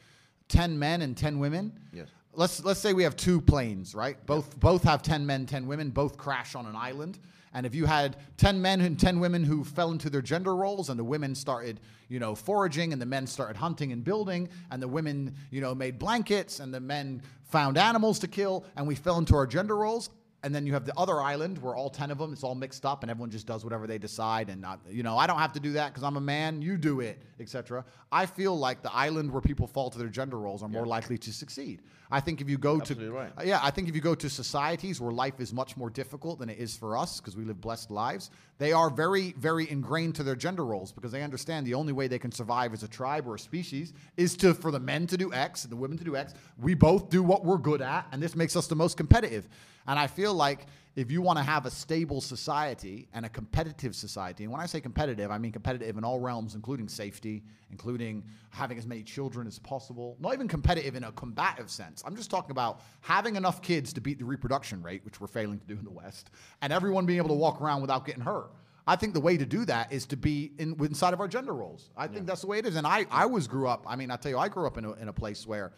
[0.48, 2.08] 10 men and 10 women, Yes.
[2.34, 4.24] let's let's say we have two planes, right?
[4.26, 7.20] Both both have 10 men, 10 women, both crash on an island.
[7.54, 10.90] And if you had 10 men and 10 women who fell into their gender roles
[10.90, 11.80] and the women started,
[12.10, 15.74] you know, foraging and the men started hunting and building and the women, you know,
[15.74, 19.78] made blankets and the men found animals to kill and we fell into our gender
[19.78, 20.10] roles,
[20.46, 22.86] and then you have the other island where all 10 of them it's all mixed
[22.86, 25.52] up and everyone just does whatever they decide and not you know i don't have
[25.52, 28.94] to do that because i'm a man you do it etc i feel like the
[28.94, 31.82] island where people fall to their gender roles are more likely to succeed.
[32.12, 33.32] I think if you go Absolutely to right.
[33.44, 36.50] yeah i think if you go to societies where life is much more difficult than
[36.50, 40.24] it is for us because we live blessed lives they are very very ingrained to
[40.24, 43.28] their gender roles because they understand the only way they can survive as a tribe
[43.28, 46.04] or a species is to for the men to do x and the women to
[46.04, 48.98] do x we both do what we're good at and this makes us the most
[48.98, 49.48] competitive.
[49.88, 53.96] And I feel like if you want to have a stable society and a competitive
[53.96, 58.24] society, and when I say competitive, I mean competitive in all realms, including safety, including
[58.50, 62.02] having as many children as possible, not even competitive in a combative sense.
[62.06, 65.60] I'm just talking about having enough kids to beat the reproduction rate, which we're failing
[65.60, 66.30] to do in the West,
[66.62, 68.52] and everyone being able to walk around without getting hurt.
[68.88, 71.54] I think the way to do that is to be in, inside of our gender
[71.54, 71.90] roles.
[71.98, 72.76] I think that's the way it is.
[72.76, 74.86] And I, I was grew up, I mean, I tell you, I grew up in
[74.86, 75.74] a, in a place where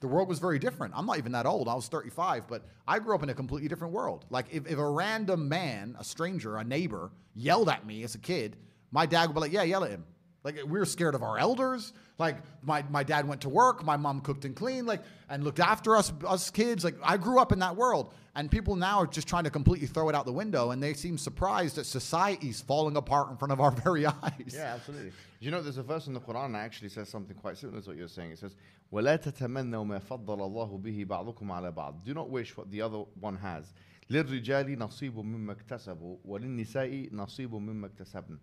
[0.00, 0.94] the world was very different.
[0.96, 1.68] I'm not even that old.
[1.68, 4.24] I was 35, but I grew up in a completely different world.
[4.30, 8.18] Like if, if a random man, a stranger, a neighbor, yelled at me as a
[8.18, 8.56] kid,
[8.90, 10.04] my dad would be like, "Yeah, yell at him."
[10.43, 11.93] Like we were scared of our elders.
[12.17, 15.59] Like my, my dad went to work, my mom cooked and cleaned, like and looked
[15.59, 16.83] after us us kids.
[16.83, 19.87] Like I grew up in that world, and people now are just trying to completely
[19.87, 23.51] throw it out the window, and they seem surprised that society's falling apart in front
[23.51, 24.53] of our very eyes.
[24.53, 25.11] Yeah, absolutely.
[25.39, 27.89] You know, there's a verse in the Quran that actually says something quite similar to
[27.89, 28.31] what you're saying.
[28.31, 28.55] It says,
[28.91, 33.03] وَلَا تَتَمَنَّوْا مَا فَضَّلَ اللَّهُ بِهِ بَعْضُكُمْ عَلَى بَعْضٍ Do not wish what the other
[33.19, 33.73] one has.
[34.09, 38.37] لِلرِّجَالِ نَصِيبٌ مِمَّا اكْتَسَبُوا وَلِلنِّسَاءِ نَصِيبٌ مِمَّا اكْتَسَبْنَ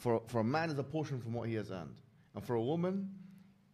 [0.00, 2.00] for, for a man is a portion from what he has earned.
[2.34, 3.10] And for a woman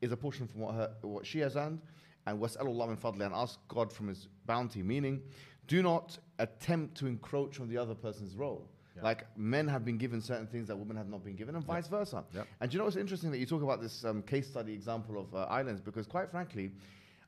[0.01, 1.81] is a portion from what, her, what she has earned.
[2.27, 4.83] And was'alullah min fadli, and ask God from his bounty.
[4.83, 5.22] Meaning,
[5.68, 8.68] do not attempt to encroach on the other person's role.
[8.97, 9.03] Yeah.
[9.05, 11.85] Like men have been given certain things that women have not been given, and vice
[11.85, 11.99] yeah.
[11.99, 12.24] versa.
[12.35, 12.43] Yeah.
[12.61, 15.33] And you know it's interesting that you talk about this um, case study example of
[15.33, 16.72] uh, islands because, quite frankly,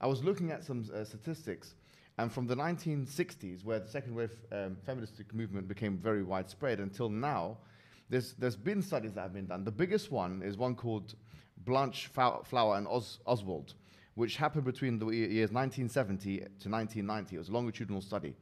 [0.00, 1.74] I was looking at some uh, statistics,
[2.16, 7.08] and from the 1960s, where the second wave um, feminist movement became very widespread, until
[7.08, 7.58] now,
[8.10, 9.64] there's there's been studies that have been done.
[9.64, 11.14] The biggest one is one called
[11.64, 13.74] Blanchflower and Os- Oswald,
[14.14, 17.36] which happened between the years 1970 to 1990.
[17.36, 18.34] It was a longitudinal study.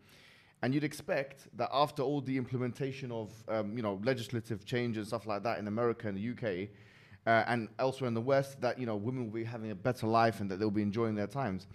[0.62, 5.06] And you'd expect that after all the implementation of um, you know legislative changes and
[5.08, 6.68] stuff like that in America and the UK
[7.26, 10.06] uh, and elsewhere in the West, that you know women will be having a better
[10.06, 11.66] life and that they'll be enjoying their times.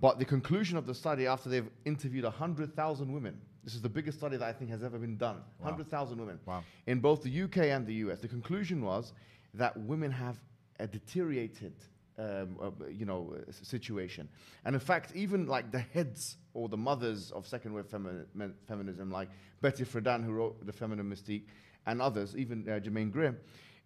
[0.00, 4.18] But the conclusion of the study, after they've interviewed 100,000 women, this is the biggest
[4.18, 6.62] study that I think has ever been done 100,000 women Wow.
[6.86, 8.20] in both the UK and the US.
[8.20, 9.12] The conclusion was
[9.54, 10.36] that women have
[10.78, 11.74] a deteriorated,
[12.18, 14.28] um, uh, you know, uh, situation.
[14.64, 18.54] And in fact, even like the heads or the mothers of second wave femi- men-
[18.66, 19.28] feminism, like
[19.60, 21.46] Betty Friedan, who wrote The Feminine Mystique,
[21.86, 23.28] and others, even uh, Germaine Greer,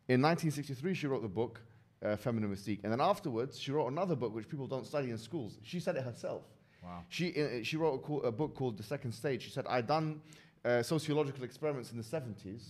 [0.08, 1.60] in 1963 she wrote the book
[2.04, 5.16] uh, Feminine Mystique, and then afterwards she wrote another book which people don't study in
[5.18, 5.58] schools.
[5.62, 6.42] She said it herself.
[6.82, 7.04] Wow.
[7.08, 9.42] She, uh, she wrote a, a book called The Second Stage.
[9.42, 10.20] She said, I done
[10.64, 12.62] uh, sociological experiments in the 70s.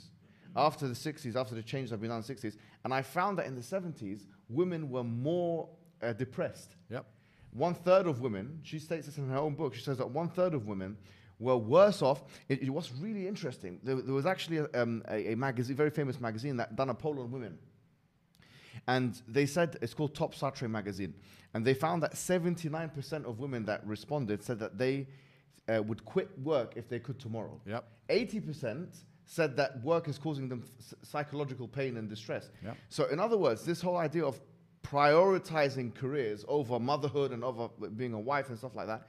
[0.57, 2.57] after the 60s, after the changes that have been done in the 60s.
[2.85, 5.69] And I found that in the 70s, women were more
[6.03, 6.77] uh, depressed.
[6.91, 7.07] Yep.
[7.53, 10.29] One third of women, she states this in her own book, she says that one
[10.29, 10.97] third of women
[11.39, 12.23] were worse off.
[12.49, 13.81] It, it was really interesting.
[13.83, 16.95] There, there was actually a, um, a, a magazine, very famous magazine, that done a
[16.95, 17.59] poll on women.
[18.89, 21.15] And they said it's called Top Santé magazine.
[21.55, 25.07] And they found that 79% of women that responded said that they
[25.69, 27.61] uh, would quit work if they could tomorrow.
[27.67, 27.85] Yep.
[28.09, 28.87] 80%
[29.25, 30.65] said that work is causing them
[31.03, 32.51] psychological pain and distress.
[32.65, 32.77] Yep.
[32.89, 34.41] So, in other words, this whole idea of
[34.83, 39.07] prioritizing careers over motherhood and over being a wife and stuff like that,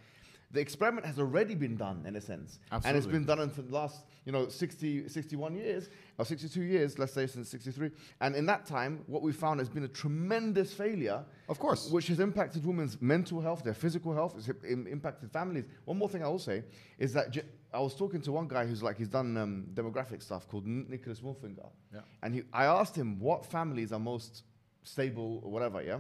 [0.54, 2.60] the experiment has already been done in a sense.
[2.86, 5.90] And it's been done in for the last, you know, 60, 61 years,
[6.20, 7.90] or 62 years, let's say since 63.
[8.22, 11.26] And in that time, what we found has been a tremendous failure.
[11.50, 11.90] Of course.
[11.90, 15.66] Which has impacted women's mental health, their physical health, it's impacted families.
[15.86, 16.64] One more thing I will say
[17.00, 17.42] is that j-
[17.74, 20.86] I was talking to one guy who's like, he's done um, demographic stuff called N-
[20.88, 21.70] Nicholas Wolfinger.
[21.92, 22.02] Yeah.
[22.22, 24.44] And he, I asked him what families are most
[24.84, 25.98] stable or whatever, yeah?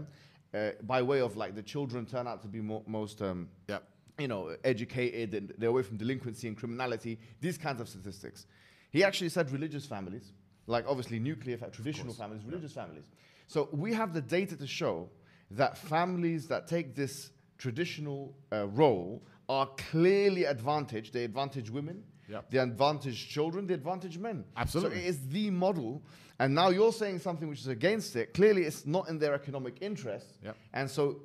[0.53, 3.83] Uh, by way of like the children turn out to be mo- most um, Yep.
[4.19, 8.45] You know, educated and they're away from delinquency and criminality, these kinds of statistics.
[8.91, 10.33] He actually said religious families,
[10.67, 13.05] like obviously nuclear, traditional families, religious families.
[13.47, 15.09] So we have the data to show
[15.51, 21.13] that families that take this traditional uh, role are clearly advantaged.
[21.13, 22.49] They advantage women, Yep.
[22.51, 24.45] they advantage children, they advantage men.
[24.55, 24.97] Absolutely.
[24.99, 26.01] So it is the model.
[26.39, 28.33] And now you're saying something which is against it.
[28.33, 30.25] Clearly, it's not in their economic interest.
[30.43, 30.55] Yep.
[30.73, 31.21] And so,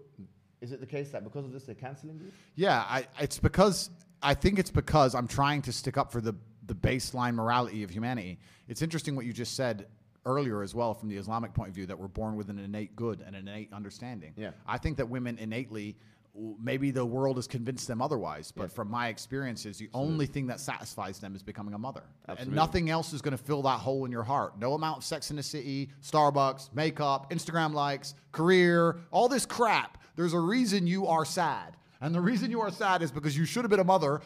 [0.61, 2.33] is it the case that because of this they're cancelling you?
[2.57, 3.91] Yeah, I, it's because
[4.23, 6.35] I think it's because I'm trying to stick up for the
[6.67, 8.39] the baseline morality of humanity.
[8.69, 9.87] It's interesting what you just said
[10.27, 12.95] earlier as well from the Islamic point of view that we're born with an innate
[12.95, 14.35] good and an innate understanding.
[14.37, 14.51] Yeah.
[14.67, 15.97] I think that women innately
[16.35, 18.69] maybe the world has convinced them otherwise, but Yeah.
[18.69, 22.05] from my experiences, the only thing that satisfies them is becoming a mother.
[22.27, 24.59] And nothing else is going to fill that hole in your heart.
[24.59, 29.99] No amount of sex in the city, Starbucks, makeup, Instagram likes, career, all this crap.
[30.17, 31.77] There's a reason you are sad.
[32.01, 34.21] And the reason you are sad is because you should have been a mother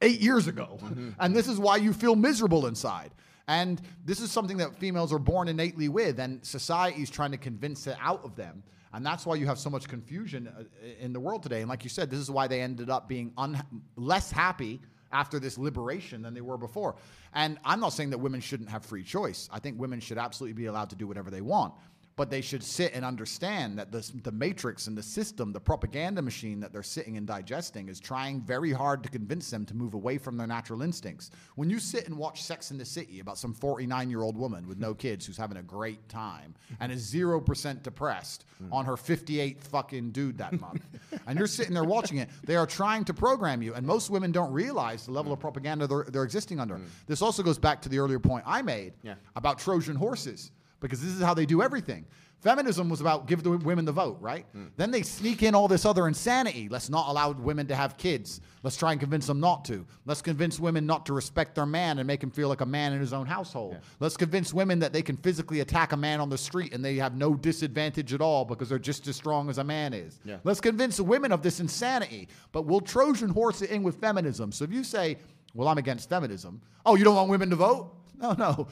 [0.00, 0.78] eight years ago.
[0.80, 1.10] Mm-hmm.
[1.20, 3.10] And this is why you feel miserable inside.
[3.48, 7.38] And this is something that females are born innately with, and society is trying to
[7.38, 8.62] convince it out of them.
[8.92, 10.64] And that's why you have so much confusion uh,
[11.00, 11.60] in the world today.
[11.60, 13.62] And like you said, this is why they ended up being un-
[13.96, 14.80] less happy
[15.12, 16.96] after this liberation than they were before.
[17.34, 19.48] And I'm not saying that women shouldn't have free choice.
[19.52, 21.74] I think women should absolutely be allowed to do whatever they want.
[22.18, 26.20] But they should sit and understand that the, the matrix and the system, the propaganda
[26.20, 29.94] machine that they're sitting and digesting, is trying very hard to convince them to move
[29.94, 31.30] away from their natural instincts.
[31.54, 34.66] When you sit and watch Sex in the City about some 49 year old woman
[34.66, 38.72] with no kids who's having a great time and is 0% depressed mm.
[38.72, 40.82] on her 58th fucking dude that month,
[41.28, 43.74] and you're sitting there watching it, they are trying to program you.
[43.74, 45.42] And most women don't realize the level of mm.
[45.42, 46.78] propaganda they're, they're existing under.
[46.78, 46.86] Mm.
[47.06, 49.14] This also goes back to the earlier point I made Yeah.
[49.36, 50.50] about Trojan horses
[50.80, 52.06] because this is how they do everything.
[52.40, 54.46] Feminism was about give the women the vote, right?
[54.52, 54.66] Hmm.
[54.76, 56.68] Then they sneak in all this other insanity.
[56.68, 58.40] Let's not allow women to have kids.
[58.62, 59.84] Let's try and convince them not to.
[60.06, 62.92] Let's convince women not to respect their man and make him feel like a man
[62.92, 63.78] in his own household.
[63.98, 66.94] Let's convince women that they can physically attack a man on the street and they
[66.96, 70.20] have no disadvantage at all because they're just as strong as a man is.
[70.24, 70.36] Yeah.
[70.44, 74.52] Let's convince the women of this insanity, but we'll Trojan horse it in with feminism.
[74.52, 75.18] So if you say,
[75.54, 77.97] well, I'm against feminism, oh, you don't want women to vote?
[78.22, 78.66] No, no.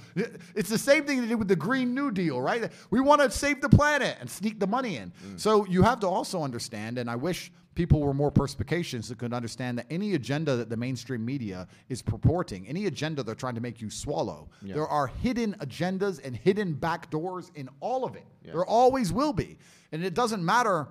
[0.57, 2.71] It's the same thing they did with the Green New Deal, right?
[2.91, 5.13] We want to save the planet and sneak the money in.
[5.25, 5.39] Mm.
[5.39, 9.33] So you have to also understand, and I wish people were more perspicacious that could
[9.33, 13.61] understand that any agenda that the mainstream media is purporting, any agenda they're trying to
[13.61, 18.27] make you swallow, there are hidden agendas and hidden back doors in all of it.
[18.43, 19.59] There always will be.
[19.93, 20.89] And it doesn't matter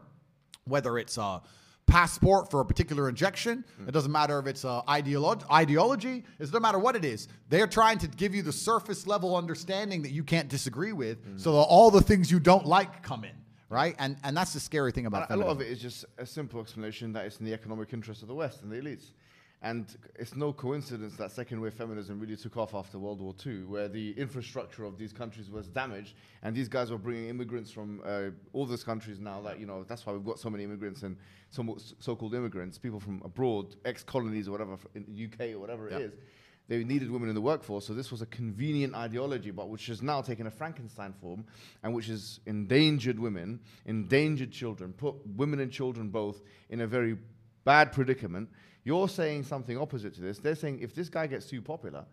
[0.63, 1.41] whether it's a
[1.87, 3.63] passport for a particular injection.
[3.77, 3.87] Hmm.
[3.89, 6.17] It doesn't matter if it's a ideolo- ideology.
[6.17, 7.27] It doesn't matter what it is.
[7.49, 11.37] They're trying to give you the surface level understanding that you can't disagree with, hmm.
[11.37, 13.35] so that all the things you don't like come in,
[13.69, 13.95] right?
[13.99, 16.59] And and that's the scary thing about a lot of it is just a simple
[16.59, 19.11] explanation that it's in the economic interest of the West and the elites.
[19.61, 23.63] And it's no coincidence that second wave feminism really took off after World War II,
[23.63, 28.01] where the infrastructure of these countries was damaged, and these guys were bringing immigrants from
[28.05, 29.41] uh, all these countries now.
[29.41, 31.17] That you know, that's why we've got so many immigrants and
[31.49, 35.97] some so-called immigrants, people from abroad, ex-colonies or whatever, in the UK or whatever Yeah.
[35.97, 36.13] it is.
[36.67, 40.01] They needed women in the workforce, so this was a convenient ideology, but which has
[40.01, 41.45] now taken a Frankenstein form,
[41.83, 47.17] and which has endangered women, endangered children, put women and children both in a very
[47.65, 48.49] bad predicament.
[48.85, 50.37] You're saying something opposite to this.
[50.37, 52.05] They're saying if this guy gets too popular,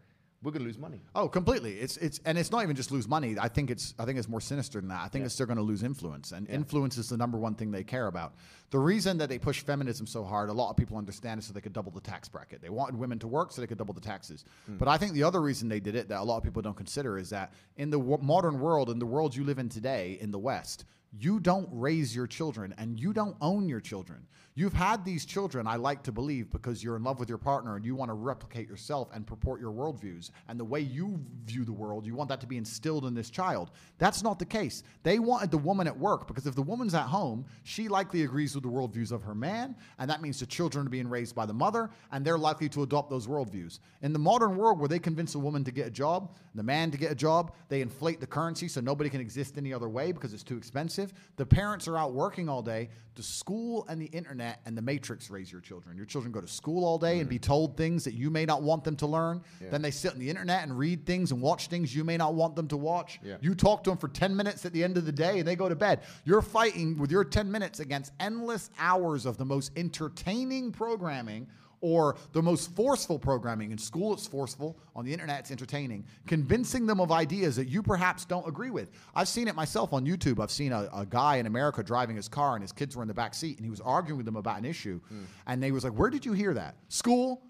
[0.43, 1.01] we're going to lose money.
[1.14, 1.75] Oh, completely.
[1.79, 3.37] It's it's and it's not even just lose money.
[3.41, 5.03] I think it's I think it's more sinister than that.
[5.03, 7.70] I think it's they're going to lose influence, and influence is the number one thing
[7.70, 8.35] they care about.
[8.70, 11.53] The reason that they push feminism so hard, a lot of people understand, is so
[11.53, 12.61] they could double the tax bracket.
[12.61, 14.45] They wanted women to work so they could double the taxes.
[14.66, 14.79] Hmm.
[14.79, 16.77] But I think the other reason they did it that a lot of people don't
[16.77, 20.18] consider is that in the w- modern world, in the world you live in today,
[20.20, 20.87] in the West,
[21.19, 24.27] you don't raise your children and you don't own your children.
[24.55, 27.77] You've had these children, I like to believe, because you're in love with your partner
[27.77, 30.31] and you want to replicate yourself and purport your worldviews.
[30.47, 33.31] And the way you view the world, you want that to be instilled in this
[33.31, 33.71] child.
[33.97, 34.83] That's not the case.
[35.05, 38.55] They wanted the woman at work because if the woman's at home, she likely agrees
[38.55, 39.75] with the worldviews of her man.
[39.99, 42.83] And that means the children are being raised by the mother and they're likely to
[42.83, 43.79] adopt those worldviews.
[44.03, 46.91] In the modern world where they convince a woman to get a job, the man
[46.91, 50.13] to get a job, they inflate the currency so nobody can exist any other way
[50.13, 51.01] because it's too expensive.
[51.36, 52.90] The parents are out working all day.
[53.14, 55.96] The school and the internet and the matrix raise your children.
[55.96, 57.42] Your children go to school all day and be mm-hmm.
[57.42, 59.42] told things that you may not want them to learn.
[59.61, 62.34] Then they sit on the internet and read things and watch things you may not
[62.34, 63.20] want them to watch.
[63.22, 63.36] Yeah.
[63.40, 65.57] You talk to them for 10 minutes at the end of the day and they
[65.57, 66.00] go to bed.
[66.24, 71.48] You're fighting with your 10 minutes against endless hours of the most entertaining programming
[71.83, 73.72] or the most forceful programming.
[73.72, 74.78] In school, it's forceful.
[74.97, 76.07] On the internet, it's entertaining.
[76.26, 78.91] Convincing them of ideas that you perhaps don't agree with.
[79.14, 80.41] I've seen it myself on YouTube.
[80.41, 83.09] I've seen a, a guy in America driving his car and his kids were in
[83.09, 85.01] the back seat and he was arguing with them about an issue.
[85.09, 85.24] Hmm.
[85.47, 86.76] And they was like, Where did you hear that?
[86.89, 87.43] School?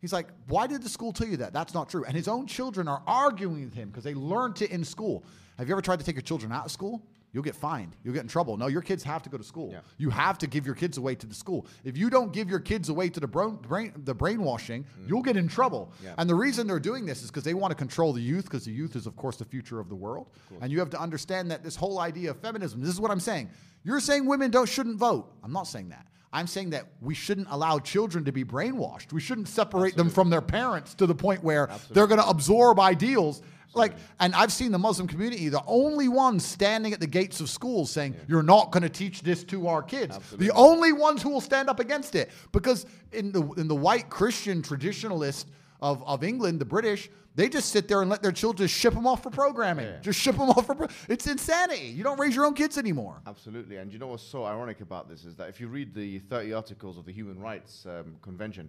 [0.00, 1.54] He's like, Why did the school tell you that?
[1.54, 2.04] That's not true.
[2.04, 5.24] And his own children are arguing with him because they learned it in school.
[5.56, 7.02] Have you ever tried to take your children out of school?
[7.32, 7.96] You'll get fined.
[8.02, 8.56] You'll get in trouble.
[8.56, 9.70] No, your kids have to go to school.
[9.72, 9.80] Yeah.
[9.98, 11.66] You have to give your kids away to the school.
[11.84, 15.36] If you don't give your kids away to the bro- brain, the brainwashing, you'll get
[15.36, 15.92] in trouble.
[16.02, 16.14] Yeah.
[16.18, 18.64] And the reason they're doing this is because they want to control the youth, because
[18.64, 20.28] the youth is, of course, the future of the world.
[20.60, 22.80] And you have to understand that this whole idea of feminism.
[22.80, 23.50] This is what I'm saying.
[23.84, 25.32] You're saying women don't shouldn't vote.
[25.44, 26.06] I'm not saying that.
[26.32, 29.12] I'm saying that we shouldn't allow children to be brainwashed.
[29.12, 32.78] We shouldn't separate them from their parents to the point where they're going to absorb
[32.78, 33.42] ideals.
[33.74, 37.48] Like, and I've seen the Muslim community, the only ones standing at the gates of
[37.48, 40.18] schools saying, You're not going to teach this to our kids.
[40.36, 42.30] The only ones who will stand up against it.
[42.52, 45.46] Because in the, in the white Christian traditionalist
[45.80, 48.92] of, of England, the British, they just sit there and let their children just ship
[48.92, 49.86] them off for programming.
[49.86, 50.00] Yeah.
[50.00, 50.74] Just ship them off for.
[50.74, 51.86] Pro- it's insanity.
[51.86, 53.22] You don't raise your own kids anymore.
[53.26, 53.76] Absolutely.
[53.76, 56.52] And you know what's so ironic about this is that if you read the 30
[56.52, 58.68] articles of the Human Rights um, Convention,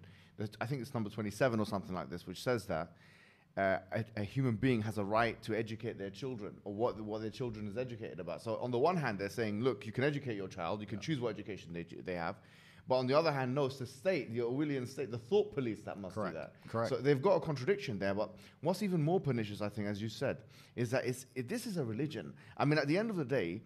[0.59, 2.91] I think it's number 27 or something like this, which says that
[3.57, 7.03] uh, a, a human being has a right to educate their children or what, the-
[7.03, 8.41] what their children is educated about.
[8.41, 10.99] So, on the one hand, they're saying, look, you can educate your child, you can
[10.99, 12.35] choose what education they, they have.
[12.87, 15.81] But on the other hand, no, it's the state, the Orwellian state, the thought police
[15.81, 16.33] that must Correct.
[16.33, 16.53] do that.
[16.67, 16.89] Correct.
[16.89, 18.13] So they've got a contradiction there.
[18.13, 18.31] But
[18.61, 20.37] what's even more pernicious, I think, as you said,
[20.75, 22.33] is that it's, it, this is a religion.
[22.57, 23.61] I mean, at the end of the day,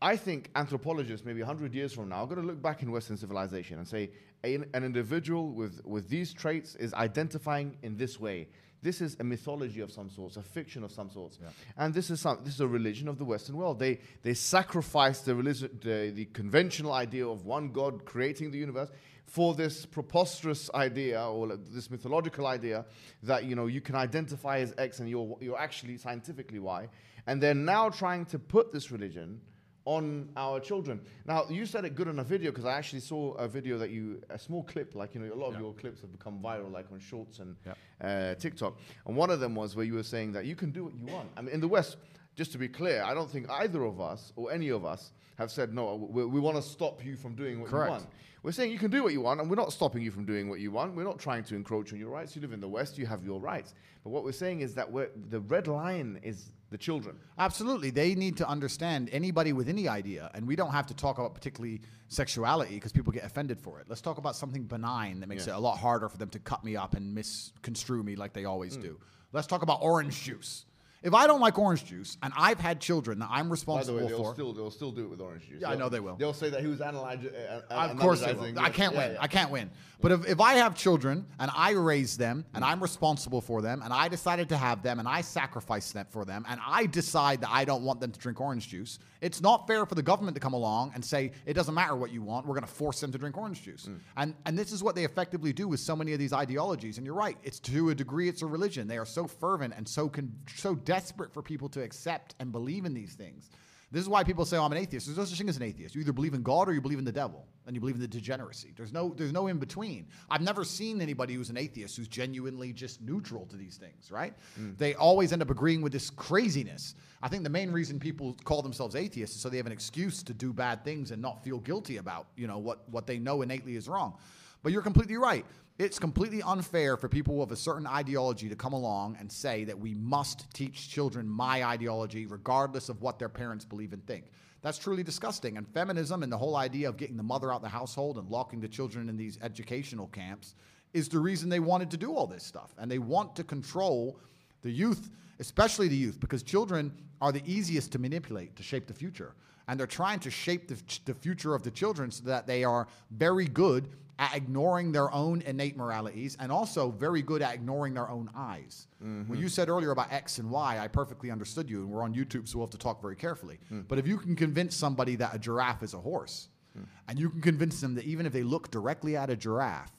[0.00, 3.16] I think anthropologists, maybe 100 years from now, are going to look back in Western
[3.16, 4.10] civilization and say
[4.44, 8.48] an, an individual with, with these traits is identifying in this way.
[8.80, 11.38] This is a mythology of some sorts, a fiction of some sorts,
[11.76, 13.78] and this is some, this is a religion of the Western world.
[13.80, 18.90] They they sacrifice the religion, the, the conventional idea of one God creating the universe
[19.26, 22.86] for this preposterous idea or this mythological idea
[23.24, 26.88] that you know you can identify as X and you're you're actually scientifically Y,
[27.26, 29.40] and they're now trying to put this religion
[29.88, 31.00] on our children.
[31.24, 33.88] Now, you said it good on a video because I actually saw a video that
[33.88, 36.70] you, a small clip, like, you know, a lot of your clips have become viral,
[36.70, 37.56] like on Shorts and
[38.02, 38.76] uh, TikTok.
[39.06, 41.06] And one of them was where you were saying that you can do what you
[41.06, 41.30] want.
[41.38, 41.96] I mean, in the West,
[42.36, 45.50] just to be clear, I don't think either of us or any of us have
[45.50, 47.88] said, no, we, we want to stop you from doing what Correct.
[47.88, 48.06] you want.
[48.42, 50.48] We're saying you can do what you want, and we're not stopping you from doing
[50.48, 50.94] what you want.
[50.94, 52.36] We're not trying to encroach on your rights.
[52.36, 53.74] You live in the West, you have your rights.
[54.04, 57.16] But what we're saying is that we're, the red line is the children.
[57.38, 57.90] Absolutely.
[57.90, 60.30] They need to understand anybody with any idea.
[60.34, 63.86] And we don't have to talk about particularly sexuality because people get offended for it.
[63.88, 65.54] Let's talk about something benign that makes Yeah.
[65.54, 68.44] it a lot harder for them to cut me up and misconstrue me like they
[68.44, 68.82] always Hmm.
[68.82, 69.00] do.
[69.32, 70.64] Let's talk about orange juice.
[71.02, 74.06] If I don't like orange juice and I've had children that I'm responsible By the
[74.06, 74.34] way, they'll for.
[74.34, 75.60] still, they'll still do it with orange juice.
[75.60, 76.16] Yeah, I know they will.
[76.16, 77.30] They'll say that he was analyzing.
[77.30, 78.58] Uh, uh, of course they will.
[78.58, 79.12] I can't yeah, win.
[79.12, 79.22] yeah.
[79.22, 79.70] I can't win.
[80.00, 83.82] But if, if I have children and I raise them and I'm responsible for them
[83.82, 87.40] and I decided to have them and I sacrifice that for them and I decide
[87.40, 90.36] that I don't want them to drink orange juice, it's not fair for the government
[90.36, 92.46] to come along and say it doesn't matter what you want.
[92.46, 93.88] We're going to force them to drink orange juice.
[94.16, 96.98] And and this is what they effectively do with so many of these ideologies.
[96.98, 97.36] And you're right.
[97.42, 98.86] It's to a degree it's a religion.
[98.86, 102.86] They are so fervent and so con- so desperate for people to accept and believe
[102.86, 103.50] in these things.
[103.90, 105.06] This is why people say, oh, I'm an atheist.
[105.06, 105.94] There's no such thing as an atheist.
[105.94, 108.00] You either believe in God or you believe in the devil, and you believe in
[108.00, 108.72] the degeneracy.
[108.74, 110.06] There's no, there's no in between.
[110.30, 114.32] I've never seen anybody who's an atheist who's genuinely just neutral to these things, right?
[114.56, 114.70] Hmm.
[114.78, 116.94] They always end up agreeing with this craziness.
[117.22, 120.22] I think the main reason people call themselves atheists is so they have an excuse
[120.22, 123.42] to do bad things and not feel guilty about, you know, what, what they know
[123.42, 124.14] innately is wrong.
[124.62, 125.44] But you're completely right.
[125.78, 129.78] It's completely unfair for people with a certain ideology to come along and say that
[129.78, 134.24] we must teach children my ideology regardless of what their parents believe and think.
[134.60, 135.56] That's truly disgusting.
[135.56, 138.28] And feminism and the whole idea of getting the mother out of the household and
[138.28, 140.56] locking the children in these educational camps
[140.94, 142.74] is the reason they wanted to do all this stuff.
[142.76, 144.18] And they want to control
[144.62, 148.94] the youth, especially the youth, because children are the easiest to manipulate to shape the
[148.94, 149.34] future.
[149.68, 152.88] And they're trying to shape the, the future of the children so that they are
[153.12, 153.88] very good
[154.18, 158.88] at ignoring their own innate moralities and also very good at ignoring their own eyes.
[159.02, 159.30] Mm-hmm.
[159.30, 162.14] When you said earlier about X and Y, I perfectly understood you, and we're on
[162.14, 163.60] YouTube, so we'll have to talk very carefully.
[163.72, 163.86] Mm.
[163.86, 166.84] But if you can convince somebody that a giraffe is a horse, mm.
[167.08, 169.92] and you can convince them that even if they look directly at a giraffe,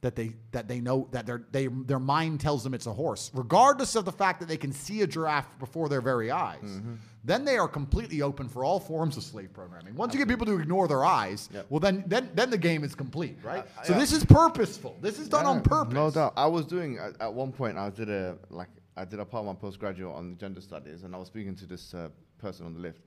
[0.00, 3.30] that they that they know that their they their mind tells them it's a horse,
[3.34, 6.62] regardless of the fact that they can see a giraffe before their very eyes.
[6.62, 6.94] Mm-hmm.
[7.28, 9.94] Then they are completely open for all forms of slave programming.
[9.94, 11.66] Once you get people to ignore their eyes, yep.
[11.68, 13.66] well then then then the game is complete, right?
[13.78, 13.98] Uh, so yeah.
[13.98, 14.96] this is purposeful.
[15.02, 15.92] This is done yeah, on purpose.
[15.92, 16.32] No doubt.
[16.38, 17.76] I was doing at, at, one point.
[17.76, 21.14] I did a like I did a part of my postgraduate on gender studies, and
[21.14, 22.08] I was speaking to this uh,
[22.38, 23.02] person on the lift,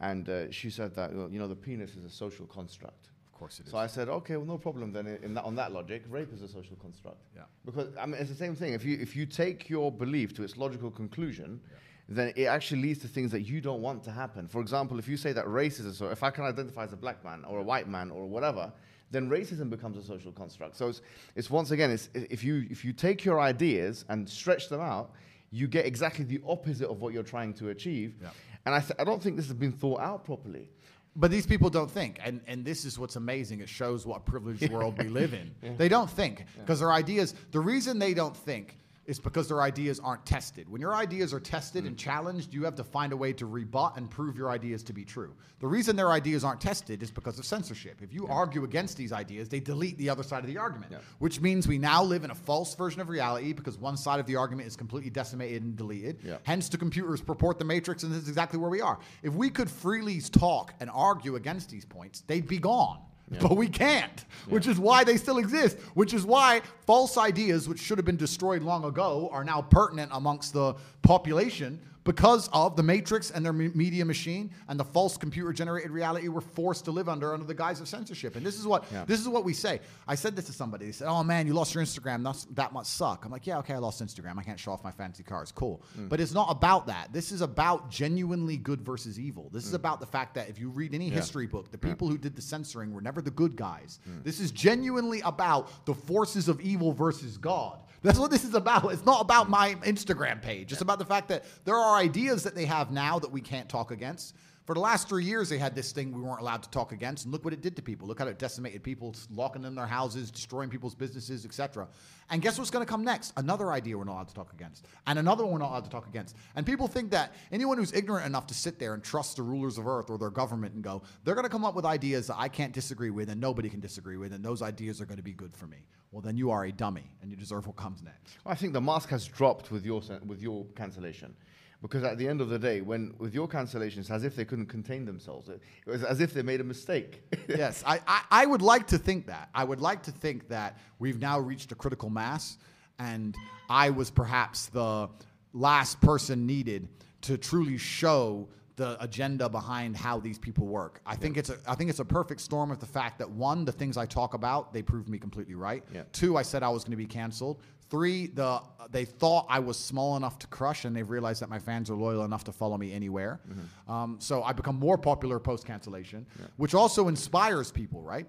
[0.00, 3.60] and uh, she said that you know the penis is a social construct Of course
[3.60, 3.70] it is.
[3.70, 5.06] So I said, okay, well, no problem then.
[5.22, 7.22] In that, on that logic, rape is a social construct.
[7.36, 7.42] Yeah.
[7.64, 8.72] Because I mean, it's the same thing.
[8.72, 11.78] If you if you take your belief to its logical conclusion, yeah.
[12.08, 14.46] Then it actually leads to things that you don't want to happen.
[14.46, 17.24] For example, if you say that racism, so if I can identify as a black
[17.24, 18.72] man or a white man or whatever,
[19.10, 20.76] then racism becomes a social construct.
[20.76, 21.00] So it's,
[21.34, 25.12] it's once again, it's, if you if you take your ideas and stretch them out,
[25.50, 28.16] you get exactly the opposite of what you're trying to achieve.
[28.20, 28.30] Yeah.
[28.64, 30.70] And I, th- I don't think this has been thought out properly.
[31.14, 33.60] But these people don't think, and and this is what's amazing.
[33.60, 35.50] It shows what privileged world we live in.
[35.62, 35.72] Yeah.
[35.76, 36.86] They don't think because yeah.
[36.86, 37.34] their ideas.
[37.52, 38.76] The reason they don't think
[39.06, 40.68] is because their ideas aren't tested.
[40.68, 41.88] When your ideas are tested mm.
[41.88, 44.92] and challenged, you have to find a way to rebut and prove your ideas to
[44.92, 45.34] be true.
[45.60, 48.02] The reason their ideas aren't tested is because of censorship.
[48.02, 48.34] If you yeah.
[48.34, 50.98] argue against these ideas, they delete the other side of the argument, yeah.
[51.18, 54.26] which means we now live in a false version of reality because one side of
[54.26, 56.18] the argument is completely decimated and deleted.
[56.24, 56.38] Yeah.
[56.42, 58.98] Hence, the computers purport the matrix, and this is exactly where we are.
[59.22, 63.00] If we could freely talk and argue against these points, they'd be gone.
[63.30, 63.38] Yeah.
[63.40, 64.54] But we can't, yeah.
[64.54, 68.16] which is why they still exist, which is why false ideas, which should have been
[68.16, 73.52] destroyed long ago, are now pertinent amongst the population because of the matrix and their
[73.52, 77.54] media machine and the false computer generated reality we're forced to live under under the
[77.54, 78.36] guise of censorship.
[78.36, 79.04] And this is what yeah.
[79.04, 79.80] this is what we say.
[80.06, 80.86] I said this to somebody.
[80.86, 82.22] They said, "Oh man, you lost your Instagram.
[82.22, 84.38] That's, that must suck." I'm like, "Yeah, okay, I lost Instagram.
[84.38, 85.52] I can't show off my fancy cars.
[85.52, 86.08] Cool." Mm.
[86.08, 87.12] But it's not about that.
[87.12, 89.50] This is about genuinely good versus evil.
[89.52, 89.68] This mm.
[89.68, 91.16] is about the fact that if you read any yeah.
[91.16, 92.12] history book, the people yeah.
[92.12, 93.98] who did the censoring were never the good guys.
[94.08, 94.22] Mm.
[94.22, 97.80] This is genuinely about the forces of evil versus God.
[98.02, 98.92] That's what this is about.
[98.92, 100.72] It's not about my Instagram page.
[100.72, 103.68] It's about the fact that there are ideas that they have now that we can't
[103.68, 104.34] talk against.
[104.66, 107.24] For the last three years, they had this thing we weren't allowed to talk against,
[107.24, 108.08] and look what it did to people.
[108.08, 111.86] Look how it decimated people, locking them in their houses, destroying people's businesses, etc.
[112.30, 113.32] And guess what's going to come next?
[113.36, 115.90] Another idea we're not allowed to talk against, and another one we're not allowed to
[115.90, 116.34] talk against.
[116.56, 119.78] And people think that anyone who's ignorant enough to sit there and trust the rulers
[119.78, 122.36] of earth or their government and go, they're going to come up with ideas that
[122.36, 125.22] I can't disagree with and nobody can disagree with, and those ideas are going to
[125.22, 125.86] be good for me.
[126.10, 128.38] Well, then you are a dummy, and you deserve what comes next.
[128.44, 131.36] Well, I think the mask has dropped with your with your cancellation.
[131.82, 134.66] Because at the end of the day, when with your cancellations, as if they couldn't
[134.66, 135.48] contain themselves.
[135.48, 137.22] It, was as if they made a mistake.
[137.48, 139.50] yes, I, I, I would like to think that.
[139.54, 142.58] I would like to think that we've now reached a critical mass,
[142.98, 143.36] and
[143.68, 145.08] I was perhaps the
[145.52, 146.88] last person needed
[147.22, 151.00] to truly show the agenda behind how these people work.
[151.06, 153.64] I think it's a I think it's a perfect storm of the fact that one,
[153.64, 155.82] the things I talk about, they proved me completely right.
[155.94, 156.02] Yeah.
[156.12, 157.62] Two, I said I was going to be canceled.
[157.88, 158.60] Three, the
[158.90, 161.94] they thought I was small enough to crush, and they've realized that my fans are
[161.94, 163.40] loyal enough to follow me anywhere.
[163.48, 163.92] Mm-hmm.
[163.92, 166.46] Um, so I become more popular post cancellation, yeah.
[166.56, 168.26] which also inspires people, right?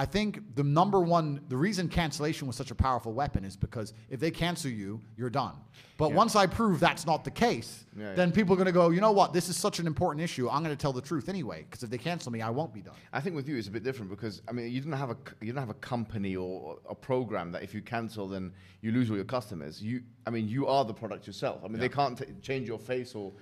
[0.00, 3.92] I think the number one, the reason cancellation was such a powerful weapon is because
[4.08, 5.52] if they cancel you, you're done.
[5.98, 6.16] But yeah.
[6.16, 8.34] once I prove that's not the case, yeah, then yeah.
[8.34, 10.48] people are going to go, you know what, this is such an important issue.
[10.48, 11.66] I'm going to tell the truth anyway.
[11.68, 12.94] Because if they cancel me, I won't be done.
[13.12, 15.18] I think with you it's a bit different because I mean you didn't have a
[15.42, 19.10] you didn't have a company or a program that if you cancel then you lose
[19.10, 19.82] all your customers.
[19.82, 21.60] You I mean you are the product yourself.
[21.62, 23.34] I mean they can't t- change your face or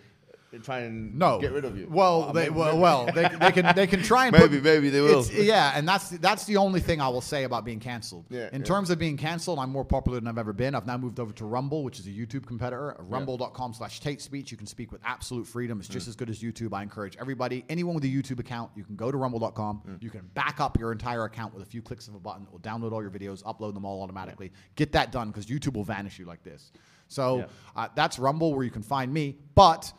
[0.56, 1.38] try and no.
[1.38, 1.86] get rid of you.
[1.90, 5.00] Well, they, well, well they, they, can they can try and maybe put, maybe they
[5.00, 5.24] will.
[5.26, 8.24] Yeah, and that's that's the only thing I will say about being canceled.
[8.30, 8.66] Yeah, in yeah.
[8.66, 10.74] terms of being canceled, I'm more popular than I've ever been.
[10.74, 12.96] I've now moved over to Rumble, which is a YouTube competitor.
[12.98, 14.50] Rumble.com/slash Tate Speech.
[14.50, 15.80] You can speak with absolute freedom.
[15.80, 16.10] It's just mm.
[16.10, 16.72] as good as YouTube.
[16.72, 19.82] I encourage everybody, anyone with a YouTube account, you can go to Rumble.com.
[19.86, 20.02] Mm.
[20.02, 22.46] You can back up your entire account with a few clicks of a button.
[22.52, 24.46] Or download all your videos, upload them all automatically.
[24.46, 24.60] Yeah.
[24.76, 26.72] Get that done because YouTube will vanish you like this.
[27.08, 27.46] So
[27.76, 29.92] uh, that's Rumble, where you can find me, but.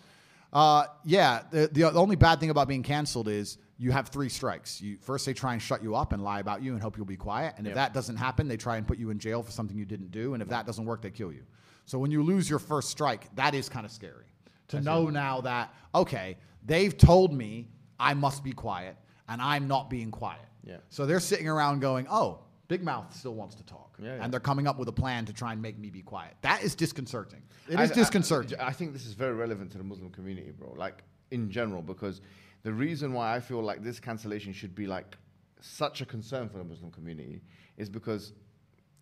[0.52, 1.43] Uh, yeah.
[1.52, 4.82] The, the only bad thing about being canceled is you have three strikes.
[4.82, 7.06] You first they try and shut you up and lie about you and hope you'll
[7.06, 7.54] be quiet.
[7.58, 7.76] And if Yep.
[7.76, 10.34] that doesn't happen, they try and put you in jail for something you didn't do.
[10.34, 11.43] And if that doesn't work, they kill you.
[11.86, 14.26] So when you lose your first strike, that is kind of scary
[14.70, 17.70] to know now that okay, they've told me
[18.00, 18.95] I must be quiet,
[19.28, 20.41] and I'm not being quiet.
[20.64, 20.78] Yeah.
[20.89, 22.39] So they're sitting around going, "Oh,
[22.70, 24.24] Big Mouth still wants to talk," Yeah, yeah.
[24.24, 26.36] and they're coming up with a plan to try and make me be quiet.
[26.41, 27.41] That is disconcerting.
[27.67, 28.57] It I- is I- disconcerting.
[28.59, 30.74] I, think this is very relevant to the Muslim community, bro.
[30.78, 32.22] Like in general, because
[32.63, 35.17] the reason why I feel like this cancellation should be like
[35.61, 37.41] such a concern for the Muslim community
[37.78, 38.34] is because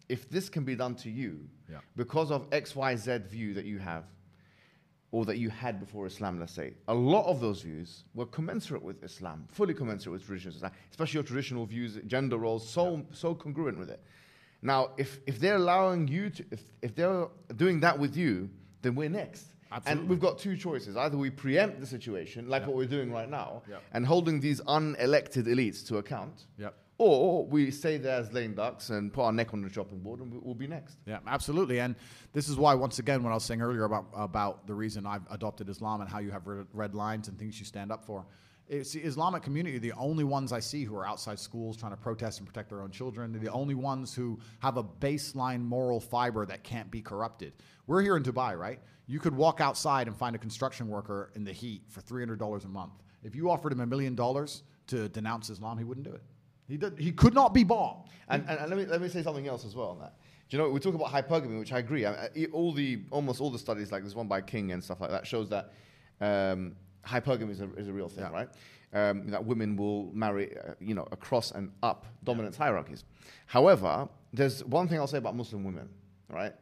[0.09, 1.80] if this can be done to you Yeah.
[1.95, 4.05] because of X, Y, Z view that you have,
[5.12, 8.84] or that you had before Islam, let's say, a lot of those views were commensurate
[8.84, 13.34] with Islam, fully commensurate with traditional Islam, especially your traditional views, gender roles, so so
[13.34, 14.01] congruent with it.
[14.62, 18.49] Now, if if they're allowing you to, if if they're doing that with you,
[18.82, 19.45] then we're next.
[19.72, 20.01] Absolutely.
[20.01, 22.68] And we've got two choices: either we preempt the situation, like Yeah.
[22.70, 23.78] what we're doing right now, Yeah.
[23.93, 26.74] and holding these unelected elites to account, Yep.
[26.98, 30.20] Or we stay there as lame ducks and put our neck on the chopping board,
[30.20, 30.98] and we- we'll be next.
[31.06, 31.80] Yeah, absolutely.
[31.80, 31.95] And
[32.34, 35.26] this is why, once again, when I was saying earlier about about the reason I've
[35.30, 38.26] adopted Islam and how you have red, lines and things you stand up for,
[38.68, 41.98] it's the Islamic community, the only ones I see who are outside schools trying to
[41.98, 43.32] protest and protect their own children.
[43.32, 47.54] They're the only ones who have a baseline moral fiber that can't be corrupted.
[47.86, 48.80] We're here in Dubai, right?
[49.06, 52.39] You could walk outside and find a construction worker in the heat for three hundred
[52.39, 52.93] dollars a month.
[53.24, 56.24] If you offered him a million dollars to denounce Islam, he wouldn't do it.
[56.68, 58.07] He did, he could not be bought.
[58.30, 60.13] And, and, and let me let me say something else as well on that.
[60.49, 62.05] Do you know we talk about hypergamy, which I agree.
[62.05, 64.99] I, I- all the almost all the studies, like this one by King and stuff
[65.01, 65.72] like that, shows that
[66.22, 68.32] um, hypergamy is a, is a real thing, Yeah.
[68.32, 68.49] right?
[68.93, 73.03] Um, that women will marry, uh, you know, across and up dominance hierarchies.
[73.45, 75.89] However, there's one thing I'll say about Muslim women,
[76.30, 76.53] right?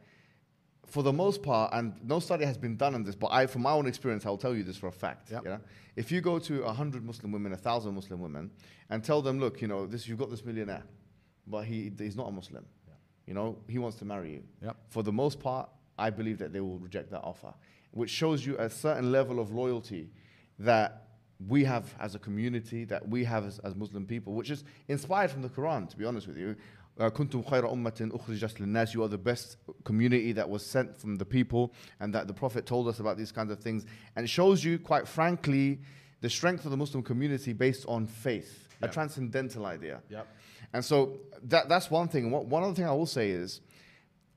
[0.86, 3.62] For the most part, and no study has been done on this, but I, from
[3.62, 5.32] my own experience, I'll tell you this for a fact.
[5.32, 5.44] Yep.
[5.44, 5.60] Know?
[5.96, 8.50] If you go to 100 Muslim women, 1,000 Muslim women,
[8.88, 10.84] and tell them, look, you know, this, you've got this millionaire,
[11.46, 12.64] but he, he's not a Muslim.
[13.26, 14.42] You know, he wants to marry you.
[14.62, 14.76] Yep.
[14.88, 15.68] For the most part,
[15.98, 17.52] I believe that they will reject that offer,
[17.90, 20.10] which shows you a certain level of loyalty
[20.60, 21.08] that
[21.48, 25.30] we have as a community, that we have as, as Muslim people, which is inspired
[25.30, 26.56] from the Quran, to be honest with you.
[26.99, 28.93] Uh, كنتم خير أمة أخرجت للناس.
[28.93, 32.65] You are the best community that was sent from the people, and that the Prophet
[32.65, 33.85] told us about these kinds of things.
[34.15, 35.79] And it shows you, quite frankly,
[36.19, 38.91] the strength of the Muslim community based on faith, a Yeah.
[38.91, 40.01] transcendental idea.
[40.09, 40.27] Yep.
[40.73, 42.25] And so that, that's one thing.
[42.25, 43.61] And what, one other thing I will say is,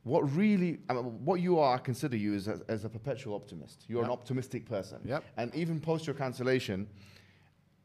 [0.05, 3.35] what really, I mean, what you are, I consider you as a, as a perpetual
[3.35, 3.85] optimist.
[3.89, 4.19] You're an Yep.
[4.19, 5.01] optimistic person.
[5.05, 5.25] Yep.
[5.37, 6.87] And even post your cancellation,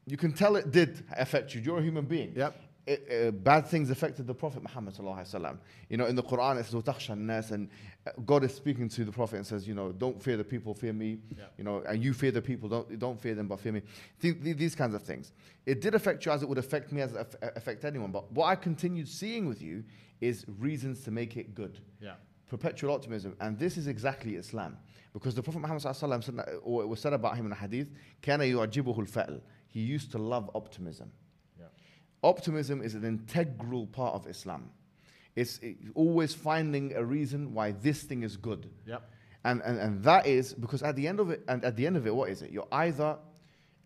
[0.06, 1.60] you can tell it did affect you.
[1.60, 2.32] You're a human being.
[2.36, 2.56] Yep.
[2.87, 4.95] it, uh, bad things affected the Prophet Muhammad
[5.89, 7.69] You know, in the Quran it says "Takhsha nas," and
[8.05, 10.73] uh, God is speaking to the Prophet and says, you know, don't fear the people,
[10.73, 11.17] fear me.
[11.35, 11.45] Yeah.
[11.57, 13.81] You know, and you fear the people, don't don't fear them, but fear me.
[14.21, 15.33] Th- these kinds of things.
[15.65, 18.11] It did affect you as it would affect me, as uh, it uh, affect anyone.
[18.11, 19.83] But what I continued seeing with you
[20.21, 21.79] is reasons to make it good.
[21.99, 22.13] Yeah.
[22.47, 24.77] Perpetual optimism, and this is exactly Islam,
[25.13, 27.89] because the Prophet Muhammad sallallahu or it was said about him in a hadith,
[28.21, 29.41] كان يعجبه الفأل.
[29.67, 31.11] He used to love optimism.
[32.25, 34.71] Optimism is an integral part of Islam.
[35.35, 38.69] It's it- always finding a reason why this thing is good.
[38.87, 39.03] Yep.
[39.43, 41.97] And, and, and that is because at the end of it, and at the end
[41.97, 42.49] of it, what is it?
[42.51, 43.17] You're either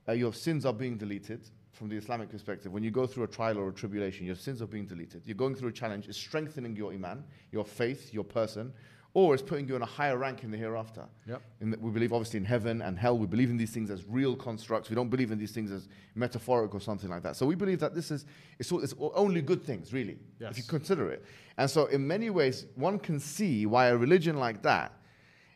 [0.07, 2.71] uh, your sins are being deleted from the Islamic perspective.
[2.71, 5.23] When you go through a trial or a tribulation, your sins are being deleted.
[5.25, 6.07] You're going through a challenge.
[6.07, 8.71] It's strengthening your iman, your faith, your person,
[9.13, 11.03] or it's putting you in a higher rank in the hereafter.
[11.27, 11.41] Yep.
[11.61, 13.17] In we believe obviously in heaven and hell.
[13.17, 14.89] We believe in these things as real constructs.
[14.89, 17.35] We don't believe in these things as metaphoric or something like that.
[17.35, 18.25] So we believe that this is
[18.59, 21.25] it's, all, it's only good things, really, if you consider it.
[21.57, 24.93] And so in many ways, one can see why a religion like that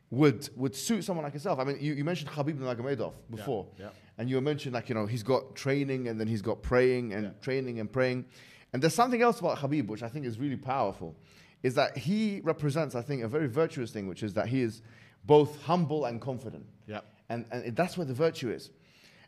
[0.10, 1.60] would would suit someone like yourself.
[1.60, 3.90] I mean, you, you mentioned Khabib Nurmagomedov before, yeah.
[4.18, 7.24] and you mentioned like you know he's got training and then he's got praying and
[7.24, 7.30] Yeah.
[7.42, 8.26] training and praying,
[8.74, 11.16] and there's something else about Khabib which I think is really powerful,
[11.64, 14.82] is that he represents I think a very virtuous thing, which is that he is
[15.26, 17.06] both humble and confident, Yep.
[17.30, 18.70] and and that's where the virtue is,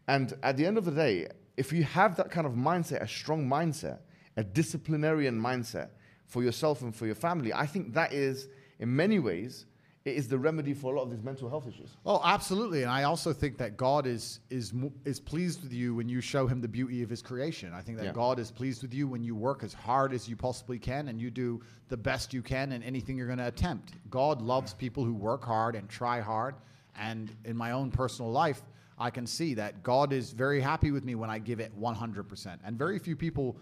[0.08, 1.28] and at the end of the day,
[1.58, 4.00] if you have that kind of mindset, a strong mindset,
[4.36, 5.90] a disciplinarian mindset
[6.26, 9.66] for yourself and for your family, I think that is in many ways
[10.06, 11.98] is the remedy for a lot of these mental health issues.
[12.06, 12.84] Oh, absolutely.
[12.84, 14.72] And I also think that God is is
[15.04, 17.74] is pleased with you when you show him the beauty of his creation.
[17.74, 18.12] I think that Yeah.
[18.12, 21.20] God is pleased with you when you work as hard as you possibly can and
[21.20, 23.94] you do the best you can in anything you're going to attempt.
[24.12, 26.56] God loves people who work hard and try hard.
[26.98, 28.62] And in my own personal life,
[28.98, 32.60] I can see that God is very happy with me when I give it 100%.
[32.64, 33.58] And very few people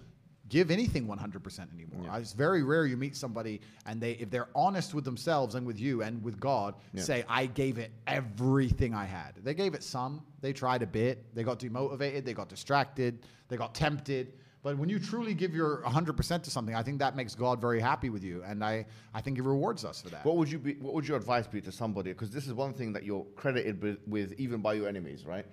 [0.54, 2.12] give anything 100% anymore.
[2.12, 5.66] Uh, It's very rare you meet somebody and they, if they're honest with themselves and
[5.66, 9.32] with you and with God, say, I gave it everything I had.
[9.44, 10.22] They gave it some.
[10.42, 11.16] They tried a bit.
[11.36, 12.24] They got demotivated.
[12.24, 13.12] They got distracted.
[13.50, 14.34] They got tempted.
[14.62, 17.82] But when you truly give your 100% to something, I think that makes God very
[17.82, 18.44] happy with you.
[18.46, 20.24] And I, I think He rewards us for that.
[20.24, 20.76] What would you be?
[20.76, 22.12] What would your advice be to somebody?
[22.14, 25.46] Because this is one thing that you're credited with, with even by your enemies, right?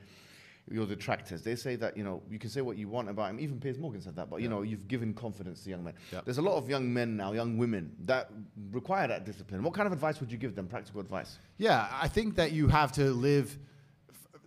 [0.73, 1.43] Your detractors.
[1.43, 3.41] They say that you know you can say what you want about him.
[3.41, 5.95] Even Piers Morgan said that, but you know you've given confidence to young men.
[6.13, 6.25] Yep.
[6.27, 8.31] There's a lot of young men now, young women that
[8.71, 9.65] require that discipline.
[9.65, 10.69] What kind of advice would you give them?
[10.69, 11.39] Practical advice.
[11.59, 13.59] Yeah, I think that you have to live.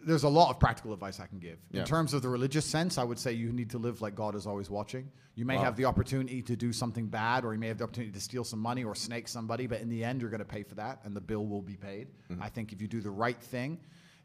[0.05, 1.59] There's a lot of practical advice I can give.
[1.71, 1.81] Yeah.
[1.81, 4.35] In terms of the religious sense, I would say you need to live like God
[4.35, 5.09] is always watching.
[5.35, 5.63] You may Wow.
[5.63, 8.43] have the opportunity to do something bad, or you may have the opportunity to steal
[8.43, 10.99] some money or snake somebody, but in the end, you're going to pay for that,
[11.05, 12.07] and the bill will be paid.
[12.29, 12.43] Mm-hmm.
[12.43, 13.79] I think if you do the right thing,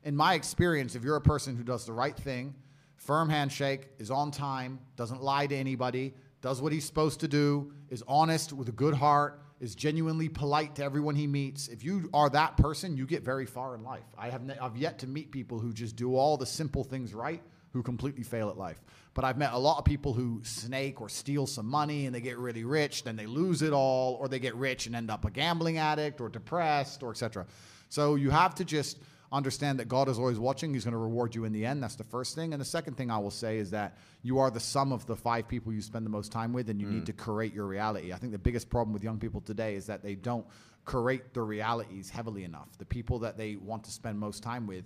[0.09, 2.55] in my experience, if you're a person who does the right thing,
[2.97, 7.75] firm handshake, is on time, doesn't lie to anybody, does what he's supposed to do,
[7.91, 11.69] is honest with a good heart, is genuinely polite to everyone he meets.
[11.69, 14.07] If you are that person, you get very far in life.
[14.17, 17.13] I have ne- I've yet to meet people who just do all the simple things
[17.13, 17.43] right
[17.75, 18.81] who completely fail at life.
[19.13, 22.23] But I've met a lot of people who snake or steal some money and they
[22.23, 25.27] get really rich, then they lose it all, or they get rich and end up
[25.27, 27.45] a gambling addict or depressed or etc.
[27.91, 28.97] So you have to just
[29.31, 30.73] understand that God is always watching.
[30.73, 31.83] He's going to reward you in the end.
[31.83, 32.53] That's the first thing.
[32.53, 35.17] And the second thing I will say is that you are the sum of the
[35.17, 37.07] five people you spend the most time with, and you need mm.
[37.07, 38.13] to curate your reality.
[38.13, 40.47] I think the biggest problem with young people today is that they don't
[40.89, 42.69] curate their realities heavily enough.
[42.79, 44.85] The people that they want to spend most time with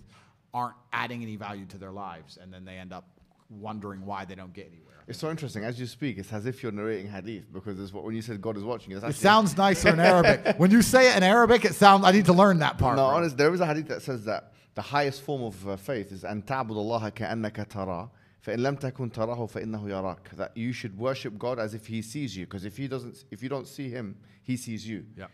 [0.53, 3.07] aren't adding any value to their lives, and then they end up
[3.49, 4.92] wondering why they don't get anywhere.
[5.06, 5.64] It's so interesting.
[5.64, 8.40] As you speak, it's as if you're narrating hadith because it's what when you said
[8.42, 8.92] God is watching.
[8.92, 10.58] It's It actually- sounds nicer in Arabic.
[10.58, 12.04] when you say it in Arabic, it sounds.
[12.04, 12.96] I need to learn that part.
[12.96, 13.16] No, bro.
[13.16, 16.24] honest, there is a hadith that says that the highest form of uh, faith is
[16.24, 18.10] أن تعبد الله كأنك تراه
[18.46, 20.36] فإن لم تكن تراه فإنه يراك.
[20.36, 23.42] That you should worship God as if He sees you, because if He doesn't, if
[23.42, 25.06] you don't see Him, He sees you.
[25.16, 25.26] Yeah.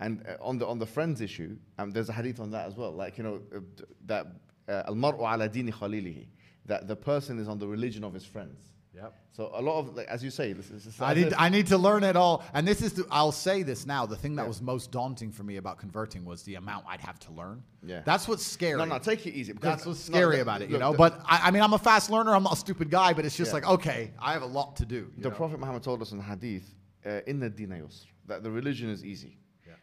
[0.00, 2.74] And uh, on the on the friends issue, um, there's a hadith on that as
[2.76, 2.90] well.
[2.90, 4.26] Like you know uh, d- that
[4.68, 6.26] المرء على دين خليله.
[6.66, 8.60] That the person is on the religion of his friends.
[8.95, 9.13] Yep.
[9.33, 11.01] So a lot of, like, as you say, this is.
[11.01, 13.85] I need I need to learn it all, and this is the, I'll say this
[13.85, 14.05] now.
[14.05, 14.47] The thing that yeah.
[14.47, 17.61] was most daunting for me about converting was the amount I'd have to learn.
[17.85, 18.01] Yeah.
[18.05, 18.77] That's what's scary.
[18.77, 19.51] No, no, take it easy.
[19.53, 20.93] That's what's scary no, about it, you look, know.
[20.93, 22.33] But I, I, mean, I'm a fast learner.
[22.33, 23.55] I'm not a stupid guy, but it's just yeah.
[23.55, 25.11] like okay, I have a lot to do.
[25.17, 25.35] The know?
[25.35, 26.73] Prophet Muhammad told us in Hadith,
[27.05, 29.37] uh, in the Dina Yusr, that the religion is easy.
[29.67, 29.73] Yeah.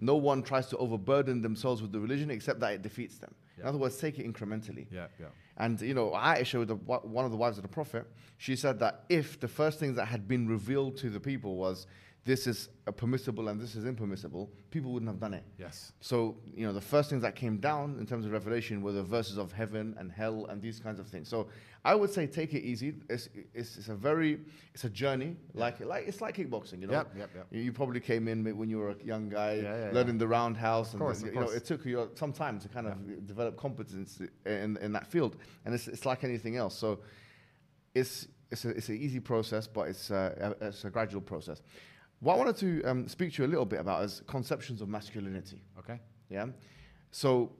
[0.00, 3.34] No one tries to overburden themselves with the religion except that it defeats them.
[3.58, 4.86] In other words, take it incrementally.
[4.90, 5.26] Yeah, yeah.
[5.56, 8.06] And you know, Aisha, the, one of the wives of the Prophet,
[8.36, 11.86] she said that if the first things that had been revealed to the people was
[12.26, 15.44] this is permissible and this is impermissible, people wouldn't have done it.
[15.58, 15.92] Yes.
[16.00, 19.04] So, you know, the first things that came down in terms of revelation were the
[19.04, 21.28] verses of heaven and hell and these kinds of things.
[21.28, 21.46] So
[21.84, 22.94] I would say take it easy.
[23.08, 24.40] It's, it's, it's a very,
[24.74, 25.36] it's a journey.
[25.54, 26.94] Like, like It's like kickboxing, you know?
[26.94, 27.46] Yep, yep, yep.
[27.52, 30.26] You, you probably came in when you were a young guy, Yeah, yeah, learning the
[30.26, 30.94] roundhouse.
[30.94, 31.56] and course, the- of you know, course.
[31.56, 35.36] it took you some time to kind of develop competence in, in that field.
[35.64, 36.76] And it's, it's like anything else.
[36.76, 36.98] So
[37.94, 41.62] it's, it's, a, it's an easy process, but it's, uh, a, it's a gradual process.
[42.20, 44.88] What I wanted to um, speak to you a little bit about is conceptions of
[44.88, 45.60] masculinity.
[45.78, 46.00] Okay.
[46.30, 46.46] Yeah.
[47.10, 47.52] So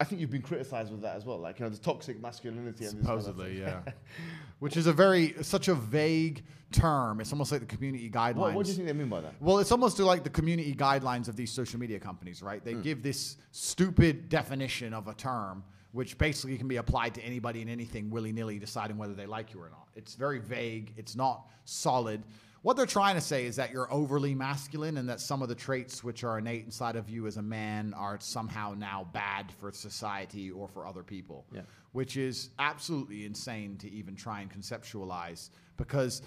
[0.00, 2.86] I think you've been criticized with that as well, like you know the toxic masculinity.
[2.86, 3.80] And these kind of Supposedly, yeah.
[4.58, 6.42] Which is a very, such a vague
[6.72, 7.20] term.
[7.20, 8.36] It's almost like the community guidelines.
[8.36, 9.34] What, what do you think they mean by that?
[9.40, 12.64] Well, it's almost like the community guidelines of these social media companies, right?
[12.64, 17.60] They give this stupid definition of a term, which basically can be applied to anybody
[17.60, 19.88] and anything willy nilly, deciding whether they like you or not.
[19.96, 22.22] It's very vague, it's not solid.
[22.62, 25.54] What they're trying to say is that you're overly masculine and that some of the
[25.54, 29.72] traits which are innate inside of you as a man are somehow now bad for
[29.72, 31.62] society or for other people Yeah.
[31.92, 36.20] which is absolutely insane to even try and conceptualize because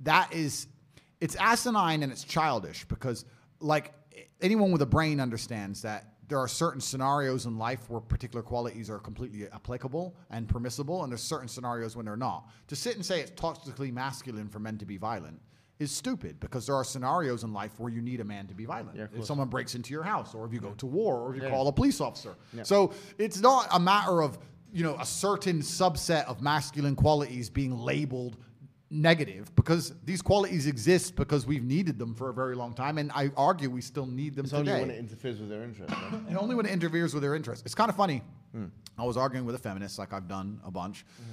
[0.00, 0.66] that is
[1.20, 3.24] it's asinine and it's childish because
[3.60, 3.94] like
[4.42, 8.90] anyone with a brain understands that there are certain scenarios in life where particular qualities
[8.90, 13.06] are completely applicable and permissible and there's certain scenarios when they're not to sit and
[13.06, 15.40] say it's toxically masculine for men to be violent
[15.78, 18.64] is stupid because there are scenarios in life where you need a man to be
[18.64, 18.96] violent.
[18.96, 21.36] Yeah, if someone breaks into your house, or if you go to war, or if
[21.36, 21.50] you Yeah.
[21.54, 22.34] call a police officer.
[22.54, 22.62] Yeah.
[22.62, 24.38] So it's not a matter of
[24.72, 28.36] you know a certain subset of masculine qualities being labeled
[28.88, 33.10] negative because these qualities exist because we've needed them for a very long time, and
[33.12, 34.80] I argue we still need them It's only today.
[34.80, 35.92] when it interferes with their interest.
[35.92, 36.12] Right?
[36.28, 37.64] and only when it interferes with their interests.
[37.66, 38.22] It's kind of funny.
[38.52, 38.66] Hmm.
[38.96, 41.32] I was arguing with a feminist, like I've done a bunch, mm-hmm.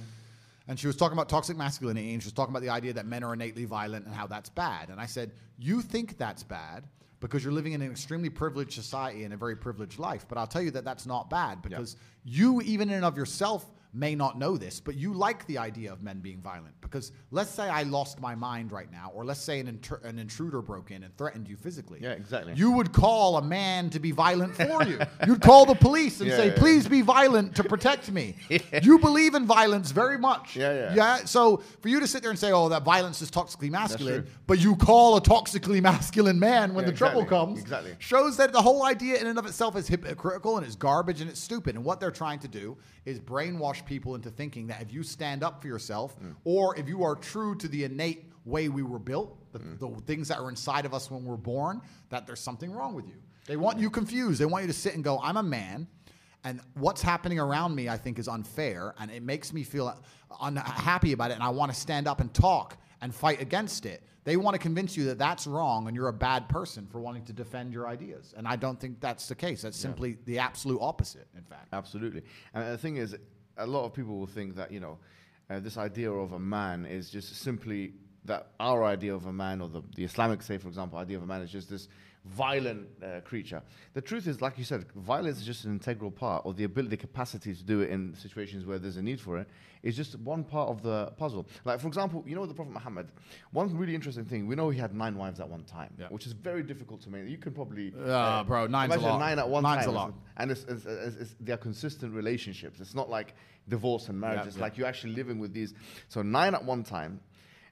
[0.66, 3.06] And she was talking about toxic masculinity, and she was talking about the idea that
[3.06, 4.88] men are innately violent and how that's bad.
[4.88, 6.84] And I said, You think that's bad
[7.20, 10.26] because you're living in an extremely privileged society and a very privileged life.
[10.28, 13.70] But I'll tell you that that's not bad because you, even in and of yourself,
[13.94, 17.50] may not know this, but you like the idea of men being violent because let's
[17.50, 20.90] say I lost my mind right now, or let's say an, inter- an intruder broke
[20.90, 22.00] in and threatened you physically.
[22.02, 22.54] Yeah, exactly.
[22.56, 24.98] You would call a man to be violent for you.
[25.26, 26.58] You'd call the police and Yeah, say, yeah, yeah.
[26.58, 28.36] "Please be violent to protect me."
[28.82, 30.56] You believe in violence very much.
[30.56, 30.94] Yeah, yeah.
[30.94, 31.16] Yeah.
[31.24, 34.58] So for you to sit there and say, "Oh, that violence is toxically masculine," but
[34.58, 37.94] you call a toxically masculine man when Yeah, the trouble exactly, comes, exactly.
[37.98, 41.30] shows that the whole idea in and of itself is hypocritical and it's garbage and
[41.30, 41.76] it's stupid.
[41.76, 45.42] And what they're trying to do is brainwash people into thinking that if you stand
[45.42, 46.34] up for yourself Mm.
[46.44, 49.78] or if you are true to the innate way we were built, the, Mm.
[49.78, 51.80] the things that are inside of us when we're born,
[52.10, 53.14] that there's something wrong with you.
[53.46, 54.40] They want you confused.
[54.40, 55.86] They want you to sit and go, I'm a man.
[56.44, 59.96] And what's happening around me, I think, is unfair, and it makes me feel
[60.42, 61.34] unhappy about it.
[61.34, 64.02] And I want to stand up and talk and fight against it.
[64.24, 67.24] They want to convince you that that's wrong and you're a bad person for wanting
[67.26, 68.32] to defend your ideas.
[68.36, 69.60] And I don't think that's the case.
[69.62, 71.68] That's simply the absolute opposite, in fact.
[71.74, 72.22] Absolutely.
[72.54, 73.14] And the thing is,
[73.56, 74.98] a lot of people will think that, you know,
[75.50, 77.92] uh, this idea of a man is just simply
[78.24, 81.22] that our idea of a man, or the, the Islamic, say, for example, idea of
[81.22, 81.88] a man is just this
[82.24, 83.62] violent uh, creature.
[83.92, 86.90] The truth is, like you said, violence is just an integral part, or the ability,
[86.90, 89.46] the capacity to do it in situations where there's a need for it,
[89.82, 91.46] is just one part of the puzzle.
[91.66, 93.08] Like, for example, you know, the Prophet Muhammad,
[93.52, 96.06] one really interesting thing, we know he had nine wives at one time, Yeah.
[96.08, 97.28] which is very difficult to make.
[97.28, 97.92] You can probably.
[97.94, 99.94] Uh, bro, nine's a imagine nine at one Nine's a time.
[99.94, 100.14] lot.
[100.38, 102.80] And it's, it's, it's, it's, they're consistent relationships.
[102.80, 103.34] It's not like
[103.68, 104.40] divorce and marriage.
[104.40, 104.62] Yeah, it's yeah.
[104.62, 105.74] like you're actually living with these.
[106.08, 107.20] So nine at one time,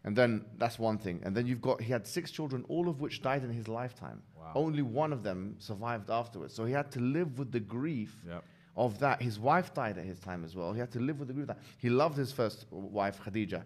[0.04, 1.20] and then that's one thing.
[1.24, 4.22] And then you've got he had six children, all of which died in his lifetime.
[4.38, 4.52] Wow.
[4.54, 6.54] Only one of them survived afterwards.
[6.54, 8.44] So he had to live with the grief Yep.
[8.76, 9.22] of that.
[9.22, 10.72] His wife died at his time as well.
[10.72, 11.62] He had to live with the grief of that.
[11.78, 13.62] He loved his first wife, Khadija,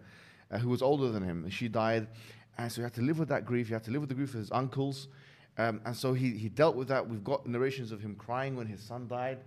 [0.51, 1.49] uh, who was older than him.
[1.49, 2.07] She died.
[2.59, 3.69] And so he had to live with that grief.
[3.69, 5.09] He had to live with the grief of his uncles.
[5.59, 7.09] Um, and so he, he dealt with that.
[7.09, 9.39] We've got narrations of him crying when his son died.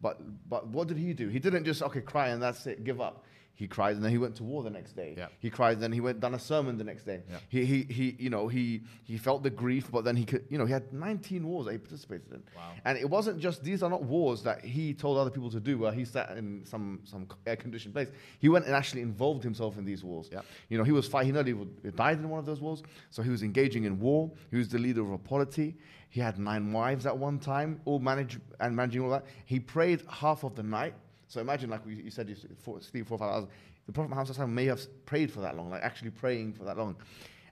[0.00, 1.28] But, but what did he do?
[1.28, 3.24] He didn't just, okay, cry and that's it, give up.
[3.58, 5.14] He cried and then he went to war the next day.
[5.18, 5.26] Yeah.
[5.40, 7.22] He cried, then he went done a sermon the next day.
[7.28, 7.38] Yeah.
[7.48, 10.58] He, he, he, you know, he, he felt the grief, but then he could, you
[10.58, 12.40] know, he had 19 wars that he participated in.
[12.54, 12.70] Wow.
[12.84, 15.76] And it wasn't just, these are not wars that he told other people to do
[15.76, 18.06] where he sat in some, some air conditioned place.
[18.38, 20.28] He went and actually involved himself in these wars.
[20.30, 20.44] Yep.
[20.68, 22.84] You know, he was fight, he would- died in one of those wars.
[23.10, 24.30] So he was engaging in war.
[24.52, 25.74] He was the leader of a polity.
[26.10, 29.24] He had nine wives at one time, all managed and managing all that.
[29.46, 30.94] He prayed half of the night.
[31.28, 32.34] So imagine, like you said, you
[32.80, 33.46] sleep four five hours.
[33.86, 36.96] The Prophet Muhammad may have prayed for that long, like actually praying for that long.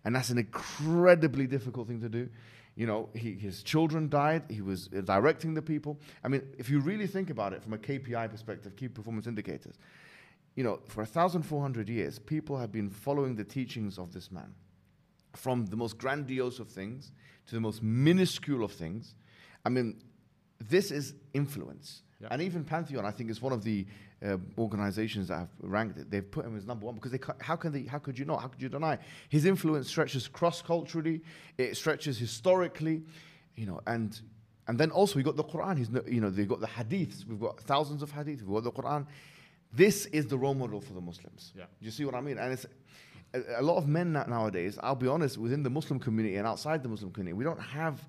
[0.04, 2.28] And that's an incredibly difficult thing to do.
[2.74, 4.44] You know, he, his children died.
[4.50, 5.98] He was uh, directing the people.
[6.22, 9.78] I mean, if you really think about it from a KPI perspective, key performance indicators,
[10.54, 14.54] you know, for 1,400 years, people have been following the teachings of this man
[15.34, 17.12] from the most grandiose of things
[17.46, 19.14] to the most minuscule of things.
[19.64, 20.02] I mean,
[20.58, 22.02] this is influence.
[22.30, 23.86] And even Pantheon, I think, is one of the
[24.24, 26.10] uh, organizations that have ranked it.
[26.10, 27.82] They've put him as number one because they ca- how can they?
[27.82, 28.40] How could you not?
[28.40, 28.98] How could you deny?
[29.28, 31.20] His influence stretches cross-culturally.
[31.58, 33.02] It stretches historically,
[33.54, 34.18] you know, and
[34.66, 35.76] and then also we got the Quran.
[35.76, 37.26] He's no, you know they've got the hadiths.
[37.26, 38.42] We've got thousands of hadiths.
[38.42, 39.06] We've got the Quran.
[39.72, 41.52] This is the role model for the Muslims.
[41.54, 41.64] Yeah.
[41.80, 42.38] You see what I mean?
[42.38, 42.66] And it's
[43.34, 44.78] a, a lot of men nowadays.
[44.82, 48.00] I'll be honest, within the Muslim community and outside the Muslim community, we don't have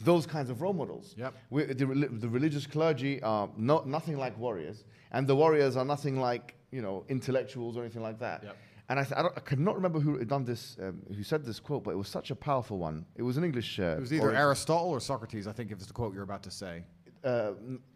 [0.00, 1.14] those kinds of role models.
[1.16, 1.34] Yep.
[1.50, 6.20] We, the, the religious clergy are not nothing like warriors, and the warriors are nothing
[6.20, 8.42] like you know intellectuals or anything like that.
[8.44, 8.56] Yep.
[8.88, 11.44] And I, th- I, don't, I cannot remember who had done this, um, who said
[11.44, 13.04] this quote, but it was such a powerful one.
[13.16, 13.80] It was an English.
[13.80, 14.38] Uh, It was either orator.
[14.38, 16.84] Aristotle or Socrates, I think, if it's the quote you're about to say.
[17.24, 17.50] uh,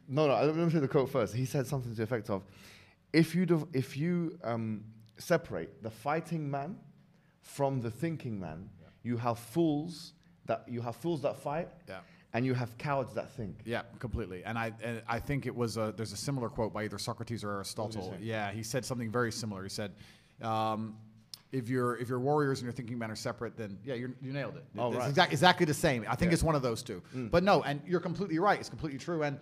[0.08, 0.34] no, no.
[0.44, 1.32] Let me say the quote first.
[1.34, 2.42] He said something to the effect of,
[3.12, 4.82] "If you div- if you um,
[5.18, 6.76] separate the fighting man
[7.42, 8.68] from the thinking man,
[9.04, 10.14] you have fools
[10.50, 12.00] that you have fools that fight, Yeah.
[12.34, 14.44] and you have cowards that think." Yeah, completely.
[14.44, 17.42] And I and I think it was a, there's a similar quote by either Socrates
[17.44, 18.14] or Aristotle.
[18.20, 19.62] Yeah, he said something very similar.
[19.62, 19.92] He said,
[20.42, 20.96] um,
[21.52, 24.32] "If your if your warriors and your thinking men are separate, then yeah, you're, you
[24.32, 24.64] nailed it.
[24.76, 25.08] Oh, it's right.
[25.08, 26.04] exact, exactly the same.
[26.08, 26.34] I think Yeah.
[26.34, 27.00] it's one of those two.
[27.14, 28.58] But no, and you're completely right.
[28.58, 29.22] It's completely true.
[29.22, 29.38] And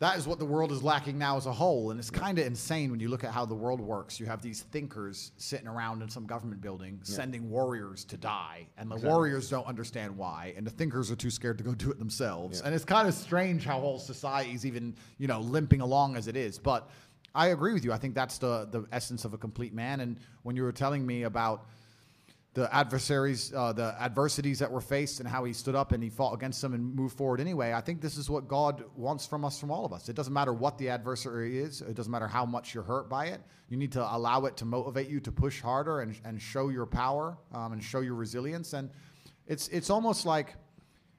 [0.00, 1.90] that is what the world is lacking now as a whole.
[1.90, 4.18] And it's kind of insane when you look at how the world works.
[4.18, 8.90] You have these thinkers sitting around in some government building sending warriors to die, and
[8.90, 11.98] the warriors don't understand why, and the thinkers are too scared to go do it
[11.98, 12.60] themselves.
[12.60, 12.66] Yeah.
[12.66, 16.36] And it's kind of strange how whole society's even, you know, limping along as it
[16.36, 16.58] is.
[16.58, 16.90] But
[17.34, 17.92] I agree with you.
[17.92, 20.00] I think that's the the essence of a complete man.
[20.00, 21.66] And when you were telling me about
[22.54, 26.08] the adversaries, uh, the adversities that were faced, and how he stood up and he
[26.08, 27.72] fought against them and moved forward anyway.
[27.72, 30.08] I think this is what God wants from us, from all of us.
[30.08, 31.80] It doesn't matter what the adversary is.
[31.80, 33.40] It doesn't matter how much you're hurt by it.
[33.68, 36.86] You need to allow it to motivate you to push harder and, and show your
[36.86, 38.72] power um, and show your resilience.
[38.72, 38.88] And
[39.48, 40.54] it's it's almost like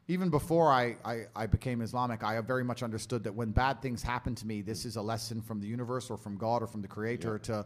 [0.07, 4.03] even before I, I, I became Islamic, I very much understood that when bad things
[4.03, 6.81] happen to me, this is a lesson from the universe or from God or from
[6.81, 7.65] the Creator to,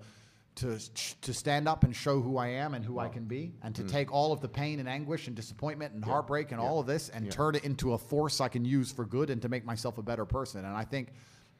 [0.56, 0.78] to,
[1.22, 3.84] to stand up and show who I am and who I can be, and to
[3.84, 7.10] take all of the pain and anguish and disappointment and heartbreak and all of this
[7.10, 9.98] and turn it into a force I can use for good and to make myself
[9.98, 10.66] a better person.
[10.66, 11.14] And I think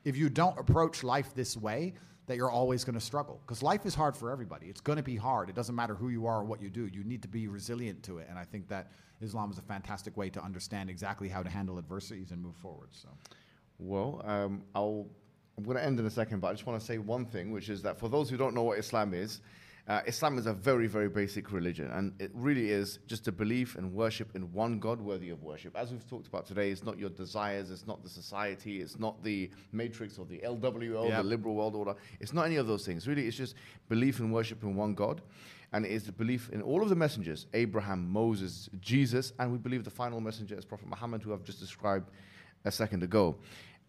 [0.04, 1.94] if you don't approach life this way,
[2.28, 4.68] that you're always going to struggle because life is hard for everybody.
[4.68, 5.50] It's going to be hard.
[5.50, 6.86] It doesn't matter who you are or what you do.
[6.86, 8.28] You need to be resilient to it.
[8.30, 11.80] And I think that Islam is a fantastic way to understand exactly how to handle
[11.80, 12.90] adversities and move forward.
[12.92, 13.10] So,
[13.80, 15.08] Well, um, I'll,
[15.60, 17.52] I'm going to end in a second, but I just want to say one thing,
[17.52, 19.42] which is that for those who don't know what Islam is,
[19.90, 23.76] uh, Islam is a very, very basic religion, and it really is just a belief
[23.76, 25.76] and worship in one God worthy of worship.
[25.76, 29.22] As we've talked about today, it's not your desires, it's not the society, it's not
[29.22, 31.18] the matrix or the LWO, Yeah.
[31.18, 31.94] the liberal world order.
[32.22, 33.06] It's not any of those things.
[33.06, 33.56] Really, it's just
[33.90, 35.22] belief and worship in one God.
[35.74, 39.58] And it is the belief in all of the messengers Abraham, Moses, Jesus, and we
[39.58, 42.10] believe the final messenger is Prophet Muhammad, who I've just described
[42.64, 43.36] a second ago.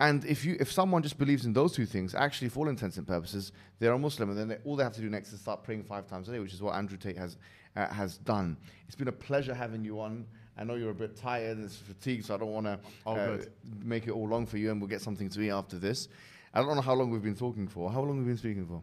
[0.00, 2.96] And if you, if someone just believes in those two things, actually, for all intents
[2.96, 5.40] and purposes, they're a Muslim, and then they, all they have to do next is
[5.40, 7.36] start praying five times a day, which is what Andrew Tate has
[7.76, 8.56] uh, has done.
[8.86, 10.26] It's been a pleasure having you on.
[10.56, 13.52] I know you're a bit tired and fatigued, so I don't want to All good.
[13.84, 16.08] make it all long for you, and we'll get something to eat after this.
[16.52, 17.92] I don't know how long we've been talking for.
[17.92, 18.82] How long have we been speaking for?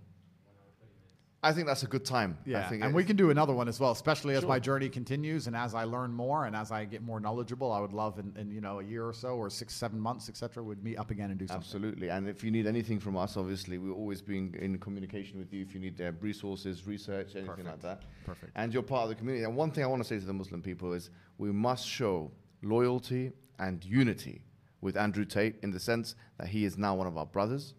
[1.44, 2.38] I think that's a good time.
[2.46, 2.70] I yeah.
[2.70, 4.50] think And we can do another one as well, especially as Sure.
[4.50, 7.72] my journey continues and as I learn more and as I get more knowledgeable.
[7.72, 10.30] I would love in, in you know, a year or so or six, seven months,
[10.30, 10.64] etc.
[10.64, 11.62] would meet up again and do something.
[11.62, 12.10] Absolutely.
[12.10, 15.62] And if you need anything from us, obviously, we're always being in communication with you.
[15.62, 18.02] If you need uh, resources, research, anything like that.
[18.26, 18.52] Perfect.
[18.56, 19.44] And you're part of the community.
[19.46, 22.32] And one thing I want to say to the Muslim people is we must show
[22.64, 24.42] loyalty and unity
[24.82, 27.76] with Andrew Tate in the sense that he is now one of our brothers.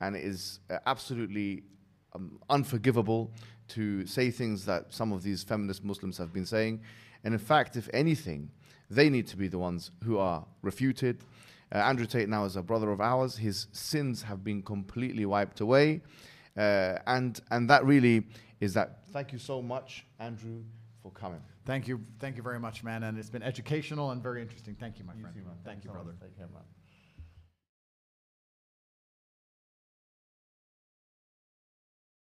[0.00, 1.64] And it is uh, absolutely
[2.14, 3.30] um, unforgivable
[3.68, 6.80] to say things that some of these feminist Muslims have been saying.
[7.24, 8.50] And in fact, if anything,
[8.90, 11.24] they need to be the ones who are refuted.
[11.74, 13.36] Uh, Andrew Tate now is a brother of ours.
[13.36, 16.02] His sins have been completely wiped away.
[16.56, 18.26] Uh, and, and that really
[18.60, 18.98] is that.
[19.10, 20.62] Thank you so much, Andrew,
[21.02, 21.40] for coming.
[21.64, 22.00] Thank you.
[22.18, 23.04] Thank you very much, man.
[23.04, 24.76] And it's been educational and very interesting.
[24.78, 25.34] Thank you, my friend.
[25.64, 26.04] Thank you, so much.
[26.04, 26.18] brother.
[26.20, 26.62] Take care, man.